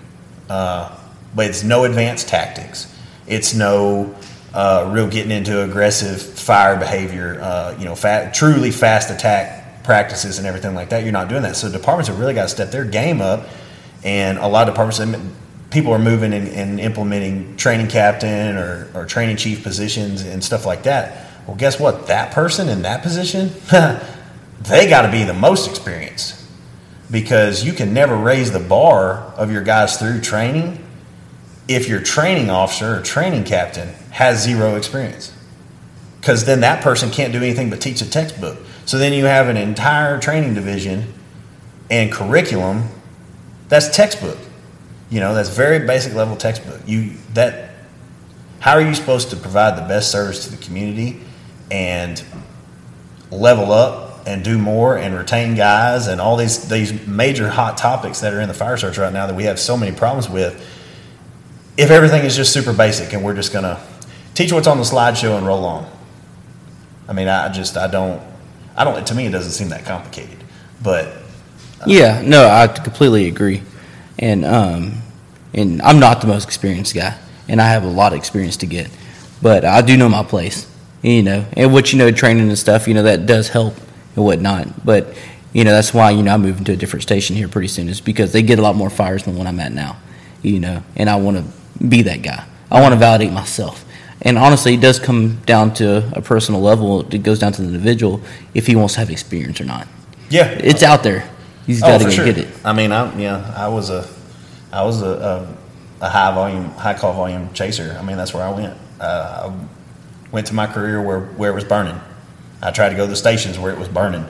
uh, 0.50 0.97
but 1.36 1.47
it's 1.47 1.63
no 1.63 1.84
advanced 1.84 2.28
tactics 2.28 2.93
it's 3.28 3.54
no 3.54 4.15
uh, 4.54 4.89
real 4.91 5.08
getting 5.08 5.32
into 5.32 5.62
aggressive 5.62 6.19
fire 6.19 6.78
behavior, 6.78 7.39
uh, 7.41 7.76
you 7.78 7.86
know, 7.86 7.95
truly 8.34 8.71
fast 8.71 9.12
attack 9.12 9.84
practices 9.84 10.39
and 10.39 10.47
everything 10.47 10.73
like 10.73 10.89
that. 10.89 11.04
You're 11.04 11.13
not 11.13 11.30
doing 11.30 11.43
that. 11.43 11.56
So 11.56 11.71
departments 11.71 12.08
have 12.08 12.19
really 12.19 12.34
got 12.34 12.43
to 12.43 12.50
step 12.50 12.71
their 12.71 12.84
game 12.84 13.21
up, 13.21 13.47
and 14.04 14.39
a 14.39 14.47
lot 14.47 14.67
of 14.67 14.73
departments, 14.73 15.15
people 15.69 15.93
are 15.93 16.00
moving 16.00 16.34
and, 16.34 16.47
and 16.47 16.80
implementing 16.80 17.56
training 17.58 17.88
captain 17.88 18.58
or, 18.58 18.89
or 18.95 19.06
training 19.06 19.38
chief 19.38 19.63
positions 19.63 20.23
and 20.23 20.43
stuff 20.43 20.65
like 20.65 20.84
that. 20.84 21.26
Well, 21.47 21.55
guess 21.55 21.79
what? 21.79 22.07
That 22.07 22.33
person 22.33 22.67
in 22.67 22.81
that 22.81 23.01
position, 23.01 23.51
they 24.62 24.89
got 24.89 25.03
to 25.03 25.12
be 25.12 25.23
the 25.23 25.33
most 25.33 25.69
experienced 25.69 26.43
because 27.10 27.63
you 27.63 27.71
can 27.71 27.93
never 27.93 28.17
raise 28.17 28.51
the 28.51 28.60
bar 28.60 29.19
of 29.38 29.49
your 29.51 29.63
guys 29.63 29.97
through 29.97 30.19
training 30.19 30.83
if 31.69 31.88
your 31.88 32.01
training 32.01 32.49
officer 32.49 32.97
or 32.97 33.01
training 33.01 33.45
captain 33.45 33.89
has 34.12 34.43
zero 34.43 34.75
experience. 34.75 35.33
Because 36.19 36.45
then 36.45 36.62
that 36.62 36.83
person 36.83 37.10
can't 37.10 37.31
do 37.31 37.39
anything 37.39 37.69
but 37.69 37.79
teach 37.79 38.01
a 38.01 38.10
textbook. 38.10 38.57
So 38.86 38.97
then 38.97 39.13
you 39.13 39.25
have 39.25 39.47
an 39.47 39.55
entire 39.55 40.19
training 40.19 40.53
division 40.53 41.13
and 41.89 42.12
curriculum 42.12 42.89
that's 43.69 43.89
textbook. 43.95 44.38
You 45.10 45.19
know, 45.19 45.33
that's 45.33 45.49
very 45.49 45.86
basic 45.86 46.13
level 46.13 46.36
textbook. 46.36 46.81
You 46.86 47.13
that 47.33 47.71
how 48.60 48.73
are 48.73 48.81
you 48.81 48.95
supposed 48.95 49.29
to 49.29 49.36
provide 49.36 49.77
the 49.77 49.88
best 49.88 50.12
service 50.12 50.45
to 50.45 50.51
the 50.51 50.63
community 50.63 51.21
and 51.71 52.23
level 53.32 53.71
up 53.71 54.25
and 54.27 54.43
do 54.43 54.58
more 54.58 54.97
and 54.97 55.15
retain 55.15 55.56
guys 55.56 56.08
and 56.08 56.19
all 56.19 56.36
these 56.38 56.67
these 56.67 57.08
major 57.08 57.49
hot 57.49 57.77
topics 57.77 58.19
that 58.21 58.34
are 58.34 58.41
in 58.41 58.47
the 58.47 58.53
fire 58.53 58.77
service 58.77 58.97
right 58.97 59.13
now 59.13 59.27
that 59.27 59.36
we 59.36 59.43
have 59.43 59.60
so 59.60 59.77
many 59.77 59.95
problems 59.95 60.30
with. 60.30 60.53
If 61.77 61.91
everything 61.91 62.23
is 62.23 62.36
just 62.36 62.51
super 62.51 62.73
basic 62.73 63.13
and 63.13 63.23
we're 63.23 63.36
just 63.36 63.53
going 63.53 63.63
to 63.63 63.80
teach 64.34 64.51
what's 64.51 64.67
on 64.67 64.77
the 64.77 64.84
slideshow 64.84 65.38
and 65.38 65.45
roll 65.45 65.65
on. 65.65 65.89
I 67.08 67.13
mean 67.13 67.27
i 67.27 67.49
just 67.49 67.77
i 67.77 67.88
don't 67.88 68.21
i 68.75 68.84
don't 68.84 69.08
to 69.08 69.15
me 69.15 69.25
it 69.25 69.32
doesn't 69.32 69.53
seem 69.53 69.69
that 69.69 69.86
complicated 69.86 70.38
but 70.84 71.15
Yeah, 71.86 72.21
no, 72.21 72.47
I 72.47 72.67
completely 72.67 73.27
agree, 73.27 73.62
and 74.17 74.43
um, 74.45 75.01
and 75.53 75.82
I'm 75.82 75.99
not 75.99 76.21
the 76.21 76.27
most 76.27 76.45
experienced 76.45 76.95
guy, 76.95 77.17
and 77.47 77.62
I 77.62 77.67
have 77.69 77.84
a 77.84 77.88
lot 77.88 78.13
of 78.13 78.17
experience 78.19 78.58
to 78.58 78.65
get, 78.65 78.89
but 79.41 79.63
I 79.63 79.82
do 79.82 79.95
know 79.95 80.10
my 80.10 80.23
place, 80.23 80.67
you 81.01 81.23
know, 81.23 81.45
and 81.53 81.73
what 81.73 81.91
you 81.91 81.99
know, 81.99 82.12
training 82.12 82.47
and 82.47 82.57
stuff, 82.57 82.88
you 82.88 82.93
know, 82.93 83.03
that 83.03 83.25
does 83.25 83.49
help 83.49 83.75
and 84.15 84.25
whatnot, 84.25 84.86
but 84.86 85.13
you 85.53 85.63
know, 85.63 85.71
that's 85.71 85.93
why 85.93 86.12
you 86.12 86.21
know 86.21 86.33
I'm 86.33 86.41
moving 86.41 86.65
to 86.65 86.73
a 86.73 86.75
different 86.75 87.03
station 87.03 87.36
here 87.36 87.47
pretty 87.47 87.67
soon, 87.67 87.89
is 87.89 88.01
because 88.01 88.31
they 88.31 88.41
get 88.41 88.60
a 88.60 88.62
lot 88.62 88.75
more 88.75 88.89
fires 88.89 89.23
than 89.23 89.36
what 89.36 89.47
I'm 89.47 89.60
at 89.60 89.71
now, 89.71 89.97
you 90.41 90.60
know, 90.60 90.83
and 90.95 91.10
I 91.10 91.15
want 91.15 91.38
to 91.38 91.86
be 91.86 92.03
that 92.03 92.21
guy. 92.21 92.45
I 92.69 92.81
want 92.81 92.93
to 92.93 92.99
validate 92.99 93.31
myself. 93.31 93.86
And 94.21 94.38
honestly, 94.38 94.73
it 94.73 94.81
does 94.81 94.99
come 94.99 95.38
down 95.45 95.73
to 95.75 96.12
a 96.15 96.21
personal 96.21 96.60
level. 96.62 97.01
It 97.13 97.23
goes 97.23 97.39
down 97.39 97.53
to 97.53 97.62
the 97.62 97.67
individual 97.67 98.21
if 98.53 98.67
he 98.67 98.75
wants 98.75 98.95
to 98.95 98.99
have 98.99 99.10
experience 99.10 99.62
or 99.62 99.65
not. 99.65 99.88
yeah 100.29 100.49
It's 100.49 100.83
out 100.83 101.03
there. 101.03 101.29
He's 101.65 101.81
got 101.81 101.99
to 101.99 102.05
go 102.05 102.25
get 102.25 102.38
it. 102.38 102.47
I 102.63 102.73
mean, 102.73 102.91
I'm 102.91 103.19
yeah, 103.19 103.53
I 103.55 103.67
was 103.67 103.89
a, 103.89 104.07
I 104.71 104.83
was 104.83 105.01
a, 105.01 105.10
a, 106.01 106.05
a 106.05 106.10
high 106.10 106.33
volume, 106.33 106.69
high 106.71 106.93
call 106.93 107.13
volume 107.13 107.53
chaser. 107.53 107.95
I 107.99 108.03
mean, 108.03 108.15
that's 108.15 108.33
where 108.33 108.43
I 108.43 108.51
went. 108.51 108.77
Uh, 108.99 109.51
I 109.51 109.76
went 110.38 110.45
to 110.45 110.54
my 110.54 110.67
career 110.67 111.02
where 111.02 111.21
where 111.39 111.50
it 111.52 111.56
was 111.56 111.63
burning. 111.63 112.00
I 112.62 112.69
tried 112.69 112.89
to 112.89 112.95
go 112.95 113.06
to 113.06 113.10
the 113.10 113.15
stations 113.15 113.58
where 113.58 113.73
it 113.73 113.80
was 113.80 113.88
burning. 113.88 114.23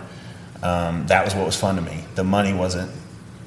Um, 0.63 1.06
that 1.08 1.26
was 1.26 1.36
what 1.36 1.46
was 1.46 1.58
fun 1.58 1.76
to 1.76 1.82
me. 1.82 2.06
The 2.15 2.24
money 2.24 2.54
wasn't 2.54 2.89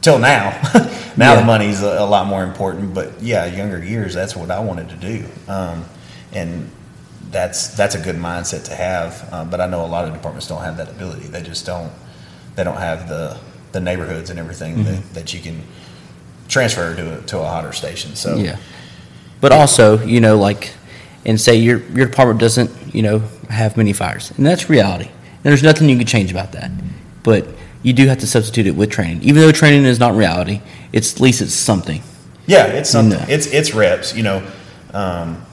till 0.03 0.19
now. 0.19 0.51
now 1.17 1.33
Yeah. 1.33 1.41
the 1.41 1.47
money's 1.47 1.83
a, 1.83 2.01
a 2.01 2.05
lot 2.05 2.27
more 2.27 2.45
important. 2.45 2.93
But 2.93 3.23
yeah, 3.23 3.47
younger 3.47 3.83
years, 3.83 4.13
that's 4.13 4.37
what 4.37 4.51
I 4.51 4.61
wanted 4.61 4.91
to 4.91 4.97
do. 4.97 5.25
Um, 5.49 5.87
and 6.33 6.71
that's 7.31 7.69
that's 7.79 7.95
a 7.95 7.99
good 8.01 8.17
mindset 8.17 8.65
to 8.65 8.75
have. 8.75 9.27
Um, 9.33 9.49
but 9.49 9.63
I 9.63 9.67
know 9.67 9.83
a 9.87 9.89
lot 9.97 10.07
of 10.07 10.13
departments 10.13 10.47
don't 10.47 10.63
have 10.63 10.77
that 10.77 10.91
ability. 10.91 11.29
They 11.29 11.43
just 11.43 11.65
don't. 11.65 11.91
They 12.57 12.65
don't 12.65 12.77
have 12.91 13.09
the 13.09 13.39
the 13.73 13.81
neighborhoods 13.81 14.29
and 14.29 14.39
everything 14.39 14.75
Mm-hmm. 14.77 14.85
that, 14.85 15.15
that 15.15 15.33
you 15.33 15.41
can 15.41 15.63
transfer 16.49 16.95
to 16.95 17.19
a, 17.19 17.23
to 17.23 17.39
a 17.39 17.45
hotter 17.49 17.73
station. 17.73 18.17
So 18.17 18.37
Yeah. 18.37 18.57
But 19.41 19.53
also, 19.53 19.99
you 20.05 20.21
know, 20.21 20.37
like, 20.37 20.75
and 21.25 21.41
say 21.41 21.57
your 21.57 21.79
your 21.91 22.07
department 22.07 22.41
doesn't, 22.41 22.95
you 22.95 23.03
know, 23.03 23.19
have 23.49 23.77
many 23.77 23.93
fires, 23.93 24.31
and 24.37 24.47
that's 24.47 24.71
reality. 24.71 25.07
And 25.07 25.45
there's 25.45 25.63
nothing 25.63 25.89
you 25.89 25.97
can 25.97 26.07
change 26.07 26.31
about 26.31 26.53
that. 26.53 26.71
But 27.23 27.47
you 27.83 27.93
do 27.93 28.07
have 28.09 28.19
to 28.19 28.27
substitute 28.27 28.67
it 28.67 28.73
with 28.73 28.91
training, 28.91 29.23
even 29.23 29.41
though 29.41 29.53
training 29.53 29.85
is 29.85 29.99
not 29.99 30.15
reality. 30.15 30.61
It's 30.93 31.15
at 31.15 31.21
least 31.21 31.41
it's 31.41 31.55
something. 31.55 32.03
Yeah, 32.47 32.67
it's 32.67 32.91
something. 32.91 33.19
No. 33.19 33.27
It's 33.29 33.47
it's 33.47 33.75
reps, 33.75 34.15
you 34.15 34.23
know, 34.23 34.47
um, 34.93 35.45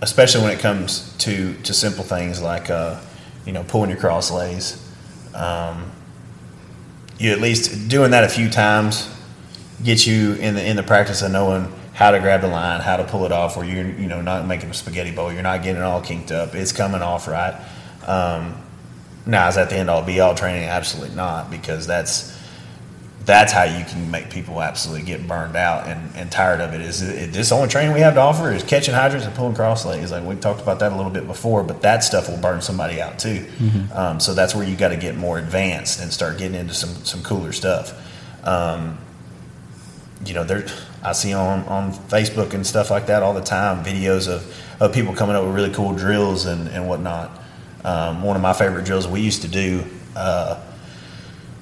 especially 0.00 0.42
when 0.42 0.52
it 0.52 0.60
comes 0.60 1.14
to 1.18 1.54
to 1.62 1.74
simple 1.74 2.04
things 2.04 2.40
like 2.40 2.70
uh, 2.70 3.00
you 3.46 3.52
know 3.52 3.64
pulling 3.64 3.90
your 3.90 3.98
cross 3.98 4.30
lays. 4.30 4.86
Um, 5.34 5.90
you 7.18 7.30
at 7.32 7.40
least 7.40 7.88
doing 7.88 8.12
that 8.12 8.24
a 8.24 8.28
few 8.28 8.48
times 8.48 9.08
gets 9.84 10.06
you 10.06 10.34
in 10.34 10.54
the 10.54 10.64
in 10.64 10.76
the 10.76 10.82
practice 10.82 11.22
of 11.22 11.30
knowing 11.30 11.70
how 12.00 12.10
to 12.12 12.18
grab 12.18 12.40
the 12.40 12.48
line, 12.48 12.80
how 12.80 12.96
to 12.96 13.04
pull 13.04 13.26
it 13.26 13.30
off, 13.30 13.58
where 13.58 13.66
you're 13.66 13.86
you 13.86 14.08
know 14.08 14.22
not 14.22 14.46
making 14.46 14.70
a 14.70 14.74
spaghetti 14.74 15.12
bowl, 15.12 15.30
you're 15.30 15.42
not 15.42 15.62
getting 15.62 15.82
it 15.82 15.84
all 15.84 16.00
kinked 16.00 16.32
up, 16.32 16.54
it's 16.54 16.72
coming 16.72 17.02
off 17.02 17.28
right. 17.28 17.54
Um, 18.06 18.56
now, 19.26 19.46
is 19.48 19.56
that 19.56 19.68
the 19.68 19.76
end 19.76 19.90
all 19.90 20.02
be 20.02 20.18
all 20.18 20.34
training? 20.34 20.64
Absolutely 20.64 21.14
not, 21.14 21.50
because 21.50 21.86
that's 21.86 22.34
that's 23.26 23.52
how 23.52 23.64
you 23.64 23.84
can 23.84 24.10
make 24.10 24.30
people 24.30 24.62
absolutely 24.62 25.04
get 25.04 25.28
burned 25.28 25.54
out 25.54 25.86
and, 25.86 26.16
and 26.16 26.32
tired 26.32 26.62
of 26.62 26.72
it. 26.72 26.80
Is 26.80 27.02
it, 27.02 27.34
this 27.34 27.52
only 27.52 27.68
training 27.68 27.92
we 27.92 28.00
have 28.00 28.14
to 28.14 28.20
offer 28.20 28.50
is 28.50 28.62
catching 28.62 28.94
hydrants 28.94 29.26
and 29.26 29.36
pulling 29.36 29.54
cross 29.54 29.84
lays? 29.84 30.10
Like 30.10 30.24
we 30.24 30.36
talked 30.36 30.62
about 30.62 30.78
that 30.78 30.92
a 30.92 30.96
little 30.96 31.12
bit 31.12 31.26
before, 31.26 31.62
but 31.62 31.82
that 31.82 32.02
stuff 32.02 32.30
will 32.30 32.38
burn 32.38 32.62
somebody 32.62 32.98
out 32.98 33.18
too. 33.18 33.46
Um, 33.92 34.20
so 34.20 34.32
that's 34.32 34.54
where 34.54 34.66
you 34.66 34.74
got 34.74 34.88
to 34.88 34.96
get 34.96 35.16
more 35.18 35.38
advanced 35.38 36.00
and 36.00 36.10
start 36.10 36.38
getting 36.38 36.58
into 36.58 36.72
some 36.72 36.94
some 37.04 37.22
cooler 37.22 37.52
stuff. 37.52 37.92
Um, 38.42 38.96
you 40.24 40.32
know, 40.32 40.44
there 40.44 40.64
I 41.02 41.12
see 41.12 41.32
on 41.32 41.64
on 41.64 41.92
Facebook 41.92 42.52
and 42.52 42.66
stuff 42.66 42.90
like 42.90 43.06
that 43.06 43.22
all 43.22 43.32
the 43.32 43.40
time 43.40 43.84
videos 43.84 44.28
of, 44.28 44.54
of 44.80 44.92
people 44.92 45.14
coming 45.14 45.34
up 45.34 45.44
with 45.44 45.54
really 45.54 45.72
cool 45.72 45.94
drills 45.94 46.46
and 46.46 46.68
and 46.68 46.88
whatnot. 46.88 47.30
Um, 47.84 48.22
one 48.22 48.36
of 48.36 48.42
my 48.42 48.52
favorite 48.52 48.84
drills 48.84 49.08
we 49.08 49.20
used 49.20 49.42
to 49.42 49.48
do. 49.48 49.84
Uh, 50.14 50.60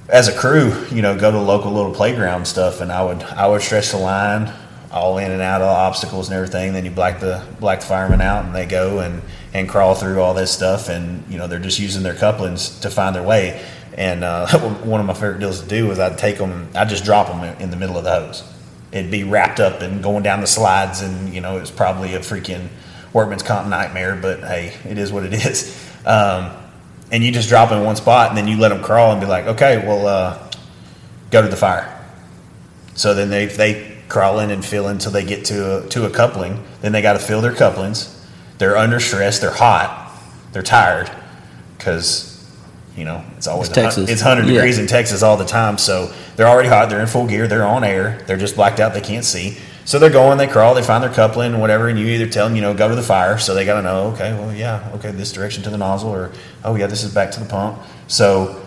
as 0.09 0.27
a 0.27 0.35
crew, 0.35 0.73
you 0.91 1.01
know, 1.01 1.17
go 1.17 1.31
to 1.31 1.37
the 1.37 1.43
local 1.43 1.71
little 1.71 1.93
playground 1.93 2.45
stuff, 2.45 2.81
and 2.81 2.91
I 2.91 3.03
would 3.03 3.23
I 3.23 3.47
would 3.47 3.61
stretch 3.61 3.91
the 3.91 3.97
line 3.97 4.51
all 4.91 5.19
in 5.19 5.31
and 5.31 5.41
out 5.41 5.61
of 5.61 5.67
obstacles 5.67 6.29
and 6.29 6.35
everything. 6.35 6.73
Then 6.73 6.83
you 6.83 6.91
black 6.91 7.19
the 7.19 7.45
black 7.59 7.81
the 7.81 7.85
firemen 7.85 8.21
out, 8.21 8.45
and 8.45 8.55
they 8.55 8.65
go 8.65 8.99
and 8.99 9.21
and 9.53 9.69
crawl 9.69 9.95
through 9.95 10.19
all 10.21 10.33
this 10.33 10.51
stuff, 10.51 10.89
and 10.89 11.23
you 11.31 11.37
know 11.37 11.47
they're 11.47 11.59
just 11.59 11.79
using 11.79 12.03
their 12.03 12.15
couplings 12.15 12.79
to 12.79 12.89
find 12.89 13.15
their 13.15 13.23
way. 13.23 13.63
And 13.93 14.23
uh, 14.23 14.47
one 14.83 14.99
of 14.99 15.05
my 15.05 15.13
favorite 15.13 15.39
deals 15.39 15.61
to 15.61 15.67
do 15.67 15.87
was 15.87 15.99
I'd 15.99 16.17
take 16.17 16.37
them, 16.37 16.69
I'd 16.75 16.89
just 16.89 17.03
drop 17.03 17.27
them 17.27 17.43
in 17.61 17.69
the 17.69 17.77
middle 17.77 17.97
of 17.97 18.03
the 18.03 18.11
hose. 18.11 18.43
It'd 18.91 19.11
be 19.11 19.23
wrapped 19.23 19.59
up 19.59 19.81
and 19.81 20.01
going 20.01 20.23
down 20.23 20.41
the 20.41 20.47
slides, 20.47 21.01
and 21.01 21.33
you 21.33 21.41
know 21.41 21.57
it 21.57 21.61
was 21.61 21.71
probably 21.71 22.15
a 22.15 22.19
freaking 22.19 22.69
workman's 23.13 23.43
comp 23.43 23.67
nightmare, 23.67 24.15
but 24.15 24.39
hey, 24.39 24.75
it 24.85 24.97
is 24.97 25.11
what 25.11 25.23
it 25.25 25.33
is. 25.45 25.75
Um, 26.05 26.51
and 27.11 27.23
you 27.23 27.31
just 27.31 27.49
drop 27.49 27.71
in 27.71 27.83
one 27.83 27.95
spot 27.95 28.29
and 28.29 28.37
then 28.37 28.47
you 28.47 28.57
let 28.57 28.69
them 28.69 28.83
crawl 28.83 29.11
and 29.11 29.19
be 29.19 29.27
like, 29.27 29.45
okay, 29.45 29.85
well, 29.85 30.05
uh, 30.05 30.51
go 31.31 31.41
to 31.41 31.47
the 31.47 31.55
fire. 31.55 31.95
So 32.93 33.13
then 33.13 33.29
they, 33.29 33.47
they 33.47 33.97
crawl 34.09 34.39
in 34.39 34.51
and 34.51 34.63
fill 34.63 34.87
until 34.87 35.11
they 35.11 35.25
get 35.25 35.45
to 35.45 35.85
a, 35.85 35.89
to 35.89 36.05
a 36.05 36.09
coupling. 36.09 36.63
Then 36.81 36.91
they 36.91 37.01
got 37.01 37.13
to 37.13 37.19
fill 37.19 37.41
their 37.41 37.55
couplings. 37.55 38.15
They're 38.57 38.77
under 38.77 38.99
stress. 38.99 39.39
They're 39.39 39.51
hot. 39.51 40.11
They're 40.51 40.61
tired 40.61 41.09
because 41.77 42.28
you 42.99 43.05
know 43.05 43.23
it's 43.37 43.47
always 43.47 43.69
It's 43.69 43.75
Texas. 43.75 44.09
it's 44.09 44.21
100 44.21 44.45
Yeah. 44.47 44.53
degrees 44.55 44.77
in 44.77 44.85
Texas 44.87 45.23
all 45.23 45.37
the 45.37 45.45
time. 45.45 45.77
So 45.77 46.11
they're 46.35 46.47
already 46.47 46.69
hot. 46.69 46.89
They're 46.89 46.99
in 46.99 47.07
full 47.07 47.25
gear. 47.25 47.47
They're 47.47 47.65
on 47.65 47.83
air. 47.83 48.21
They're 48.27 48.37
just 48.37 48.55
blacked 48.55 48.79
out. 48.79 48.93
They 48.93 49.01
can't 49.01 49.25
see. 49.25 49.57
So 49.85 49.97
they're 49.97 50.09
going. 50.11 50.37
They 50.37 50.45
crawl. 50.47 50.75
They 50.75 50.83
find 50.83 51.03
their 51.03 51.11
coupling 51.11 51.57
whatever. 51.59 51.87
And 51.87 51.97
you 51.97 52.05
either 52.07 52.27
tell 52.27 52.45
them, 52.47 52.55
you 52.55 52.61
know, 52.61 52.73
go 52.75 52.87
to 52.89 52.95
the 52.95 53.01
fire. 53.01 53.39
So 53.39 53.55
they 53.55 53.65
got 53.65 53.75
to 53.75 53.81
know. 53.81 54.07
Okay, 54.13 54.33
well, 54.33 54.53
yeah, 54.53 54.87
okay, 54.95 55.09
this 55.11 55.31
direction 55.31 55.63
to 55.63 55.69
the 55.71 55.77
nozzle, 55.79 56.11
or 56.11 56.31
oh 56.63 56.75
yeah, 56.75 56.85
this 56.85 57.03
is 57.03 57.11
back 57.13 57.31
to 57.31 57.39
the 57.39 57.47
pump. 57.47 57.79
So 58.07 58.61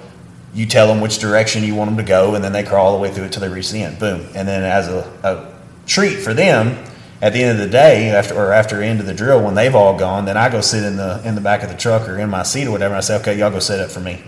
you 0.54 0.66
tell 0.66 0.88
them 0.88 1.00
which 1.00 1.18
direction 1.18 1.62
you 1.62 1.74
want 1.74 1.90
them 1.90 1.96
to 1.98 2.02
go, 2.02 2.34
and 2.34 2.42
then 2.42 2.52
they 2.52 2.62
crawl 2.64 2.86
all 2.88 2.96
the 2.96 3.02
way 3.02 3.10
through 3.12 3.24
it 3.24 3.32
till 3.32 3.40
they 3.42 3.48
reach 3.48 3.70
the 3.70 3.82
end. 3.82 3.98
Boom. 4.00 4.26
And 4.34 4.48
then 4.48 4.64
as 4.64 4.88
a, 4.88 5.08
a 5.22 5.52
treat 5.86 6.16
for 6.16 6.34
them, 6.34 6.76
at 7.22 7.32
the 7.32 7.42
end 7.42 7.52
of 7.52 7.64
the 7.64 7.70
day, 7.70 8.10
after 8.10 8.34
or 8.34 8.52
after 8.52 8.78
the 8.78 8.84
end 8.84 8.98
of 8.98 9.06
the 9.06 9.14
drill, 9.14 9.42
when 9.42 9.54
they've 9.54 9.74
all 9.76 9.96
gone, 9.96 10.24
then 10.24 10.36
I 10.36 10.50
go 10.50 10.60
sit 10.60 10.82
in 10.82 10.96
the 10.96 11.22
in 11.24 11.36
the 11.36 11.40
back 11.40 11.62
of 11.62 11.70
the 11.70 11.76
truck 11.76 12.08
or 12.08 12.18
in 12.18 12.28
my 12.28 12.42
seat 12.42 12.66
or 12.66 12.72
whatever. 12.72 12.94
And 12.94 12.98
I 12.98 13.00
say, 13.00 13.16
okay, 13.20 13.38
y'all 13.38 13.50
go 13.50 13.60
set 13.60 13.78
it 13.78 13.84
up 13.84 13.90
for 13.92 14.00
me. 14.00 14.22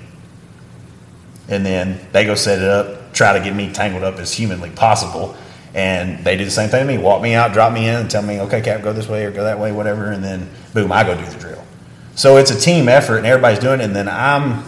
And 1.49 1.67
then 1.67 2.01
they 2.13 2.25
go 2.25 2.37
set 2.37 2.61
it 2.61 2.69
up, 2.69 3.13
try 3.13 3.37
to 3.37 3.45
get 3.45 3.55
me 3.55 3.73
tangled 3.73 4.05
up 4.05 4.15
as 4.21 4.33
humanly 4.33 4.71
possible. 4.71 5.37
And 5.75 6.25
they 6.25 6.37
do 6.37 6.45
the 6.45 6.53
same 6.53 6.71
thing 6.71 6.87
to 6.87 6.93
me. 6.93 6.97
Walk 6.97 7.21
me 7.21 7.35
out, 7.35 7.53
drop 7.53 7.73
me 7.73 7.89
in, 7.89 7.97
and 7.97 8.11
tell 8.11 8.23
me, 8.23 8.41
okay, 8.43 8.61
Cap, 8.61 8.81
go 8.83 8.93
this 8.93 9.09
way 9.09 9.25
or 9.25 9.33
go 9.33 9.43
that 9.43 9.59
way, 9.59 9.73
whatever. 9.73 10.13
And 10.13 10.23
then 10.23 10.49
boom, 10.73 10.93
I 10.93 11.03
go 11.03 11.17
do 11.17 11.27
the 11.27 11.39
drill. 11.39 11.65
So 12.15 12.37
it's 12.37 12.53
a 12.53 12.59
team 12.59 12.89
effort, 12.89 13.19
and 13.19 13.27
everybody's 13.27 13.59
doing 13.59 13.81
it. 13.81 13.85
And 13.85 13.97
then 13.97 14.09
I'm 14.09 14.63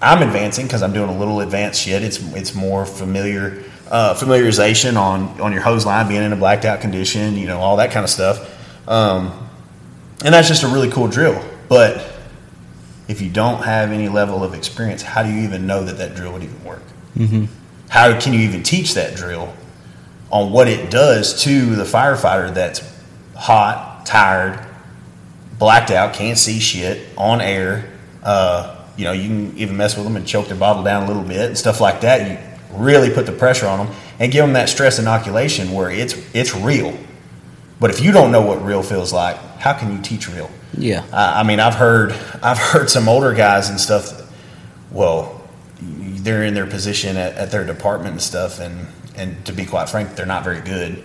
I'm 0.00 0.22
advancing 0.22 0.66
because 0.66 0.82
I'm 0.82 0.94
doing 0.94 1.10
a 1.10 1.18
little 1.18 1.40
advanced 1.40 1.82
shit. 1.82 2.02
It's 2.02 2.18
it's 2.34 2.54
more 2.54 2.86
familiar 2.86 3.62
uh, 3.90 4.14
familiarization 4.14 4.96
on 4.96 5.40
on 5.40 5.52
your 5.52 5.62
hose 5.62 5.86
line 5.86 6.08
being 6.08 6.22
in 6.22 6.32
a 6.32 6.36
blacked 6.36 6.64
out 6.64 6.80
condition, 6.80 7.36
you 7.36 7.46
know, 7.46 7.58
all 7.58 7.76
that 7.76 7.90
kind 7.90 8.04
of 8.04 8.10
stuff. 8.10 8.54
Um, 8.88 9.48
and 10.24 10.34
that's 10.34 10.48
just 10.48 10.62
a 10.62 10.68
really 10.68 10.90
cool 10.90 11.08
drill. 11.08 11.42
But 11.68 12.14
if 13.06 13.20
you 13.20 13.30
don't 13.30 13.62
have 13.62 13.90
any 13.90 14.08
level 14.08 14.42
of 14.42 14.54
experience, 14.54 15.02
how 15.02 15.22
do 15.22 15.30
you 15.30 15.40
even 15.42 15.66
know 15.66 15.84
that 15.84 15.98
that 15.98 16.14
drill 16.14 16.32
would 16.32 16.42
even 16.42 16.64
work? 16.64 16.82
Mm-hmm. 17.16 17.46
How 17.88 18.18
can 18.20 18.32
you 18.32 18.40
even 18.40 18.62
teach 18.62 18.94
that 18.94 19.16
drill 19.16 19.54
on 20.30 20.52
what 20.52 20.68
it 20.68 20.90
does 20.90 21.42
to 21.42 21.74
the 21.74 21.84
firefighter 21.84 22.52
that's 22.52 22.82
hot, 23.34 24.04
tired, 24.04 24.64
blacked 25.58 25.90
out, 25.90 26.14
can't 26.14 26.38
see 26.38 26.60
shit, 26.60 27.08
on 27.16 27.40
air. 27.40 27.90
Uh, 28.22 28.84
you 28.96 29.04
know, 29.04 29.12
you 29.12 29.28
can 29.28 29.56
even 29.56 29.76
mess 29.76 29.96
with 29.96 30.04
them 30.04 30.16
and 30.16 30.26
choke 30.26 30.48
their 30.48 30.56
bottle 30.56 30.82
down 30.82 31.04
a 31.04 31.06
little 31.06 31.22
bit 31.22 31.46
and 31.46 31.58
stuff 31.58 31.80
like 31.80 32.00
that. 32.02 32.30
You 32.30 32.57
really 32.72 33.10
put 33.10 33.26
the 33.26 33.32
pressure 33.32 33.66
on 33.66 33.86
them 33.86 33.96
and 34.18 34.32
give 34.32 34.42
them 34.44 34.54
that 34.54 34.68
stress 34.68 34.98
inoculation 34.98 35.72
where 35.72 35.90
it's 35.90 36.14
it's 36.34 36.54
real. 36.54 36.96
But 37.80 37.90
if 37.90 38.00
you 38.00 38.12
don't 38.12 38.32
know 38.32 38.42
what 38.42 38.64
real 38.64 38.82
feels 38.82 39.12
like, 39.12 39.36
how 39.58 39.72
can 39.72 39.94
you 39.94 40.02
teach 40.02 40.28
real? 40.28 40.50
Yeah. 40.76 41.04
I 41.12 41.40
I 41.40 41.42
mean, 41.42 41.60
I've 41.60 41.74
heard 41.74 42.12
I've 42.42 42.58
heard 42.58 42.90
some 42.90 43.08
older 43.08 43.32
guys 43.34 43.68
and 43.70 43.80
stuff. 43.80 44.30
Well, 44.90 45.38
they're 45.80 46.44
in 46.44 46.54
their 46.54 46.66
position 46.66 47.16
at, 47.16 47.34
at 47.34 47.50
their 47.50 47.64
department 47.64 48.12
and 48.12 48.22
stuff, 48.22 48.60
and 48.60 48.86
and 49.16 49.44
to 49.46 49.52
be 49.52 49.64
quite 49.64 49.88
frank, 49.88 50.14
they're 50.14 50.26
not 50.26 50.44
very 50.44 50.60
good. 50.60 51.02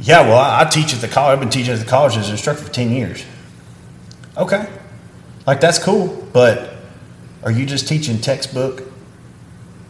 Yeah, 0.00 0.22
well, 0.22 0.38
I, 0.38 0.62
I 0.62 0.64
teach 0.64 0.92
at 0.94 1.00
the 1.00 1.08
college. 1.08 1.34
I've 1.34 1.40
been 1.40 1.50
teaching 1.50 1.72
at 1.72 1.78
the 1.80 1.86
college 1.86 2.16
as 2.16 2.26
an 2.26 2.32
instructor 2.32 2.64
for 2.64 2.72
ten 2.72 2.90
years. 2.90 3.24
Okay, 4.36 4.68
like 5.46 5.60
that's 5.60 5.78
cool, 5.78 6.26
but 6.32 6.74
are 7.42 7.50
you 7.50 7.66
just 7.66 7.88
teaching 7.88 8.18
textbook, 8.20 8.82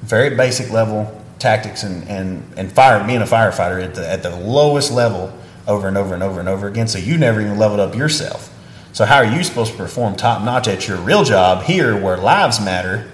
very 0.03 0.37
basic 0.37 0.71
level 0.71 1.21
tactics 1.39 1.83
and 1.83 2.07
and 2.09 2.43
and 2.57 2.71
fire 2.71 3.05
being 3.05 3.23
a 3.23 3.27
firefighter 3.27 3.83
at 3.83 3.95
the 3.95 4.09
at 4.09 4.23
the 4.23 4.35
lowest 4.37 4.93
level 4.93 5.37
over 5.67 5.89
and 5.89 5.97
over 5.97 6.15
and 6.15 6.23
over 6.23 6.41
and 6.41 6.49
over 6.49 6.69
again? 6.69 6.89
So 6.89 6.99
you 6.99 7.19
never 7.19 7.41
even 7.41 7.59
leveled 7.59 7.81
up 7.81 7.95
yourself. 7.95 8.49
So 8.93 9.07
how 9.07 9.17
are 9.17 9.25
you 9.25 9.43
supposed 9.43 9.73
to 9.73 9.79
perform 9.79 10.17
top 10.17 10.43
notch 10.43 10.69
at 10.69 10.87
your 10.87 10.99
real 10.99 11.25
job 11.25 11.65
here, 11.65 11.99
where 12.01 12.17
lives 12.19 12.61
matter? 12.61 13.11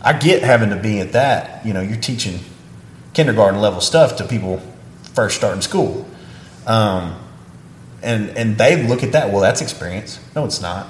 I 0.00 0.12
get 0.12 0.42
having 0.42 0.70
to 0.70 0.76
be 0.76 1.00
at 1.00 1.12
that. 1.12 1.66
You 1.66 1.72
know, 1.72 1.80
you're 1.80 1.96
teaching 1.96 2.40
kindergarten 3.12 3.60
level 3.60 3.80
stuff 3.80 4.16
to 4.16 4.24
people 4.24 4.62
first 5.14 5.36
starting 5.36 5.62
school, 5.62 6.06
um, 6.66 7.18
and 8.02 8.30
and 8.30 8.56
they 8.56 8.86
look 8.86 9.02
at 9.02 9.12
that. 9.12 9.30
Well, 9.30 9.40
that's 9.40 9.60
experience. 9.60 10.20
No, 10.36 10.44
it's 10.44 10.60
not. 10.60 10.86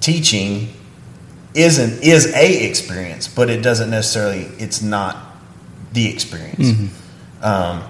Teaching 0.00 0.74
isn't 1.54 2.02
is 2.02 2.32
a 2.34 2.68
experience, 2.68 3.28
but 3.28 3.50
it 3.50 3.62
doesn't 3.62 3.90
necessarily. 3.90 4.42
It's 4.58 4.82
not 4.82 5.16
the 5.92 6.08
experience. 6.08 6.90
Um, 7.42 7.82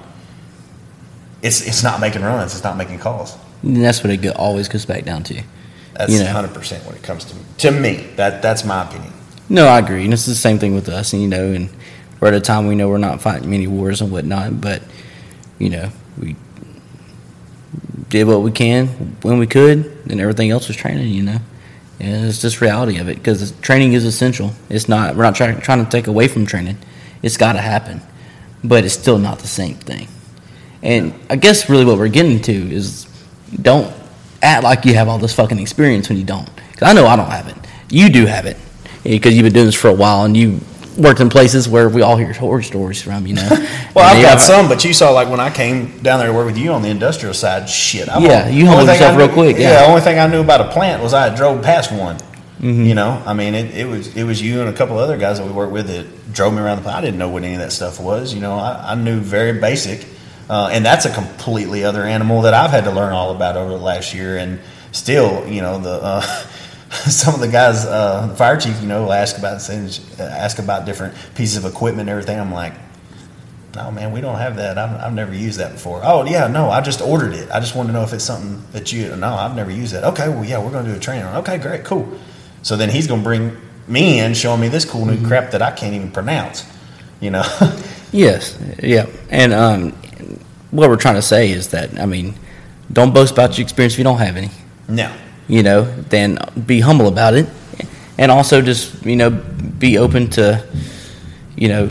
it's 1.43 1.67
it's 1.67 1.83
not 1.83 2.01
making 2.01 2.23
runs. 2.23 2.55
It's 2.55 2.65
not 2.65 2.77
making 2.77 2.99
calls. 2.99 3.37
And 3.63 3.77
that's 3.77 4.03
what 4.03 4.11
it 4.13 4.19
go, 4.19 4.31
always 4.33 4.69
goes 4.69 4.85
back 4.87 5.05
down 5.05 5.23
to. 5.25 5.43
That's 5.95 6.13
You 6.13 6.21
know. 6.21 6.27
hundred 6.31 6.55
percent 6.55 6.85
when 6.87 6.97
it 6.97 7.03
comes 7.03 7.25
to 7.27 7.37
to 7.59 7.71
me. 7.71 8.09
That 8.17 8.43
that's 8.43 8.65
my 8.65 8.83
opinion. 8.89 9.13
No, 9.49 9.67
I 9.67 9.79
agree, 9.79 10.05
and 10.05 10.13
it's 10.13 10.27
the 10.27 10.35
same 10.35 10.59
thing 10.59 10.75
with 10.75 10.89
us. 10.89 11.13
And 11.13 11.23
you 11.23 11.29
know, 11.29 11.53
and 11.53 11.69
we're 12.21 12.29
at 12.29 12.35
a 12.35 12.41
time 12.41 12.67
we 12.67 12.75
know 12.75 12.89
we're 12.89 12.99
not 12.99 13.21
fighting 13.21 13.51
many 13.51 13.67
wars 13.67 14.01
and 14.01 14.11
whatnot, 14.11 14.61
but 14.61 14.83
you 15.59 15.69
know, 15.71 15.91
we 16.19 16.37
did 18.09 18.25
what 18.27 18.43
we 18.43 18.51
can 18.51 18.87
when 19.23 19.39
we 19.39 19.47
could, 19.47 19.85
and 20.11 20.21
everything 20.21 20.51
else 20.51 20.69
was 20.69 20.77
training. 20.77 21.09
You 21.09 21.23
know, 21.23 21.39
and 22.03 22.27
it's 22.27 22.43
just 22.43 22.61
reality 22.61 22.99
of 22.99 23.09
it 23.09 23.15
because 23.15 23.53
training 23.61 23.93
is 23.93 24.05
essential. 24.05 24.53
It's 24.69 24.89
not. 24.89 25.15
We're 25.15 25.23
not 25.23 25.37
trying 25.37 25.61
trying 25.61 25.85
to 25.85 25.91
take 25.91 26.09
away 26.09 26.27
from 26.27 26.45
training. 26.45 26.77
It's 27.23 27.37
got 27.37 27.53
to 27.53 27.61
happen, 27.61 28.03
but 28.65 28.85
it's 28.85 28.95
still 28.95 29.19
not 29.19 29.39
the 29.39 29.47
same 29.47 29.77
thing. 29.77 30.09
And 30.83 31.15
I 31.31 31.37
guess 31.37 31.71
really 31.71 31.85
what 31.85 31.99
we're 31.99 32.09
getting 32.09 32.43
to 32.43 32.53
is 32.53 33.07
don't 33.63 33.95
act 34.43 34.65
like 34.65 34.85
you 34.85 34.95
have 34.95 35.09
all 35.09 35.19
this 35.19 35.33
fucking 35.33 35.61
experience 35.61 36.09
when 36.09 36.19
you 36.19 36.25
don't. 36.25 36.51
Because 36.73 36.89
I 36.89 36.93
know 36.93 37.07
I 37.07 37.15
don't 37.15 37.31
have 37.31 37.47
it. 37.47 37.57
You 37.89 38.09
do 38.09 38.27
have 38.27 38.47
it 38.47 38.57
because 39.05 39.35
you've 39.35 39.45
been 39.45 39.53
doing 39.53 39.67
this 39.67 39.77
for 39.77 39.89
a 39.89 39.95
while 39.95 40.25
and 40.25 40.37
you 40.37 40.61
worked 40.97 41.21
in 41.21 41.29
places 41.29 41.69
where 41.69 41.89
we 41.89 42.03
all 42.03 42.17
hear 42.17 42.33
horror 42.33 42.63
stories 42.63 43.01
from. 43.03 43.27
You 43.27 43.35
know. 43.37 43.49
Well, 43.95 44.09
And 44.09 44.19
I've 44.19 44.25
got 44.25 44.41
some, 44.41 44.69
but 44.69 44.85
you 44.85 44.95
saw 44.95 45.11
like 45.11 45.29
when 45.29 45.39
I 45.41 45.51
came 45.51 45.99
down 46.03 46.19
there 46.19 46.29
to 46.29 46.33
work 46.33 46.47
with 46.47 46.57
you 46.57 46.73
on 46.73 46.81
the 46.81 46.89
industrial 46.89 47.35
side. 47.35 47.69
Shit, 47.69 48.09
I'm 48.09 48.23
Yeah, 48.23 48.47
on- 48.47 48.53
you 48.55 48.67
humbled 48.67 48.89
yourself 48.89 49.15
I 49.15 49.19
real 49.19 49.29
quick, 49.29 49.57
Yeah, 49.59 49.71
yeah. 49.71 49.83
the 49.83 49.89
only 49.89 50.01
thing 50.01 50.19
I 50.19 50.27
knew 50.29 50.41
about 50.41 50.63
a 50.63 50.71
plant 50.73 51.03
was 51.03 51.13
I 51.13 51.35
drove 51.35 51.63
past 51.63 51.93
one. 51.93 52.17
Mm-hmm. 52.17 52.85
You 52.85 52.95
know, 52.95 53.23
I 53.27 53.35
mean, 53.35 53.55
it, 53.55 53.77
it 53.77 53.85
was 53.87 54.17
it 54.17 54.25
was 54.25 54.41
you 54.41 54.61
and 54.61 54.71
a 54.71 54.73
couple 54.73 54.97
other 54.99 55.19
guys 55.19 55.39
that 55.39 55.47
we 55.47 55.53
worked 55.53 55.73
with 55.73 55.89
that 55.89 56.33
drove 56.33 56.55
me 56.55 56.61
around 56.61 56.77
the 56.77 56.83
plant. 56.85 56.97
I 56.99 57.01
didn't 57.03 57.19
know 57.19 57.29
what 57.29 57.43
any 57.43 57.53
of 57.55 57.61
that 57.61 57.73
stuff 57.73 58.01
was. 58.01 58.33
You 58.33 58.41
know, 58.41 58.55
I, 58.55 58.93
I 58.93 58.95
knew 58.95 59.19
very 59.21 59.59
basic, 59.61 60.07
uh, 60.49 60.71
and 60.73 60.87
that's 60.87 61.05
a 61.05 61.13
completely 61.13 61.85
other 61.85 62.03
animal 62.05 62.43
that 62.43 62.55
I've 62.55 62.71
had 62.71 62.85
to 62.85 62.93
learn 62.93 63.13
all 63.13 63.35
about 63.35 63.57
over 63.59 63.71
the 63.71 63.77
last 63.85 64.15
year. 64.15 64.39
And 64.39 64.61
still, 64.93 65.47
you 65.49 65.61
know, 65.61 65.79
the 65.81 66.01
uh, 66.03 66.23
some 67.11 67.35
of 67.35 67.41
the 67.41 67.49
guys, 67.49 67.85
uh, 67.85 68.27
the 68.29 68.37
fire 68.37 68.57
chief, 68.59 68.81
you 68.81 68.89
know, 68.89 69.05
will 69.05 69.13
ask 69.13 69.39
about 69.39 69.63
things, 69.63 70.01
ask 70.21 70.59
about 70.59 70.85
different 70.87 71.15
pieces 71.35 71.57
of 71.57 71.71
equipment 71.71 72.09
and 72.09 72.11
everything. 72.11 72.39
I'm 72.39 72.53
like. 72.53 72.75
No, 73.75 73.91
man, 73.91 74.13
we 74.13 74.21
don't 74.21 74.37
have 74.37 74.57
that. 74.57 74.77
I've, 74.77 75.01
I've 75.01 75.15
never 75.15 75.33
used 75.35 75.59
that 75.59 75.73
before. 75.73 76.03
Oh, 76.05 76.27
yeah, 76.27 76.47
no, 76.47 76.69
I 76.69 76.83
just 76.83 77.01
ordered 77.01 77.33
it. 77.33 77.51
I 77.51 77.59
just 77.59 77.75
want 77.75 77.89
to 77.89 77.93
know 77.95 78.03
if 78.03 78.13
it's 78.13 78.23
something 78.23 78.63
that 78.73 78.93
you. 78.93 79.17
No, 79.17 79.29
I've 79.33 79.57
never 79.57 79.71
used 79.71 79.95
that. 79.95 80.05
Okay, 80.05 80.29
well, 80.29 80.45
yeah, 80.45 80.63
we're 80.63 80.71
going 80.71 80.85
to 80.85 80.91
do 80.91 80.97
a 80.99 81.01
training. 81.01 81.25
on. 81.25 81.37
Okay, 81.37 81.57
great, 81.57 81.83
cool. 81.83 82.07
So 82.61 82.77
then 82.77 82.91
he's 82.91 83.07
going 83.07 83.21
to 83.21 83.25
bring 83.25 83.57
me 83.89 84.21
in, 84.21 84.35
showing 84.35 84.61
me 84.61 84.69
this 84.69 84.85
cool 84.85 85.07
new 85.07 85.27
crap 85.27 85.53
that 85.53 85.63
I 85.63 85.71
can't 85.71 85.95
even 85.95 86.11
pronounce. 86.11 86.67
You 87.23 87.31
know, 87.31 87.45
Yes. 88.13 88.59
Yeah. 88.83 89.07
And 89.31 89.55
um, 89.55 89.93
what 90.71 90.91
we're 90.91 90.97
trying 90.97 91.15
to 91.15 91.23
say 91.23 91.51
is 91.51 91.69
that 91.69 91.99
I 91.99 92.05
mean, 92.05 92.35
don't 92.93 93.15
boast 93.15 93.33
about 93.33 93.57
your 93.57 93.65
experience 93.65 93.95
if 93.95 93.99
you 93.99 94.05
don't 94.05 94.19
have 94.19 94.37
any. 94.37 94.51
no, 94.89 95.11
you 95.53 95.63
know, 95.63 95.83
then 96.09 96.39
be 96.67 96.81
humble 96.81 97.09
about 97.09 97.35
it, 97.35 97.47
and 98.17 98.33
also 98.33 98.63
just 98.63 99.05
you 99.05 99.17
know 99.17 99.29
be 99.29 99.99
open 99.99 100.31
to, 100.31 100.67
you 101.57 101.69
know, 101.69 101.91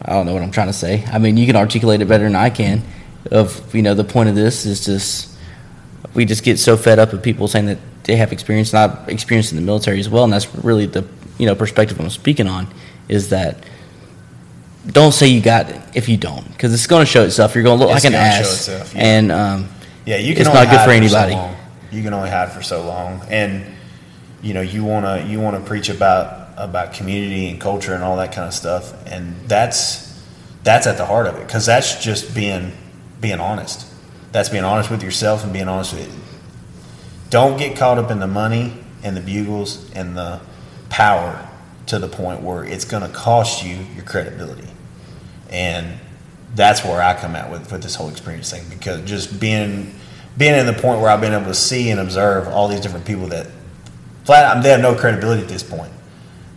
I 0.00 0.12
don't 0.14 0.24
know 0.24 0.32
what 0.32 0.42
I'm 0.42 0.50
trying 0.50 0.68
to 0.68 0.72
say. 0.72 1.04
I 1.12 1.18
mean, 1.18 1.36
you 1.36 1.46
can 1.46 1.54
articulate 1.54 2.00
it 2.00 2.06
better 2.06 2.24
than 2.24 2.34
I 2.34 2.48
can. 2.48 2.82
Of 3.30 3.74
you 3.74 3.82
know, 3.82 3.92
the 3.92 4.04
point 4.04 4.30
of 4.30 4.34
this 4.34 4.64
is 4.64 4.86
just 4.86 5.36
we 6.14 6.24
just 6.24 6.44
get 6.44 6.58
so 6.58 6.78
fed 6.78 6.98
up 6.98 7.12
of 7.12 7.22
people 7.22 7.46
saying 7.46 7.66
that 7.66 7.78
they 8.04 8.16
have 8.16 8.32
experience, 8.32 8.72
and 8.72 8.90
I've 8.90 9.06
experienced 9.10 9.52
in 9.52 9.56
the 9.56 9.62
military 9.62 10.00
as 10.00 10.08
well, 10.08 10.24
and 10.24 10.32
that's 10.32 10.54
really 10.54 10.86
the 10.86 11.06
you 11.36 11.44
know 11.44 11.54
perspective 11.54 12.00
I'm 12.00 12.08
speaking 12.08 12.48
on 12.48 12.72
is 13.08 13.28
that. 13.28 13.62
Don't 14.86 15.12
say 15.12 15.26
you 15.26 15.42
got 15.42 15.68
it 15.68 15.82
if 15.94 16.08
you 16.08 16.16
don't, 16.16 16.48
because 16.48 16.72
it's 16.72 16.86
going 16.86 17.02
to 17.04 17.10
show 17.10 17.22
itself. 17.22 17.54
You're 17.54 17.64
going 17.64 17.78
to 17.78 17.84
look 17.84 17.94
It's 17.94 18.04
like 18.04 18.10
an 18.10 18.18
ass, 18.18 18.40
itself, 18.40 18.94
yeah. 18.94 19.02
and 19.02 19.30
um, 19.30 19.68
yeah, 20.06 20.16
you 20.16 20.32
can. 20.32 20.46
It's 20.46 20.54
not 20.54 20.70
good 20.70 20.78
for 20.78 20.86
so 20.86 20.90
anybody. 20.92 21.34
long. 21.34 21.57
You 21.90 22.02
can 22.02 22.12
only 22.12 22.30
hide 22.30 22.52
for 22.52 22.62
so 22.62 22.86
long, 22.86 23.22
and 23.28 23.64
you 24.42 24.54
know 24.54 24.60
you 24.60 24.84
want 24.84 25.06
to 25.06 25.30
you 25.30 25.40
want 25.40 25.56
to 25.62 25.66
preach 25.66 25.88
about 25.88 26.50
about 26.56 26.92
community 26.92 27.48
and 27.48 27.60
culture 27.60 27.94
and 27.94 28.02
all 28.02 28.16
that 28.16 28.32
kind 28.32 28.46
of 28.46 28.54
stuff, 28.54 28.94
and 29.06 29.34
that's 29.48 30.22
that's 30.64 30.86
at 30.86 30.98
the 30.98 31.06
heart 31.06 31.26
of 31.26 31.36
it 31.36 31.46
because 31.46 31.66
that's 31.66 32.02
just 32.02 32.34
being 32.34 32.72
being 33.20 33.40
honest. 33.40 33.86
That's 34.32 34.48
being 34.50 34.64
honest 34.64 34.90
with 34.90 35.02
yourself 35.02 35.44
and 35.44 35.52
being 35.52 35.68
honest 35.68 35.94
with. 35.94 36.02
It. 36.02 37.30
Don't 37.30 37.58
get 37.58 37.76
caught 37.76 37.98
up 37.98 38.10
in 38.10 38.20
the 38.20 38.26
money 38.26 38.74
and 39.02 39.16
the 39.16 39.20
bugles 39.20 39.90
and 39.92 40.16
the 40.16 40.40
power 40.90 41.48
to 41.86 41.98
the 41.98 42.08
point 42.08 42.42
where 42.42 42.64
it's 42.64 42.84
going 42.84 43.02
to 43.02 43.08
cost 43.08 43.64
you 43.64 43.76
your 43.94 44.04
credibility 44.04 44.68
and 45.50 45.98
that's 46.54 46.84
where 46.84 47.02
I 47.02 47.14
come 47.14 47.34
out 47.34 47.50
with 47.50 47.70
with 47.70 47.82
this 47.82 47.94
whole 47.94 48.08
experience 48.08 48.50
thing 48.50 48.64
because 48.68 49.08
just 49.08 49.40
being 49.40 49.94
being 50.38 50.54
in 50.54 50.66
the 50.66 50.72
point 50.72 51.00
where 51.00 51.10
I've 51.10 51.20
been 51.20 51.34
able 51.34 51.46
to 51.46 51.54
see 51.54 51.90
and 51.90 52.00
observe 52.00 52.48
all 52.48 52.68
these 52.68 52.80
different 52.80 53.04
people 53.04 53.26
that 53.28 53.48
flat 54.24 54.44
out 54.44 54.62
they 54.62 54.70
have 54.70 54.80
no 54.80 54.94
credibility 54.94 55.42
at 55.42 55.48
this 55.48 55.62
point. 55.62 55.92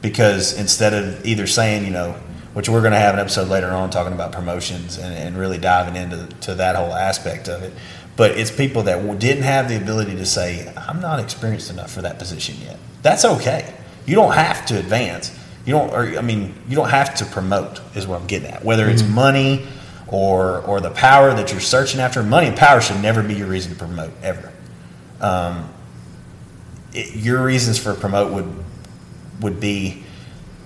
Because 0.01 0.57
instead 0.57 0.93
of 0.93 1.25
either 1.25 1.45
saying 1.47 1.84
you 1.84 1.91
know 1.91 2.15
which 2.53 2.67
we're 2.67 2.82
going 2.82 2.91
to 2.91 2.99
have 2.99 3.13
an 3.13 3.19
episode 3.19 3.47
later 3.47 3.69
on 3.69 3.89
talking 3.89 4.13
about 4.13 4.32
promotions 4.32 4.97
and, 4.97 5.13
and 5.13 5.38
really 5.38 5.57
diving 5.57 5.95
into 5.95 6.27
to 6.41 6.55
that 6.55 6.75
whole 6.75 6.93
aspect 6.93 7.47
of 7.47 7.63
it. 7.63 7.73
But 8.17 8.32
it's 8.32 8.51
people 8.51 8.84
that 8.84 9.19
didn't 9.19 9.43
have 9.43 9.69
the 9.69 9.77
ability 9.77 10.15
to 10.17 10.25
say 10.25 10.71
i'm 10.75 10.99
not 11.01 11.19
experienced 11.19 11.71
enough 11.71 11.91
for 11.91 12.01
that 12.01 12.19
position 12.19 12.55
yet. 12.61 12.77
That's 13.01 13.25
okay. 13.25 13.73
You 14.05 14.15
don't 14.15 14.34
have 14.34 14.65
to 14.67 14.77
advance. 14.77 15.38
You 15.65 15.73
don't 15.73 15.91
or 15.91 16.17
i 16.17 16.21
mean 16.21 16.53
you 16.67 16.75
don't 16.75 16.89
have 16.89 17.15
to 17.15 17.25
promote 17.25 17.82
is 17.95 18.05
what 18.05 18.19
i'm 18.19 18.27
getting 18.27 18.49
at. 18.49 18.63
Whether 18.65 18.89
it's 18.89 19.01
mm-hmm. 19.01 19.15
money 19.15 19.67
or 20.12 20.59
or 20.62 20.80
the 20.80 20.91
power 20.91 21.34
that 21.34 21.51
you're 21.51 21.62
searching 21.62 21.99
after 21.99 22.22
money 22.22 22.47
and 22.47 22.57
power 22.57 22.82
should 22.82 23.01
never 23.01 23.24
be 23.24 23.34
your 23.34 23.47
reason 23.47 23.72
to 23.72 23.78
promote 23.78 24.12
ever 24.22 24.51
um, 25.22 25.70
it, 26.93 27.16
your 27.16 27.43
reasons 27.43 27.80
for 27.80 27.93
promote 27.93 28.32
would 28.34 28.53
would 29.41 29.59
be 29.59 30.03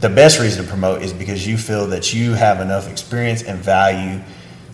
the 0.02 0.10
best 0.10 0.40
reason 0.40 0.64
to 0.64 0.70
promote 0.70 1.02
is 1.02 1.14
because 1.14 1.48
you 1.48 1.58
feel 1.58 1.88
that 1.88 2.14
you 2.14 2.34
have 2.34 2.60
enough 2.60 2.90
experience 2.90 3.44
and 3.44 3.60
value 3.60 4.22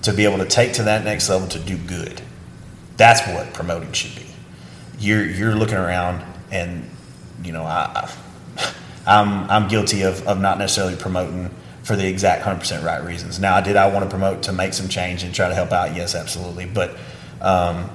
to 0.01 0.13
be 0.13 0.25
able 0.25 0.39
to 0.39 0.45
take 0.45 0.73
to 0.73 0.83
that 0.83 1.03
next 1.03 1.29
level 1.29 1.47
to 1.49 1.59
do 1.59 1.77
good. 1.77 2.21
That's 2.97 3.25
what 3.27 3.53
promoting 3.53 3.91
should 3.93 4.15
be. 4.15 4.25
You're 4.99 5.25
you're 5.25 5.55
looking 5.55 5.77
around 5.77 6.23
and 6.51 6.89
you 7.43 7.53
know 7.53 7.63
I, 7.63 8.09
I 8.57 8.73
I'm 9.07 9.49
I'm 9.49 9.67
guilty 9.67 10.01
of, 10.03 10.27
of 10.27 10.39
not 10.39 10.57
necessarily 10.57 10.95
promoting 10.95 11.49
for 11.83 11.95
the 11.95 12.07
exact 12.07 12.43
hundred 12.43 12.59
percent 12.59 12.83
right 12.83 13.03
reasons. 13.03 13.39
Now, 13.39 13.59
did 13.61 13.75
I 13.75 13.87
want 13.87 14.03
to 14.05 14.09
promote 14.09 14.43
to 14.43 14.53
make 14.53 14.73
some 14.73 14.87
change 14.87 15.23
and 15.23 15.33
try 15.33 15.49
to 15.49 15.55
help 15.55 15.71
out? 15.71 15.95
Yes, 15.95 16.15
absolutely. 16.15 16.65
But 16.65 16.95
um, 17.41 17.89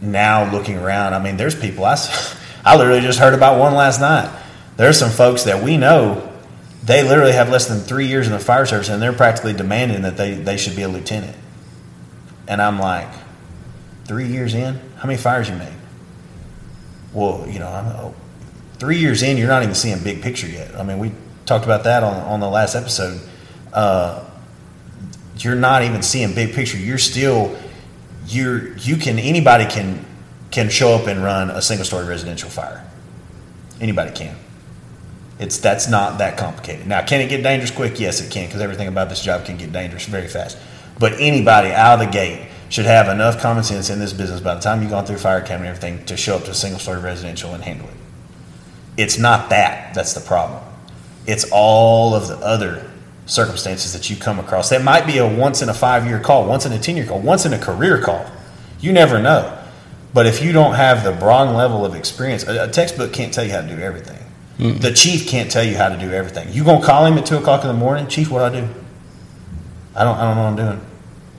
now 0.00 0.50
looking 0.50 0.76
around, 0.76 1.14
I 1.14 1.22
mean, 1.22 1.36
there's 1.36 1.58
people 1.58 1.84
I, 1.84 1.96
I 2.64 2.76
literally 2.76 3.00
just 3.00 3.18
heard 3.18 3.34
about 3.34 3.58
one 3.58 3.74
last 3.74 4.00
night. 4.00 4.30
There's 4.76 4.98
some 4.98 5.10
folks 5.10 5.44
that 5.44 5.62
we 5.62 5.76
know 5.76 6.30
they 6.84 7.02
literally 7.02 7.32
have 7.32 7.48
less 7.48 7.66
than 7.66 7.80
three 7.80 8.06
years 8.06 8.26
in 8.26 8.32
the 8.32 8.38
fire 8.38 8.66
service 8.66 8.88
and 8.88 9.00
they're 9.00 9.12
practically 9.12 9.54
demanding 9.54 10.02
that 10.02 10.16
they, 10.16 10.34
they 10.34 10.56
should 10.56 10.76
be 10.76 10.82
a 10.82 10.88
lieutenant. 10.88 11.36
And 12.46 12.60
I'm 12.60 12.78
like, 12.78 13.08
three 14.04 14.26
years 14.26 14.54
in, 14.54 14.78
how 14.96 15.06
many 15.06 15.16
fires 15.16 15.48
you 15.48 15.56
made? 15.56 15.72
Well, 17.14 17.46
you 17.48 17.58
know, 17.58 17.68
I'm, 17.68 17.86
oh, 17.86 18.14
three 18.78 18.98
years 18.98 19.22
in, 19.22 19.38
you're 19.38 19.48
not 19.48 19.62
even 19.62 19.74
seeing 19.74 20.02
big 20.02 20.20
picture 20.20 20.48
yet. 20.48 20.74
I 20.74 20.82
mean, 20.82 20.98
we 20.98 21.12
talked 21.46 21.64
about 21.64 21.84
that 21.84 22.02
on, 22.02 22.14
on 22.22 22.40
the 22.40 22.48
last 22.48 22.74
episode. 22.74 23.20
Uh, 23.72 24.24
you're 25.38 25.56
not 25.56 25.82
even 25.82 26.02
seeing 26.02 26.34
big 26.34 26.54
picture. 26.54 26.78
You're 26.78 26.98
still, 26.98 27.56
you're, 28.26 28.76
you 28.78 28.96
can, 28.96 29.18
anybody 29.18 29.66
can, 29.66 30.04
can 30.50 30.68
show 30.68 30.94
up 30.94 31.06
and 31.06 31.22
run 31.22 31.50
a 31.50 31.60
single 31.60 31.84
story 31.84 32.06
residential 32.06 32.48
fire. 32.48 32.86
Anybody 33.80 34.12
can. 34.12 34.36
It's, 35.38 35.58
that's 35.58 35.88
not 35.88 36.18
that 36.18 36.38
complicated. 36.38 36.86
Now, 36.86 37.04
can 37.04 37.20
it 37.20 37.28
get 37.28 37.42
dangerous 37.42 37.72
quick? 37.72 37.98
Yes, 37.98 38.20
it 38.20 38.30
can, 38.30 38.46
because 38.46 38.60
everything 38.60 38.86
about 38.86 39.08
this 39.08 39.20
job 39.20 39.44
can 39.44 39.56
get 39.56 39.72
dangerous 39.72 40.06
very 40.06 40.28
fast. 40.28 40.56
But 40.98 41.14
anybody 41.14 41.72
out 41.72 42.00
of 42.00 42.06
the 42.06 42.12
gate 42.12 42.48
should 42.68 42.86
have 42.86 43.08
enough 43.08 43.40
common 43.40 43.64
sense 43.64 43.90
in 43.90 43.98
this 43.98 44.12
business 44.12 44.40
by 44.40 44.54
the 44.54 44.60
time 44.60 44.80
you've 44.80 44.92
gone 44.92 45.04
through 45.04 45.18
fire 45.18 45.38
academy 45.38 45.68
and 45.68 45.76
everything 45.76 46.04
to 46.06 46.16
show 46.16 46.36
up 46.36 46.44
to 46.44 46.52
a 46.52 46.54
single 46.54 46.78
story 46.78 47.00
residential 47.00 47.52
and 47.52 47.64
handle 47.64 47.88
it. 47.88 47.94
It's 48.96 49.18
not 49.18 49.50
that 49.50 49.92
that's 49.94 50.12
the 50.12 50.20
problem. 50.20 50.62
It's 51.26 51.46
all 51.52 52.14
of 52.14 52.28
the 52.28 52.36
other 52.38 52.90
circumstances 53.26 53.92
that 53.94 54.10
you 54.10 54.16
come 54.16 54.38
across. 54.38 54.70
That 54.70 54.82
might 54.82 55.06
be 55.06 55.18
a 55.18 55.26
once 55.26 55.62
in 55.62 55.68
a 55.68 55.74
five 55.74 56.06
year 56.06 56.20
call, 56.20 56.46
once 56.46 56.66
in 56.66 56.72
a 56.72 56.78
10 56.78 56.96
year 56.96 57.06
call, 57.06 57.20
once 57.20 57.46
in 57.46 57.52
a 57.52 57.58
career 57.58 58.00
call. 58.00 58.26
You 58.80 58.92
never 58.92 59.20
know. 59.20 59.58
But 60.12 60.26
if 60.26 60.42
you 60.42 60.52
don't 60.52 60.74
have 60.74 61.02
the 61.02 61.12
broad 61.12 61.54
level 61.54 61.84
of 61.84 61.94
experience, 61.94 62.44
a, 62.46 62.64
a 62.64 62.68
textbook 62.68 63.12
can't 63.12 63.32
tell 63.32 63.44
you 63.44 63.50
how 63.50 63.62
to 63.62 63.68
do 63.68 63.80
everything. 63.80 64.18
The 64.78 64.92
chief 64.92 65.26
can't 65.26 65.50
tell 65.50 65.64
you 65.64 65.76
how 65.76 65.88
to 65.88 65.98
do 65.98 66.12
everything. 66.12 66.52
You 66.52 66.62
gonna 66.62 66.84
call 66.84 67.06
him 67.06 67.18
at 67.18 67.26
two 67.26 67.36
o'clock 67.36 67.62
in 67.62 67.68
the 67.68 67.74
morning, 67.74 68.06
chief? 68.06 68.30
What 68.30 68.38
do 68.38 68.56
I 68.56 68.60
do? 68.60 68.68
I 69.96 70.04
don't. 70.04 70.16
I 70.16 70.22
don't 70.22 70.36
know 70.36 70.42
what 70.42 70.48
I'm 70.50 70.56
doing. 70.56 70.86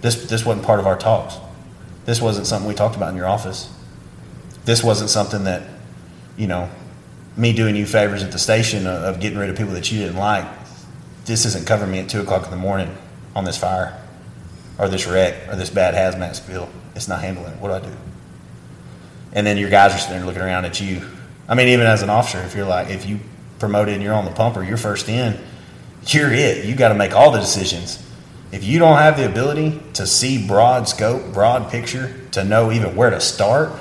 This 0.01 0.25
this 0.27 0.45
wasn't 0.45 0.65
part 0.65 0.79
of 0.79 0.87
our 0.87 0.97
talks. 0.97 1.37
This 2.05 2.21
wasn't 2.21 2.45
something 2.45 2.67
we 2.67 2.75
talked 2.75 2.95
about 2.95 3.09
in 3.09 3.15
your 3.15 3.27
office. 3.27 3.71
This 4.65 4.83
wasn't 4.83 5.09
something 5.09 5.45
that, 5.45 5.63
you 6.37 6.47
know, 6.47 6.69
me 7.37 7.53
doing 7.53 7.75
you 7.75 7.85
favors 7.85 8.23
at 8.23 8.31
the 8.31 8.39
station 8.39 8.87
of, 8.87 9.19
getting 9.19 9.37
rid 9.37 9.49
of 9.49 9.57
people 9.57 9.73
that 9.73 9.91
you 9.91 9.99
didn't 9.99 10.17
like. 10.17 10.47
This 11.25 11.45
isn't 11.45 11.67
covering 11.67 11.91
me 11.91 11.99
at 11.99 12.09
two 12.09 12.21
o'clock 12.21 12.45
in 12.45 12.51
the 12.51 12.57
morning 12.57 12.95
on 13.35 13.43
this 13.43 13.57
fire, 13.57 13.99
or 14.77 14.87
this 14.87 15.07
wreck, 15.07 15.47
or 15.49 15.55
this 15.55 15.69
bad 15.69 15.93
hazmat 15.93 16.35
spill. 16.35 16.69
It's 16.95 17.07
not 17.07 17.21
handling 17.21 17.53
it. 17.53 17.59
What 17.59 17.69
do 17.69 17.73
I 17.73 17.91
do? 17.91 17.97
And 19.33 19.45
then 19.45 19.57
your 19.57 19.69
guys 19.69 19.93
are 19.93 19.97
sitting 19.97 20.17
there 20.17 20.25
looking 20.25 20.41
around 20.41 20.65
at 20.65 20.79
you. 20.79 21.01
I 21.47 21.55
mean, 21.55 21.67
even 21.69 21.85
as 21.85 22.01
an 22.01 22.09
officer, 22.09 22.41
if 22.41 22.55
you're 22.55 22.65
like, 22.65 22.89
if 22.89 23.05
you 23.05 23.19
promoted 23.59 23.93
and 23.95 24.03
you're 24.03 24.13
on 24.13 24.25
the 24.25 24.31
pump 24.31 24.55
or 24.55 24.63
you're 24.63 24.77
first 24.77 25.09
in, 25.09 25.37
you're 26.07 26.31
it. 26.31 26.65
You 26.65 26.75
got 26.75 26.89
to 26.89 26.95
make 26.95 27.13
all 27.13 27.31
the 27.31 27.39
decisions. 27.39 28.01
If 28.51 28.63
you 28.63 28.79
don't 28.79 28.97
have 28.97 29.17
the 29.17 29.25
ability 29.25 29.81
to 29.93 30.07
see 30.07 30.47
broad 30.47 30.87
scope, 30.87 31.33
broad 31.33 31.69
picture, 31.69 32.15
to 32.31 32.43
know 32.43 32.71
even 32.71 32.95
where 32.95 33.09
to 33.09 33.19
start, 33.19 33.73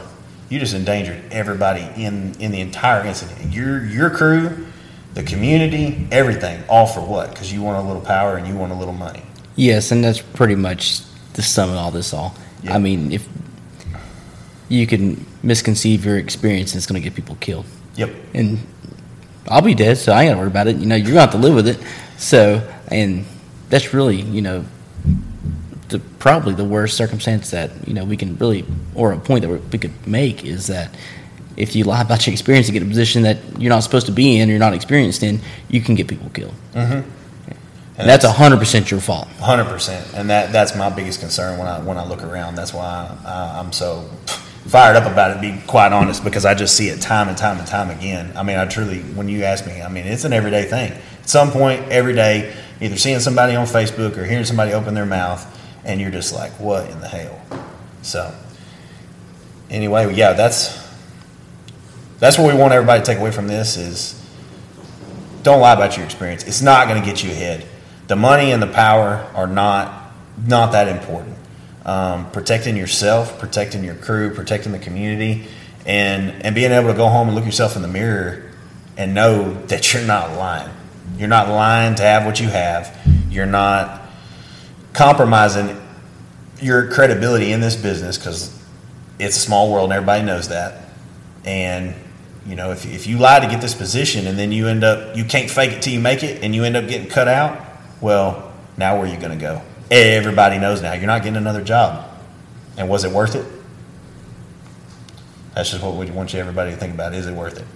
you 0.49 0.59
just 0.59 0.75
endangered 0.75 1.23
everybody 1.31 1.89
in, 2.03 2.35
in 2.41 2.53
the 2.53 2.61
entire 2.61 3.05
incident. 3.07 3.53
Your, 3.53 3.85
your 3.85 4.11
crew, 4.11 4.67
the 5.15 5.23
community, 5.23 6.07
everything, 6.11 6.63
all 6.69 6.87
for 6.87 7.01
what? 7.01 7.31
Because 7.31 7.53
you 7.53 7.63
want 7.63 7.85
a 7.85 7.87
little 7.87 8.03
power 8.03 8.37
and 8.37 8.47
you 8.47 8.55
want 8.57 8.73
a 8.73 8.75
little 8.75 8.95
money. 8.95 9.23
Yes, 9.57 9.93
and 9.93 10.03
that's 10.03 10.21
pretty 10.21 10.57
much 10.57 11.03
the 11.35 11.43
sum 11.43 11.71
of 11.71 11.77
all 11.77 11.91
this 11.91 12.13
all. 12.13 12.35
Yeah. 12.63 12.75
I 12.75 12.79
mean, 12.79 13.13
if 13.13 13.29
you 14.69 14.87
can 14.87 15.25
misconceive 15.43 16.05
your 16.05 16.19
experience, 16.19 16.73
and 16.73 16.79
it's 16.79 16.87
going 16.87 17.01
to 17.01 17.09
get 17.09 17.15
people 17.15 17.37
killed. 17.37 17.67
Yep. 17.97 18.11
And 18.35 18.59
I'll 19.49 19.63
be 19.63 19.75
dead, 19.75 19.99
so 19.99 20.13
I 20.13 20.25
ain't 20.25 20.33
to 20.33 20.39
worry 20.39 20.49
about 20.49 20.67
it. 20.67 20.77
You 20.77 20.87
know, 20.87 20.97
you're 20.97 21.13
going 21.13 21.17
to 21.17 21.21
have 21.21 21.33
to 21.33 21.39
live 21.39 21.55
with 21.55 21.69
it. 21.69 21.79
So, 22.17 22.69
and 22.89 23.25
that's 23.69 23.93
really, 23.93 24.21
you 24.21 24.43
know, 24.43 24.65
the, 25.95 26.01
probably 26.19 26.55
the 26.55 26.65
worst 26.65 26.97
circumstance 26.97 27.51
that, 27.51 27.71
you 27.87 27.95
know, 27.95 28.05
we 28.05 28.17
can 28.17 28.37
really, 28.37 28.65
or 28.95 29.13
a 29.13 29.19
point 29.19 29.43
that 29.43 29.73
we 29.73 29.79
could 29.79 30.07
make 30.07 30.45
is 30.45 30.67
that 30.67 30.95
if 31.57 31.77
you 31.77 31.85
lie 31.85 32.03
about 32.03 32.27
your 32.27 32.33
experience 32.33 32.69
and 32.69 32.75
get 32.75 32.83
a 32.83 32.87
position 32.87 33.23
that 33.23 33.39
you're 33.59 33.71
not 33.71 33.81
supposed 33.81 34.07
to 34.07 34.13
be 34.13 34.39
in, 34.39 34.49
or 34.49 34.53
you're 34.53 34.61
not 34.61 34.75
experienced 34.75 35.23
in, 35.23 35.41
you 35.69 35.81
can 35.81 35.95
get 35.95 36.09
people 36.09 36.29
killed. 36.31 36.55
Mm-hmm. 36.73 37.09
And 37.97 38.09
that's 38.09 38.27
100% 38.27 38.91
your 38.91 39.01
fault. 39.01 39.29
Hundred 39.39 39.67
percent, 39.67 40.15
and 40.15 40.29
that 40.29 40.51
that's 40.51 40.75
my 40.75 40.91
biggest 40.91 41.21
concern 41.21 41.61
when 41.61 41.69
I 41.69 41.79
when 41.79 41.97
I 41.97 42.05
look 42.05 42.25
around. 42.25 42.57
That's 42.57 42.75
why 42.75 43.17
I, 43.25 43.61
I'm 43.61 43.73
so 43.73 44.11
fired 44.67 44.97
up 44.97 45.11
about 45.11 45.31
it. 45.31 45.35
To 45.35 45.41
be 45.41 45.65
quite 45.69 45.93
honest, 45.93 46.25
because 46.25 46.45
I 46.45 46.55
just 46.55 46.77
see 46.77 46.89
it 46.89 47.01
time 47.01 47.29
and 47.29 47.39
time 47.39 47.59
and 47.59 47.69
time 47.69 47.91
again. 47.91 48.33
I 48.37 48.43
mean, 48.43 48.59
I 48.59 48.67
truly, 48.67 48.99
when 49.15 49.29
you 49.29 49.45
ask 49.45 49.65
me, 49.65 49.81
I 49.81 49.89
mean, 49.89 50.07
it's 50.07 50.25
an 50.25 50.33
everyday 50.33 50.65
thing. 50.65 50.91
At 50.91 51.29
some 51.29 51.53
point, 51.53 51.85
every 51.89 52.15
day, 52.15 52.53
either 52.81 52.97
seeing 52.97 53.21
somebody 53.21 53.55
on 53.55 53.65
Facebook 53.67 54.17
or 54.17 54.25
hearing 54.25 54.45
somebody 54.45 54.73
open 54.73 54.95
their 54.95 55.07
mouth, 55.07 55.47
and 55.85 56.01
you're 56.01 56.11
just 56.11 56.35
like, 56.35 56.53
what 56.53 56.91
in 56.91 57.01
the 57.01 57.09
hell? 57.09 57.41
So, 58.03 58.35
anyway, 59.71 60.15
yeah, 60.15 60.33
that's 60.33 60.83
that's 62.19 62.39
what 62.39 62.53
we 62.53 62.59
want 62.59 62.73
everybody 62.73 63.01
to 63.01 63.07
take 63.07 63.19
away 63.19 63.31
from 63.31 63.49
this 63.49 63.77
is 63.77 64.21
don't 65.43 65.61
lie 65.61 65.75
about 65.75 65.97
your 65.97 66.07
experience. 66.07 66.45
It's 66.45 66.63
not 66.63 66.89
going 66.89 67.01
to 67.01 67.07
get 67.07 67.23
you 67.23 67.31
ahead. 67.31 67.67
The 68.07 68.17
money 68.17 68.53
and 68.53 68.63
the 68.63 68.67
power 68.67 69.31
are 69.35 69.47
not 69.47 70.13
not 70.47 70.73
that 70.73 70.89
important. 70.89 71.37
Um, 71.85 72.31
protecting 72.31 72.77
yourself, 72.77 73.39
protecting 73.39 73.85
your 73.85 73.95
crew, 73.95 74.35
protecting 74.35 74.73
the 74.73 74.79
community, 74.79 75.47
and 75.87 76.43
and 76.45 76.55
being 76.55 76.73
able 76.73 76.89
to 76.89 76.97
go 76.97 77.09
home 77.09 77.29
and 77.29 77.35
look 77.37 77.45
yourself 77.45 77.77
in 77.77 77.83
the 77.83 77.89
mirror 77.89 78.51
and 78.97 79.15
know 79.15 79.55
that 79.67 79.93
you're 79.93 80.07
not 80.07 80.33
lying. 80.37 80.71
You're 81.19 81.29
not 81.29 81.49
lying 81.49 81.95
to 81.97 82.03
have 82.03 82.25
what 82.25 82.41
you 82.41 82.49
have. 82.49 82.97
You're 83.29 83.47
not 83.47 84.04
compromising 84.95 85.81
your 86.61 86.91
credibility 86.91 87.53
in 87.53 87.61
this 87.61 87.77
business 87.77 88.17
because 88.17 88.57
it's 89.19 89.37
a 89.37 89.41
small 89.41 89.71
world 89.71 89.91
and 89.91 89.93
everybody 89.93 90.25
knows 90.25 90.49
that. 90.49 90.89
And 91.45 91.95
you 92.47 92.57
know, 92.57 92.73
if, 92.73 92.87
if 92.87 93.07
you 93.07 93.19
lie 93.19 93.41
to 93.41 93.49
get 93.49 93.61
this 93.61 93.75
position 93.75 94.27
and 94.27 94.39
then 94.39 94.53
you 94.53 94.69
end 94.69 94.85
up, 94.85 95.17
you 95.17 95.25
can't 95.25 95.51
fake 95.51 95.73
it 95.73 95.83
till 95.83 95.93
you 95.93 96.01
make 96.01 96.23
it 96.23 96.43
and 96.43 96.55
you 96.55 96.65
end 96.65 96.77
up 96.77 96.89
getting 96.89 97.09
cut 97.09 97.29
out, 97.29 97.61
well, 98.01 98.53
now 98.77 98.99
where 98.99 99.09
are 99.09 99.13
you 99.13 99.19
going 99.19 99.37
to 99.37 99.43
go? 99.43 99.63
Everybody 99.91 100.59
knows 100.59 100.83
now 100.83 100.95
you're 100.95 101.07
not 101.07 101.23
getting 101.23 101.37
another 101.37 101.63
job. 101.63 102.11
And 102.77 102.89
was 102.89 103.05
it 103.05 103.11
worth 103.11 103.35
it? 103.35 103.47
That's 105.55 105.71
just 105.71 105.83
what 105.83 105.95
we 105.95 106.11
want 106.11 106.33
you 106.33 106.41
everybody 106.41 106.73
to 106.73 106.77
think 106.77 106.95
about. 106.95 107.15
Is 107.15 107.27
it 107.27 107.33
worth 107.33 107.59
it? 107.59 107.67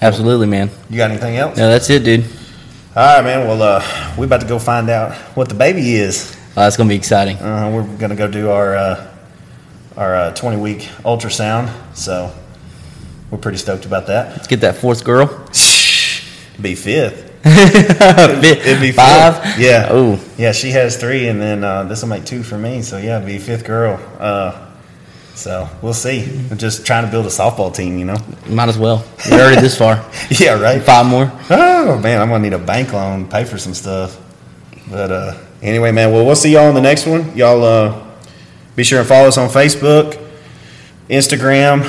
Absolutely, 0.00 0.46
man. 0.46 0.70
You 0.88 0.96
got 0.96 1.10
anything 1.10 1.36
else? 1.36 1.56
No, 1.56 1.68
that's 1.68 1.88
it, 1.90 2.04
dude. 2.04 2.24
All 2.96 3.02
right, 3.04 3.24
man. 3.24 3.46
Well, 3.48 3.60
uh, 3.60 4.14
we 4.16 4.24
about 4.26 4.40
to 4.42 4.46
go 4.46 4.58
find 4.58 4.88
out 4.88 5.14
what 5.36 5.48
the 5.48 5.54
baby 5.54 5.94
is. 5.96 6.36
Oh, 6.56 6.60
that's 6.60 6.76
going 6.76 6.88
to 6.88 6.92
be 6.92 6.96
exciting. 6.96 7.38
Uh, 7.38 7.70
we're 7.74 7.96
gonna 7.96 8.14
go 8.14 8.28
do 8.28 8.50
our 8.50 8.76
uh, 8.76 9.10
our 9.96 10.14
uh, 10.14 10.34
20 10.34 10.58
week 10.58 10.82
ultrasound. 11.04 11.72
So 11.96 12.32
we're 13.30 13.38
pretty 13.38 13.58
stoked 13.58 13.84
about 13.84 14.06
that. 14.06 14.30
Let's 14.30 14.46
get 14.46 14.60
that 14.60 14.76
fourth 14.76 15.04
girl. 15.04 15.26
Be 16.60 16.76
fifth. 16.76 17.32
It'd 17.44 18.44
It'd 18.44 18.80
be 18.80 18.92
five. 18.92 19.42
fifth. 19.42 19.58
Yeah. 19.58 19.88
Oh, 19.90 20.20
Yeah, 20.38 20.52
she 20.52 20.70
has 20.70 20.96
three, 20.96 21.26
and 21.26 21.40
then 21.40 21.64
uh, 21.64 21.82
this 21.82 22.02
will 22.02 22.08
make 22.10 22.24
two 22.24 22.44
for 22.44 22.56
me. 22.56 22.82
So 22.82 22.98
yeah, 22.98 23.18
be 23.18 23.38
fifth 23.38 23.64
girl. 23.64 23.98
So 25.34 25.68
we'll 25.82 25.94
see. 25.94 26.26
We're 26.48 26.56
just 26.56 26.86
trying 26.86 27.04
to 27.04 27.10
build 27.10 27.26
a 27.26 27.28
softball 27.28 27.74
team, 27.74 27.98
you 27.98 28.04
know. 28.04 28.16
might 28.48 28.68
as 28.68 28.78
well. 28.78 29.04
You're 29.28 29.40
already 29.40 29.60
this 29.60 29.76
far. 29.76 30.04
Yeah, 30.30 30.60
right. 30.60 30.80
Five 30.82 31.06
more. 31.06 31.30
Oh 31.50 31.98
man, 31.98 32.20
I'm 32.20 32.28
gonna 32.28 32.42
need 32.42 32.52
a 32.52 32.58
bank 32.58 32.92
loan, 32.92 33.28
pay 33.28 33.44
for 33.44 33.58
some 33.58 33.74
stuff. 33.74 34.20
But 34.90 35.10
uh, 35.10 35.38
anyway, 35.62 35.90
man. 35.92 36.12
Well, 36.12 36.24
we'll 36.24 36.36
see 36.36 36.52
y'all 36.52 36.68
in 36.68 36.74
the 36.74 36.80
next 36.80 37.06
one. 37.06 37.36
Y'all 37.36 37.62
uh, 37.64 38.06
be 38.76 38.84
sure 38.84 39.00
and 39.00 39.08
follow 39.08 39.28
us 39.28 39.36
on 39.38 39.48
Facebook, 39.48 40.18
Instagram. 41.08 41.82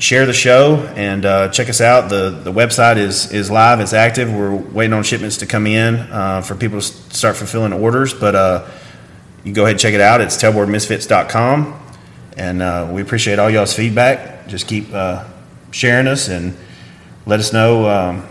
Share 0.00 0.24
the 0.24 0.32
show 0.32 0.76
and 0.94 1.24
uh, 1.26 1.48
check 1.48 1.68
us 1.68 1.80
out. 1.80 2.08
the 2.08 2.30
The 2.30 2.52
website 2.52 2.96
is 2.98 3.32
is 3.32 3.50
live. 3.50 3.80
It's 3.80 3.92
active. 3.92 4.32
We're 4.32 4.54
waiting 4.54 4.92
on 4.92 5.02
shipments 5.02 5.38
to 5.38 5.46
come 5.46 5.66
in 5.66 5.96
uh, 5.96 6.40
for 6.40 6.54
people 6.54 6.80
to 6.80 6.84
start 6.86 7.36
fulfilling 7.36 7.72
orders. 7.72 8.14
But 8.14 8.34
uh, 8.36 8.68
you 9.44 9.52
go 9.52 9.62
ahead 9.62 9.72
and 9.72 9.80
check 9.80 9.92
it 9.92 10.00
out. 10.00 10.20
It's 10.20 10.36
tailboardmisfits.com. 10.40 11.80
And 12.36 12.62
uh, 12.62 12.88
we 12.90 13.02
appreciate 13.02 13.38
all 13.38 13.50
y'all's 13.50 13.74
feedback. 13.74 14.48
Just 14.48 14.66
keep 14.66 14.92
uh, 14.92 15.24
sharing 15.70 16.06
us 16.06 16.28
and 16.28 16.56
let 17.26 17.40
us 17.40 17.52
know. 17.52 17.88
Um, 17.88 18.26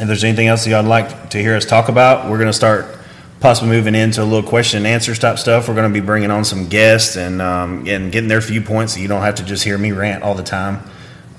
if 0.00 0.06
there's 0.06 0.24
anything 0.24 0.46
else 0.46 0.64
that 0.64 0.70
y'all 0.70 0.82
would 0.82 0.88
like 0.88 1.30
to 1.30 1.38
hear 1.38 1.56
us 1.56 1.64
talk 1.64 1.88
about, 1.88 2.30
we're 2.30 2.38
going 2.38 2.48
to 2.48 2.52
start 2.52 2.98
possibly 3.40 3.70
moving 3.70 3.94
into 3.94 4.22
a 4.22 4.24
little 4.24 4.48
question 4.48 4.78
and 4.78 4.86
answers 4.86 5.18
type 5.18 5.38
stuff. 5.38 5.68
We're 5.68 5.74
going 5.74 5.92
to 5.92 6.00
be 6.00 6.04
bringing 6.04 6.30
on 6.30 6.44
some 6.44 6.68
guests 6.68 7.16
and 7.16 7.40
um, 7.40 7.86
and 7.88 8.12
getting 8.12 8.28
their 8.28 8.40
viewpoints, 8.40 8.94
so 8.94 9.00
you 9.00 9.08
don't 9.08 9.22
have 9.22 9.36
to 9.36 9.44
just 9.44 9.64
hear 9.64 9.78
me 9.78 9.92
rant 9.92 10.22
all 10.22 10.34
the 10.34 10.42
time. 10.42 10.82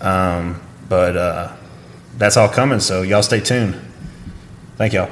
Um, 0.01 0.61
but 0.87 1.15
uh, 1.15 1.55
that's 2.17 2.37
all 2.37 2.49
coming, 2.49 2.79
so 2.79 3.01
y'all 3.01 3.23
stay 3.23 3.39
tuned. 3.39 3.79
Thank 4.77 4.93
y'all. 4.93 5.09